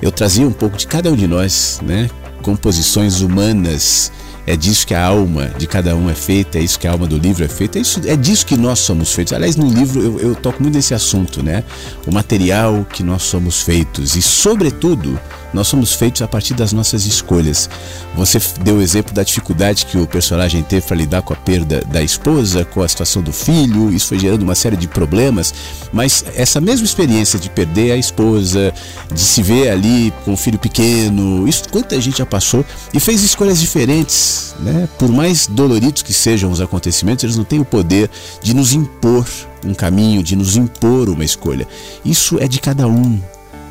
eu 0.00 0.12
trazia 0.12 0.46
um 0.46 0.52
pouco 0.52 0.76
de 0.76 0.86
cada 0.86 1.10
um 1.10 1.16
de 1.16 1.26
nós, 1.26 1.80
né? 1.82 2.08
Composições 2.42 3.20
humanas. 3.20 4.12
É 4.46 4.56
disso 4.56 4.86
que 4.86 4.94
a 4.94 5.04
alma 5.04 5.50
de 5.58 5.66
cada 5.66 5.94
um 5.94 6.08
é 6.08 6.14
feita, 6.14 6.58
é 6.58 6.62
isso 6.62 6.78
que 6.78 6.88
a 6.88 6.92
alma 6.92 7.06
do 7.06 7.18
livro 7.18 7.44
é 7.44 7.48
feita, 7.48 7.78
é, 7.78 7.82
isso, 7.82 8.00
é 8.06 8.16
disso 8.16 8.46
que 8.46 8.56
nós 8.56 8.78
somos 8.78 9.12
feitos. 9.12 9.34
Aliás, 9.34 9.56
no 9.56 9.68
livro 9.68 10.00
eu, 10.00 10.18
eu 10.20 10.34
toco 10.34 10.62
muito 10.62 10.74
nesse 10.74 10.94
assunto, 10.94 11.42
né? 11.42 11.62
O 12.06 12.10
material 12.10 12.86
que 12.90 13.02
nós 13.02 13.24
somos 13.24 13.60
feitos 13.60 14.16
e, 14.16 14.22
sobretudo, 14.22 15.20
nós 15.52 15.68
somos 15.68 15.92
feitos 15.92 16.22
a 16.22 16.28
partir 16.28 16.54
das 16.54 16.72
nossas 16.72 17.06
escolhas. 17.06 17.68
Você 18.16 18.40
deu 18.62 18.76
o 18.76 18.82
exemplo 18.82 19.14
da 19.14 19.22
dificuldade 19.22 19.86
que 19.86 19.98
o 19.98 20.06
personagem 20.06 20.62
teve 20.62 20.86
para 20.86 20.96
lidar 20.96 21.22
com 21.22 21.32
a 21.32 21.36
perda 21.36 21.82
da 21.90 22.02
esposa, 22.02 22.64
com 22.64 22.82
a 22.82 22.88
situação 22.88 23.22
do 23.22 23.32
filho, 23.32 23.92
isso 23.92 24.08
foi 24.08 24.18
gerando 24.18 24.42
uma 24.42 24.54
série 24.54 24.76
de 24.76 24.88
problemas, 24.88 25.54
mas 25.92 26.24
essa 26.34 26.60
mesma 26.60 26.84
experiência 26.84 27.38
de 27.38 27.48
perder 27.50 27.92
a 27.92 27.96
esposa, 27.96 28.72
de 29.12 29.20
se 29.20 29.42
ver 29.42 29.70
ali 29.70 30.12
com 30.24 30.32
o 30.32 30.36
filho 30.36 30.58
pequeno, 30.58 31.46
isso 31.48 31.68
quanta 31.70 32.00
gente 32.00 32.18
já 32.18 32.26
passou 32.26 32.64
e 32.92 33.00
fez 33.00 33.22
escolhas 33.22 33.60
diferentes, 33.60 34.54
né? 34.60 34.88
Por 34.98 35.10
mais 35.10 35.46
doloridos 35.46 36.02
que 36.02 36.12
sejam 36.12 36.50
os 36.50 36.60
acontecimentos, 36.60 37.24
eles 37.24 37.36
não 37.36 37.44
têm 37.44 37.60
o 37.60 37.64
poder 37.64 38.10
de 38.42 38.54
nos 38.54 38.72
impor 38.72 39.26
um 39.64 39.74
caminho, 39.74 40.22
de 40.22 40.36
nos 40.36 40.56
impor 40.56 41.08
uma 41.08 41.24
escolha. 41.24 41.66
Isso 42.04 42.38
é 42.38 42.46
de 42.46 42.60
cada 42.60 42.86
um. 42.86 43.20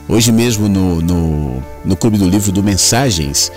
Hoje 0.10 0.32
mesmo 0.32 0.70
no, 0.70 1.02
no, 1.02 1.64
no 1.84 1.96
Clube 1.98 2.18
do 2.18 2.30
Livro 2.30 2.50
do 2.50 2.64
Mensagens, 2.64 3.52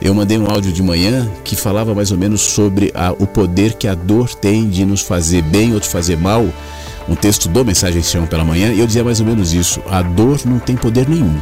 eu 0.00 0.14
mandei 0.14 0.38
um 0.38 0.50
áudio 0.50 0.72
de 0.72 0.82
manhã 0.82 1.30
que 1.44 1.54
falava 1.54 1.94
mais 1.94 2.10
ou 2.10 2.16
menos 2.16 2.40
sobre 2.40 2.90
a, 2.94 3.12
o 3.12 3.26
poder 3.26 3.74
que 3.74 3.86
a 3.86 3.94
dor 3.94 4.34
tem 4.34 4.66
de 4.66 4.86
nos 4.86 5.02
fazer 5.02 5.42
bem 5.42 5.74
ou 5.74 5.80
de 5.80 5.86
fazer 5.86 6.16
mal. 6.16 6.46
Um 7.06 7.14
texto 7.14 7.50
do 7.50 7.62
Mensagens 7.66 8.10
Chão 8.10 8.26
pela 8.26 8.44
manhã, 8.44 8.72
e 8.72 8.80
eu 8.80 8.86
dizia 8.86 9.04
mais 9.04 9.20
ou 9.20 9.26
menos 9.26 9.52
isso: 9.52 9.82
a 9.90 10.00
dor 10.00 10.40
não 10.46 10.58
tem 10.58 10.74
poder 10.74 11.06
nenhum, 11.06 11.38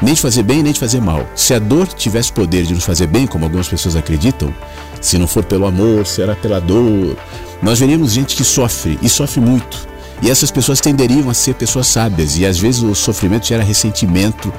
nem 0.00 0.14
de 0.14 0.20
fazer 0.22 0.44
bem 0.44 0.62
nem 0.62 0.72
de 0.72 0.80
fazer 0.80 1.00
mal. 1.00 1.26
Se 1.36 1.52
a 1.52 1.58
dor 1.58 1.86
tivesse 1.88 2.32
poder 2.32 2.64
de 2.64 2.72
nos 2.72 2.84
fazer 2.84 3.06
bem, 3.06 3.26
como 3.26 3.44
algumas 3.44 3.68
pessoas 3.68 3.96
acreditam, 3.96 4.54
se 4.98 5.18
não 5.18 5.26
for 5.26 5.44
pelo 5.44 5.66
amor, 5.66 6.06
será 6.06 6.34
pela 6.34 6.58
dor, 6.58 7.18
nós 7.62 7.78
veríamos 7.78 8.12
gente 8.12 8.34
que 8.34 8.44
sofre 8.44 8.98
e 9.02 9.10
sofre 9.10 9.42
muito 9.42 9.89
e 10.22 10.30
essas 10.30 10.50
pessoas 10.50 10.80
tenderiam 10.80 11.30
a 11.30 11.34
ser 11.34 11.54
pessoas 11.54 11.86
sábias. 11.86 12.36
E 12.36 12.44
às 12.44 12.58
vezes 12.58 12.82
o 12.82 12.94
sofrimento 12.94 13.46
gera 13.46 13.62
ressentimento, 13.62 14.52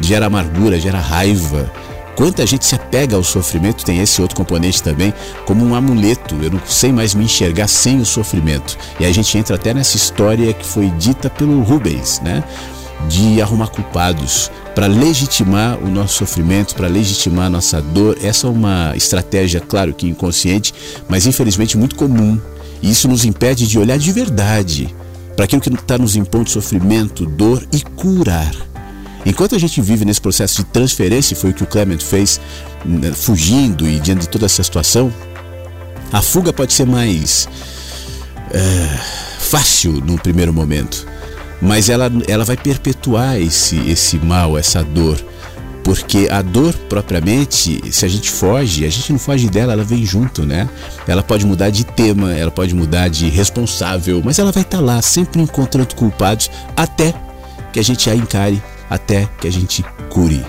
gera 0.00 0.26
amargura, 0.26 0.78
gera 0.78 0.98
raiva. 0.98 1.70
Quanta 2.14 2.46
gente 2.46 2.64
se 2.64 2.74
apega 2.74 3.14
ao 3.14 3.22
sofrimento, 3.22 3.84
tem 3.84 4.00
esse 4.00 4.22
outro 4.22 4.36
componente 4.36 4.82
também, 4.82 5.12
como 5.44 5.64
um 5.64 5.74
amuleto. 5.74 6.34
Eu 6.42 6.50
não 6.50 6.60
sei 6.66 6.90
mais 6.90 7.14
me 7.14 7.24
enxergar 7.24 7.68
sem 7.68 8.00
o 8.00 8.06
sofrimento. 8.06 8.76
E 8.98 9.04
a 9.04 9.12
gente 9.12 9.36
entra 9.36 9.56
até 9.56 9.74
nessa 9.74 9.96
história 9.96 10.52
que 10.52 10.64
foi 10.64 10.88
dita 10.90 11.28
pelo 11.28 11.62
Rubens, 11.62 12.20
né? 12.20 12.42
De 13.08 13.40
arrumar 13.40 13.68
culpados 13.68 14.50
para 14.74 14.86
legitimar 14.86 15.78
o 15.82 15.88
nosso 15.88 16.14
sofrimento, 16.14 16.74
para 16.74 16.88
legitimar 16.88 17.46
a 17.46 17.50
nossa 17.50 17.80
dor. 17.80 18.16
Essa 18.22 18.46
é 18.46 18.50
uma 18.50 18.94
estratégia, 18.96 19.60
claro 19.60 19.92
que 19.92 20.06
inconsciente, 20.06 20.74
mas 21.08 21.26
infelizmente 21.26 21.76
muito 21.76 21.96
comum. 21.96 22.38
E 22.82 22.90
isso 22.90 23.08
nos 23.08 23.24
impede 23.26 23.66
de 23.66 23.78
olhar 23.78 23.98
de 23.98 24.10
verdade 24.12 24.94
para 25.36 25.44
aquilo 25.44 25.60
que 25.60 25.68
está 25.68 25.98
nos 25.98 26.16
impondo 26.16 26.48
sofrimento, 26.48 27.26
dor 27.26 27.64
e 27.70 27.82
curar. 27.82 28.52
Enquanto 29.24 29.54
a 29.54 29.58
gente 29.58 29.82
vive 29.82 30.04
nesse 30.04 30.20
processo 30.20 30.56
de 30.56 30.64
transferência, 30.64 31.36
foi 31.36 31.50
o 31.50 31.54
que 31.54 31.62
o 31.62 31.66
Clement 31.66 31.98
fez, 31.98 32.40
né, 32.84 33.12
fugindo 33.12 33.86
e 33.86 34.00
diante 34.00 34.22
de 34.22 34.28
toda 34.28 34.46
essa 34.46 34.62
situação, 34.62 35.12
a 36.12 36.22
fuga 36.22 36.52
pode 36.52 36.72
ser 36.72 36.86
mais 36.86 37.48
é, 38.52 38.98
fácil 39.40 39.92
num 39.92 40.16
primeiro 40.16 40.52
momento, 40.52 41.06
mas 41.60 41.88
ela, 41.88 42.10
ela 42.28 42.44
vai 42.44 42.56
perpetuar 42.56 43.40
esse, 43.40 43.76
esse 43.90 44.16
mal, 44.16 44.56
essa 44.56 44.82
dor. 44.82 45.22
Porque 45.86 46.26
a 46.32 46.42
dor 46.42 46.74
propriamente, 46.88 47.80
se 47.92 48.04
a 48.04 48.08
gente 48.08 48.28
foge, 48.28 48.84
a 48.84 48.90
gente 48.90 49.12
não 49.12 49.20
foge 49.20 49.48
dela, 49.48 49.72
ela 49.72 49.84
vem 49.84 50.04
junto, 50.04 50.44
né? 50.44 50.68
Ela 51.06 51.22
pode 51.22 51.46
mudar 51.46 51.70
de 51.70 51.84
tema, 51.84 52.34
ela 52.34 52.50
pode 52.50 52.74
mudar 52.74 53.06
de 53.06 53.28
responsável, 53.28 54.20
mas 54.24 54.40
ela 54.40 54.50
vai 54.50 54.64
estar 54.64 54.78
tá 54.78 54.82
lá, 54.82 55.00
sempre 55.00 55.40
encontrando 55.40 55.94
culpados, 55.94 56.50
até 56.76 57.14
que 57.72 57.78
a 57.78 57.84
gente 57.84 58.10
a 58.10 58.16
encare, 58.16 58.60
até 58.90 59.28
que 59.40 59.46
a 59.46 59.52
gente 59.52 59.84
cure. 60.10 60.44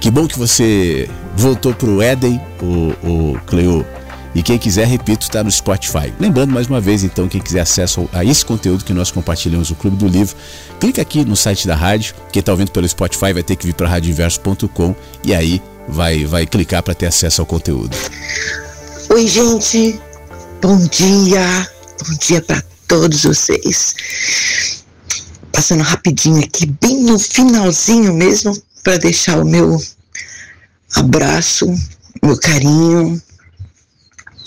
Que 0.00 0.10
bom 0.10 0.26
que 0.26 0.38
você 0.38 1.06
voltou 1.36 1.74
pro 1.74 2.00
Éden, 2.00 2.40
o, 2.62 3.34
o 3.34 3.40
Cleo. 3.46 3.84
E 4.36 4.42
quem 4.42 4.58
quiser, 4.58 4.86
repito, 4.86 5.22
está 5.24 5.42
no 5.42 5.50
Spotify. 5.50 6.12
Lembrando 6.20 6.52
mais 6.52 6.66
uma 6.66 6.78
vez, 6.78 7.02
então, 7.02 7.26
quem 7.26 7.40
quiser 7.40 7.60
acesso 7.60 8.06
a 8.12 8.22
esse 8.22 8.44
conteúdo 8.44 8.84
que 8.84 8.92
nós 8.92 9.10
compartilhamos 9.10 9.70
no 9.70 9.76
Clube 9.76 9.96
do 9.96 10.06
Livro, 10.06 10.36
clica 10.78 11.00
aqui 11.00 11.24
no 11.24 11.34
site 11.34 11.66
da 11.66 11.74
rádio. 11.74 12.14
Quem 12.30 12.40
está 12.40 12.52
ouvindo 12.52 12.70
pelo 12.70 12.86
Spotify 12.86 13.32
vai 13.32 13.42
ter 13.42 13.56
que 13.56 13.64
vir 13.64 13.72
para 13.72 13.88
radioinverso.com 13.88 14.94
e 15.24 15.34
aí 15.34 15.62
vai, 15.88 16.26
vai 16.26 16.44
clicar 16.44 16.82
para 16.82 16.94
ter 16.94 17.06
acesso 17.06 17.40
ao 17.40 17.46
conteúdo. 17.46 17.96
Oi, 19.08 19.26
gente. 19.26 19.98
Bom 20.60 20.86
dia. 20.88 21.70
Bom 22.06 22.14
dia 22.20 22.42
para 22.42 22.62
todos 22.86 23.22
vocês. 23.22 23.94
Passando 25.50 25.82
rapidinho 25.82 26.44
aqui, 26.44 26.66
bem 26.66 27.04
no 27.04 27.18
finalzinho 27.18 28.12
mesmo, 28.12 28.54
para 28.84 28.98
deixar 28.98 29.38
o 29.38 29.46
meu 29.46 29.82
abraço, 30.94 31.74
meu 32.22 32.38
carinho, 32.38 33.22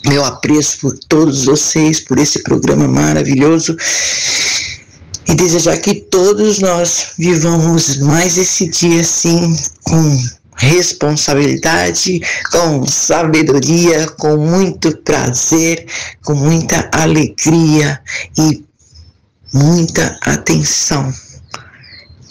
meu 0.05 0.23
apreço 0.23 0.79
por 0.79 0.97
todos 1.07 1.45
vocês, 1.45 1.99
por 1.99 2.17
esse 2.17 2.39
programa 2.43 2.87
maravilhoso. 2.87 3.75
E 5.27 5.35
desejar 5.35 5.77
que 5.77 5.93
todos 5.93 6.59
nós 6.59 7.09
vivamos 7.17 7.97
mais 7.97 8.37
esse 8.37 8.67
dia 8.67 9.01
assim 9.01 9.55
com 9.83 10.19
responsabilidade, 10.55 12.19
com 12.51 12.85
sabedoria, 12.85 14.07
com 14.17 14.37
muito 14.37 14.95
prazer, 14.97 15.85
com 16.23 16.33
muita 16.33 16.89
alegria 16.91 18.01
e 18.37 18.63
muita 19.53 20.17
atenção 20.21 21.13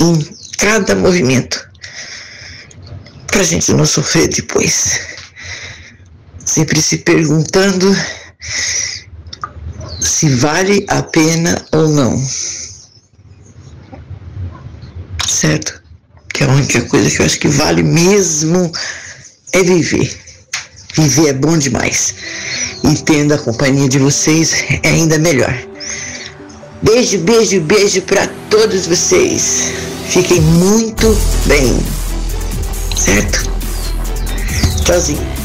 em 0.01 0.29
cada 0.59 0.95
movimento. 0.95 1.69
Para 3.29 3.41
a 3.41 3.45
gente 3.45 3.73
não 3.73 3.87
sofrer 3.87 4.29
depois 4.29 5.08
sempre 6.49 6.81
se 6.81 6.99
perguntando 6.99 7.95
se 10.01 10.29
vale 10.31 10.85
a 10.89 11.03
pena 11.03 11.63
ou 11.73 11.89
não. 11.89 12.23
Certo? 15.29 15.83
Que 16.33 16.45
a 16.45 16.49
única 16.49 16.81
coisa 16.83 17.11
que 17.11 17.21
eu 17.21 17.27
acho 17.27 17.39
que 17.39 17.49
vale 17.49 17.83
mesmo 17.83 18.73
é 19.53 19.63
viver. 19.63 20.19
Viver 20.97 21.29
é 21.29 21.33
bom 21.35 21.59
demais. 21.59 22.15
E 22.83 22.95
tendo 23.03 23.35
a 23.35 23.39
companhia 23.39 23.89
de 23.89 23.99
vocês 23.99 24.65
é 24.83 24.89
ainda 24.89 25.19
melhor. 25.19 25.55
Beijo, 26.83 27.19
beijo, 27.19 27.61
beijo 27.61 28.01
para 28.03 28.27
todos 28.49 28.87
vocês. 28.87 29.73
Fiquem 30.09 30.41
muito 30.41 31.07
bem. 31.47 31.79
Certo? 32.97 33.51
Tchauzinho. 34.85 35.38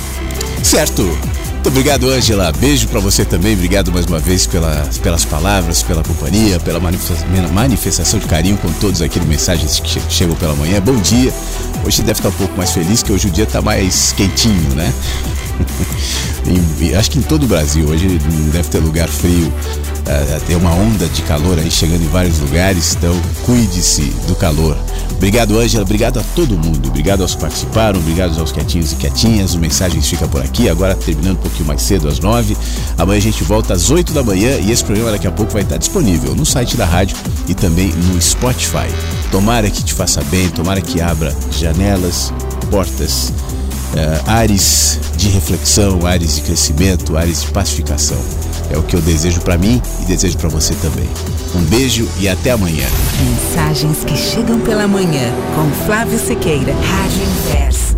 Certo. 0.63 1.03
Muito 1.03 1.67
obrigado, 1.67 2.09
Ângela. 2.09 2.51
Beijo 2.51 2.87
para 2.87 2.99
você 2.99 3.23
também. 3.23 3.53
Obrigado 3.53 3.91
mais 3.91 4.05
uma 4.05 4.19
vez 4.19 4.47
pela, 4.47 4.89
pelas 5.01 5.23
palavras, 5.23 5.83
pela 5.83 6.03
companhia, 6.03 6.59
pela 6.59 6.79
manifestação 6.79 8.19
de 8.19 8.25
carinho 8.25 8.57
com 8.57 8.71
todos 8.73 9.01
aqui 9.01 9.19
no 9.19 9.25
Mensagens 9.25 9.79
que 9.79 10.01
chegam 10.09 10.35
pela 10.35 10.55
manhã. 10.55 10.81
Bom 10.81 10.95
dia. 10.95 11.33
Hoje 11.85 12.01
deve 12.01 12.19
estar 12.19 12.29
um 12.29 12.33
pouco 12.33 12.57
mais 12.57 12.71
feliz, 12.71 13.03
que 13.03 13.11
hoje 13.11 13.27
o 13.27 13.31
dia 13.31 13.43
está 13.43 13.61
mais 13.61 14.13
quentinho, 14.13 14.75
né? 14.75 14.93
acho 16.97 17.11
que 17.11 17.19
em 17.19 17.21
todo 17.21 17.43
o 17.43 17.47
Brasil 17.47 17.87
hoje 17.87 18.07
não 18.07 18.49
deve 18.49 18.69
ter 18.69 18.79
lugar 18.79 19.07
frio. 19.07 19.53
Uh, 20.03 20.45
tem 20.45 20.55
uma 20.57 20.73
onda 20.73 21.07
de 21.07 21.21
calor 21.21 21.57
aí 21.57 21.71
chegando 21.71 22.03
em 22.03 22.09
vários 22.09 22.37
lugares, 22.39 22.95
então 22.95 23.15
cuide-se 23.45 24.01
do 24.27 24.35
calor. 24.35 24.77
Obrigado, 25.15 25.57
Ângela. 25.57 25.83
Obrigado 25.83 26.19
a 26.19 26.23
todo 26.35 26.57
mundo. 26.57 26.89
Obrigado 26.89 27.21
aos 27.21 27.33
que 27.33 27.39
participaram. 27.39 27.97
Obrigado 27.99 28.37
aos 28.37 28.51
quietinhos 28.51 28.91
e 28.91 28.95
quietinhas. 28.97 29.55
O 29.55 29.59
Mensagens 29.59 30.05
fica 30.09 30.27
por 30.27 30.41
aqui. 30.41 30.67
Agora 30.67 30.95
terminando 30.95 31.37
um 31.37 31.41
pouquinho 31.41 31.65
mais 31.65 31.81
cedo, 31.81 32.09
às 32.09 32.19
nove. 32.19 32.57
Amanhã 32.97 33.17
a 33.17 33.21
gente 33.21 33.41
volta 33.45 33.73
às 33.73 33.89
oito 33.89 34.11
da 34.11 34.21
manhã 34.21 34.57
e 34.57 34.69
esse 34.69 34.83
programa 34.83 35.11
daqui 35.11 35.25
a 35.25 35.31
pouco 35.31 35.53
vai 35.53 35.61
estar 35.61 35.77
disponível 35.77 36.35
no 36.35 36.45
site 36.45 36.75
da 36.75 36.85
rádio 36.85 37.15
e 37.47 37.53
também 37.53 37.87
no 37.87 38.21
Spotify. 38.21 38.89
Tomara 39.31 39.69
que 39.69 39.81
te 39.81 39.93
faça 39.93 40.21
bem, 40.25 40.49
tomara 40.49 40.81
que 40.81 40.99
abra 40.99 41.33
janelas, 41.49 42.33
portas, 42.69 43.29
uh, 43.29 44.29
ares 44.29 44.99
de 45.15 45.29
reflexão, 45.29 46.05
ares 46.05 46.35
de 46.35 46.41
crescimento, 46.41 47.15
ares 47.15 47.43
de 47.43 47.47
pacificação. 47.51 48.17
É 48.71 48.77
o 48.77 48.83
que 48.83 48.95
eu 48.95 49.01
desejo 49.01 49.41
para 49.41 49.57
mim 49.57 49.81
e 50.01 50.05
desejo 50.05 50.37
para 50.37 50.49
você 50.49 50.73
também. 50.75 51.09
Um 51.55 51.61
beijo 51.63 52.07
e 52.19 52.27
até 52.27 52.51
amanhã. 52.51 52.87
Mensagens 53.19 54.03
que 54.03 54.15
chegam 54.15 54.59
pela 54.59 54.87
manhã 54.87 55.31
com 55.55 55.85
Flávio 55.85 56.17
Sequeira, 56.17 56.73
Rádio 56.73 57.23
Inverno. 57.23 57.92